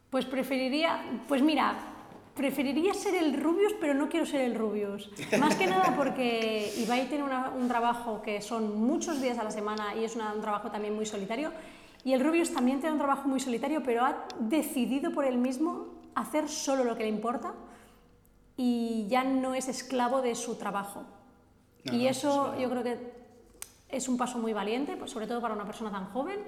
Pues 0.09 0.25
preferiría, 0.25 1.21
pues 1.27 1.41
mira, 1.41 1.90
preferiría 2.35 2.93
ser 2.93 3.15
el 3.15 3.41
Rubius, 3.41 3.73
pero 3.79 3.93
no 3.93 4.07
quiero 4.09 4.25
ser 4.25 4.41
el 4.41 4.55
Rubius. 4.55 5.09
Más 5.39 5.55
que 5.55 5.67
nada 5.67 5.93
porque 5.97 6.71
Ibai 6.77 7.07
tiene 7.09 7.23
una- 7.23 7.49
un 7.49 7.67
trabajo 7.67 8.21
que 8.21 8.41
son 8.41 8.79
muchos 8.81 9.21
días 9.21 9.37
a 9.37 9.43
la 9.43 9.51
semana 9.51 9.95
y 9.95 10.03
es 10.05 10.15
una- 10.15 10.33
un 10.33 10.41
trabajo 10.41 10.71
también 10.71 10.95
muy 10.95 11.05
solitario. 11.05 11.51
Y 12.03 12.13
el 12.13 12.23
Rubius 12.23 12.53
también 12.53 12.79
tiene 12.79 12.93
un 12.93 12.99
trabajo 12.99 13.27
muy 13.27 13.39
solitario, 13.39 13.83
pero 13.83 14.05
ha 14.05 14.25
decidido 14.39 15.11
por 15.11 15.25
él 15.25 15.37
mismo 15.37 15.87
hacer 16.15 16.47
solo 16.49 16.83
lo 16.83 16.95
que 16.95 17.03
le 17.03 17.09
importa 17.09 17.53
y 18.57 19.07
ya 19.09 19.23
no 19.23 19.53
es 19.53 19.67
esclavo 19.67 20.21
de 20.21 20.35
su 20.35 20.55
trabajo. 20.55 21.03
No, 21.83 21.93
y 21.93 22.03
no, 22.03 22.09
eso 22.09 22.55
yo 22.59 22.69
creo 22.69 22.83
que 22.83 22.97
es 23.89 24.07
un 24.07 24.17
paso 24.17 24.37
muy 24.39 24.53
valiente, 24.53 24.95
pues 24.97 25.11
sobre 25.11 25.27
todo 25.27 25.41
para 25.41 25.53
una 25.53 25.65
persona 25.65 25.91
tan 25.91 26.05
joven 26.05 26.39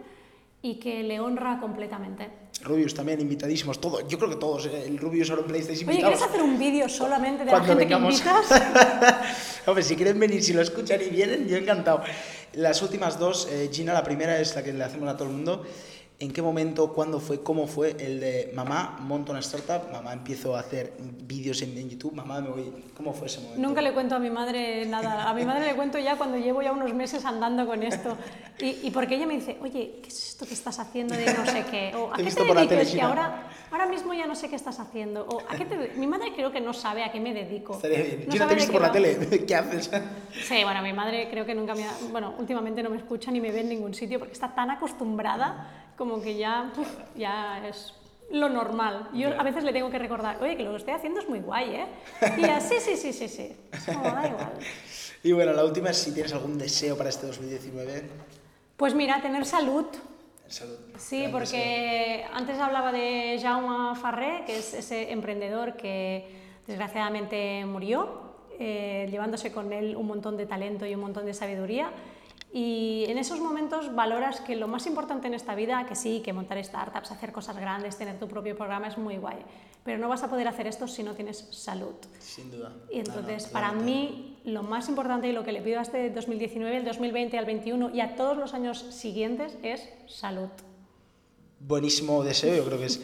y 0.64 0.76
que 0.76 1.04
le 1.04 1.20
honra 1.20 1.60
completamente. 1.60 2.30
Rubius 2.62 2.94
también, 2.94 3.20
invitadísimos, 3.20 3.82
todos. 3.82 4.08
Yo 4.08 4.18
creo 4.18 4.30
que 4.30 4.38
todos, 4.38 4.66
eh, 4.68 4.86
el 4.88 4.98
Rubius 4.98 5.30
ahora 5.30 5.42
en 5.42 5.50
PlayStation 5.50 5.90
Oye, 5.90 6.00
invitados. 6.00 6.20
¿quieres 6.20 6.36
hacer 6.36 6.42
un 6.42 6.58
vídeo 6.58 6.88
solamente 6.88 7.44
de 7.44 7.50
Cuando 7.50 7.68
la 7.68 7.80
gente 7.80 7.94
vengamos. 7.94 8.22
que 8.22 8.30
invitas? 8.30 8.62
Hombre, 9.68 9.84
si 9.84 9.96
quieren 9.98 10.18
venir, 10.18 10.42
si 10.42 10.54
lo 10.54 10.62
escuchan 10.62 11.02
y 11.02 11.10
vienen, 11.10 11.50
yo 11.50 11.58
encantado. 11.58 12.02
Las 12.54 12.82
últimas 12.82 13.20
dos, 13.20 13.50
eh, 13.52 13.70
Gina, 13.74 13.92
la 13.92 14.04
primera 14.04 14.40
es 14.40 14.56
la 14.56 14.64
que 14.64 14.72
le 14.72 14.82
hacemos 14.86 15.10
a 15.10 15.18
todo 15.18 15.28
el 15.28 15.34
mundo. 15.34 15.64
¿En 16.24 16.32
qué 16.32 16.42
momento, 16.42 16.94
cuándo 16.94 17.20
fue, 17.20 17.44
cómo 17.44 17.68
fue 17.68 17.98
el 18.00 18.22
de 18.22 18.54
mamá, 18.56 18.98
monto 19.02 19.34
una 19.34 19.42
startup, 19.42 19.92
mamá, 19.92 20.14
empiezo 20.14 20.56
a 20.56 20.62
hacer 20.62 20.94
vídeos 20.98 21.62
en, 21.64 21.78
en 21.78 21.90
YouTube, 21.90 22.14
mamá, 22.14 22.40
me 22.40 22.50
voy... 22.50 22.74
¿Cómo 22.96 23.14
fue 23.14 23.28
ese 23.28 23.42
momento? 23.42 23.62
Nunca 23.62 23.82
le 23.82 23.92
cuento 23.92 24.16
a 24.16 24.20
mi 24.20 24.30
madre 24.30 24.86
nada. 24.86 25.30
A 25.30 25.34
mi 25.34 25.44
madre 25.44 25.66
le 25.66 25.76
cuento 25.76 26.00
ya 26.00 26.16
cuando 26.16 26.38
llevo 26.38 26.62
ya 26.62 26.72
unos 26.72 26.94
meses 26.94 27.26
andando 27.26 27.68
con 27.68 27.84
esto. 27.84 28.16
Y, 28.58 28.88
y 28.88 28.92
porque 28.92 29.16
ella 29.16 29.26
me 29.28 29.34
dice, 29.34 29.58
oye, 29.62 30.00
¿qué 30.02 30.08
es 30.08 30.30
esto 30.30 30.46
que 30.46 30.54
estás 30.54 30.80
haciendo 30.80 31.14
de 31.14 31.26
no 31.26 31.46
sé 31.46 31.66
qué? 31.70 31.94
O, 31.94 32.14
¿a 32.14 32.16
qué 32.16 32.24
te 32.24 32.44
dedicas? 32.44 32.88
Gina. 32.88 33.08
ahora, 33.08 33.50
ahora 33.72 33.88
mismo 33.88 34.14
ya 34.14 34.26
no 34.26 34.36
sé 34.36 34.48
qué 34.48 34.56
estás 34.56 34.80
haciendo. 34.80 35.26
O, 35.28 35.42
¿a 35.42 35.58
qué 35.58 35.66
te 35.66 35.76
de-?". 35.76 35.92
Mi 35.98 36.08
madre 36.08 36.32
creo 36.34 36.54
que 36.54 36.62
no 36.62 36.72
sabe 36.72 37.04
a 37.04 37.12
qué 37.12 37.20
me 37.20 37.34
dedico. 37.34 37.74
Estaría 37.74 38.02
bien. 38.02 38.24
No 38.28 38.32
Gina, 38.32 38.46
sabe 38.46 38.48
te 38.48 38.54
he 38.54 38.56
visto 38.56 38.72
por 38.72 38.82
la 38.82 38.88
va. 38.88 38.94
tele, 38.94 39.46
¿qué 39.46 39.56
haces? 39.56 39.92
Sí, 40.48 40.64
bueno, 40.64 40.82
mi 40.82 40.94
madre 40.94 41.28
creo 41.30 41.46
que 41.46 41.54
nunca 41.54 41.76
me 41.76 41.84
ha... 41.84 41.92
Bueno, 42.12 42.36
últimamente 42.40 42.82
no 42.82 42.90
me 42.92 42.98
escucha 42.98 43.30
ni 43.30 43.42
me 43.42 43.52
ve 43.52 43.60
en 43.60 43.68
ningún 43.68 43.94
sitio 43.94 44.20
porque 44.20 44.34
está 44.34 44.56
tan 44.56 44.72
acostumbrada 44.72 45.83
como 45.98 46.22
que 46.22 46.38
ya, 46.38 46.72
puf, 46.76 46.88
ya 47.16 47.68
es 47.68 47.94
lo 48.32 48.50
normal. 48.50 49.10
Yo 49.14 49.30
a 49.40 49.44
veces 49.44 49.64
le 49.64 49.72
tengo 49.72 49.90
que 49.90 50.00
recordar, 50.00 50.42
oye, 50.42 50.58
que 50.58 50.64
lo 50.64 50.72
que 50.72 50.78
estoy 50.78 50.94
haciendo 50.94 51.20
es 51.20 51.30
muy 51.30 51.40
guay, 51.40 51.76
¿eh? 51.76 51.86
Y 52.38 52.42
ya, 52.42 52.60
sí, 52.60 52.76
sí, 52.80 52.98
sí, 52.98 53.14
sí, 53.14 53.28
sí. 53.28 53.56
Es 53.72 53.86
como, 53.86 54.04
da 54.04 54.28
igual. 54.28 54.54
Y 55.24 55.32
bueno, 55.32 55.54
la 55.54 55.64
última 55.64 55.90
es 55.92 55.98
si 55.98 56.12
tienes 56.14 56.34
algún 56.34 56.58
deseo 56.58 56.98
para 56.98 57.10
este 57.10 57.28
2019. 57.28 58.04
Pues 58.76 58.94
mira, 58.94 59.22
tener 59.22 59.46
salud. 59.46 59.86
Salud. 60.48 60.76
Sí, 60.98 61.28
porque 61.32 62.26
antes 62.34 62.60
hablaba 62.60 62.92
de 62.92 63.40
Jaume 63.42 63.96
Farré, 63.96 64.44
que 64.46 64.58
es 64.58 64.74
ese 64.74 65.12
emprendedor 65.12 65.78
que 65.78 66.28
desgraciadamente 66.68 67.66
murió, 67.66 68.22
eh, 68.60 69.08
llevándose 69.10 69.52
con 69.52 69.72
él 69.74 69.96
un 69.96 70.08
montón 70.08 70.38
de 70.38 70.46
talento 70.46 70.86
y 70.86 70.94
un 70.94 71.02
montón 71.02 71.26
de 71.26 71.34
sabiduría. 71.34 71.90
Y 72.56 73.06
en 73.08 73.18
esos 73.18 73.40
momentos 73.40 73.96
valoras 73.96 74.40
que 74.42 74.56
lo 74.56 74.68
más 74.68 74.86
importante 74.86 75.26
en 75.26 75.34
esta 75.34 75.56
vida, 75.56 75.88
que 75.88 75.96
sí, 75.96 76.22
que 76.24 76.34
montar 76.34 76.64
startups, 76.64 77.10
hacer 77.10 77.32
cosas 77.32 77.58
grandes, 77.58 77.98
tener 77.98 78.20
tu 78.20 78.28
propio 78.28 78.56
programa 78.56 78.88
es 78.90 78.98
muy 79.00 79.18
guay, 79.18 79.38
pero 79.84 79.98
no 79.98 80.08
vas 80.08 80.22
a 80.22 80.30
poder 80.30 80.48
hacer 80.48 80.68
esto 80.68 80.88
si 80.88 81.02
no 81.02 81.16
tienes 81.16 81.48
salud. 81.50 81.96
Sin 82.20 82.52
duda. 82.52 82.72
Y 82.92 83.00
entonces, 83.00 83.42
No, 83.42 83.48
no, 83.48 83.54
para 83.54 83.72
mí, 83.72 84.38
lo 84.46 84.62
más 84.62 84.88
importante 84.88 85.28
y 85.28 85.32
lo 85.32 85.44
que 85.44 85.52
le 85.52 85.64
pido 85.64 85.80
a 85.80 85.82
este 85.82 86.12
2019, 86.12 86.78
el 86.78 86.86
2020, 86.86 87.40
al 87.40 87.46
21 87.46 87.90
y 87.90 88.02
a 88.02 88.16
todos 88.16 88.38
los 88.38 88.54
años 88.54 88.78
siguientes 88.92 89.58
es 89.64 89.90
salud. 90.08 90.50
buenísimo 91.60 92.24
deseo, 92.24 92.56
yo 92.56 92.66
creo 92.66 92.78
que 92.78 92.86
es 92.86 93.02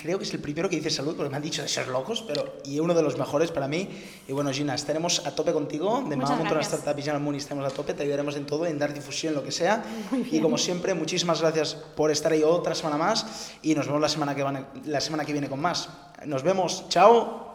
creo 0.00 0.18
que 0.18 0.24
es 0.24 0.32
el 0.32 0.40
primero 0.40 0.68
que 0.70 0.76
dice 0.76 0.88
salud 0.90 1.14
porque 1.14 1.28
me 1.30 1.36
han 1.36 1.42
dicho 1.42 1.60
de 1.62 1.68
ser 1.68 1.88
locos, 1.88 2.22
pero 2.26 2.56
y 2.64 2.80
uno 2.80 2.94
de 2.94 3.02
los 3.02 3.18
mejores 3.18 3.50
para 3.50 3.68
mí. 3.68 3.88
Y 4.26 4.32
bueno, 4.32 4.50
Gina, 4.50 4.74
estaremos 4.74 5.26
a 5.26 5.34
tope 5.34 5.52
contigo, 5.52 5.98
de 6.08 6.16
Mamá 6.16 6.28
Montona. 6.38 6.60
Startup 6.62 6.98
y 6.98 7.18
Mooney 7.22 7.38
estaremos 7.38 7.70
a 7.70 7.74
tope, 7.74 7.92
te 7.94 8.02
ayudaremos 8.02 8.34
en 8.36 8.46
todo, 8.46 8.64
en 8.66 8.78
dar 8.78 8.94
difusión, 8.94 9.34
lo 9.34 9.42
que 9.44 9.52
sea. 9.52 9.84
Y 10.30 10.40
como 10.40 10.56
siempre, 10.56 10.94
muchísimas 10.94 11.40
gracias 11.42 11.74
por 11.74 12.10
estar 12.10 12.32
ahí 12.32 12.42
otra 12.42 12.74
semana 12.74 12.96
más 12.96 13.52
y 13.62 13.74
nos 13.74 13.86
vemos 13.86 14.00
la 14.00 14.08
semana 14.08 14.34
que, 14.34 14.42
van- 14.42 14.66
la 14.86 15.00
semana 15.00 15.24
que 15.26 15.32
viene 15.32 15.48
con 15.50 15.60
más. 15.60 15.88
Nos 16.24 16.42
vemos, 16.42 16.88
chao. 16.88 17.51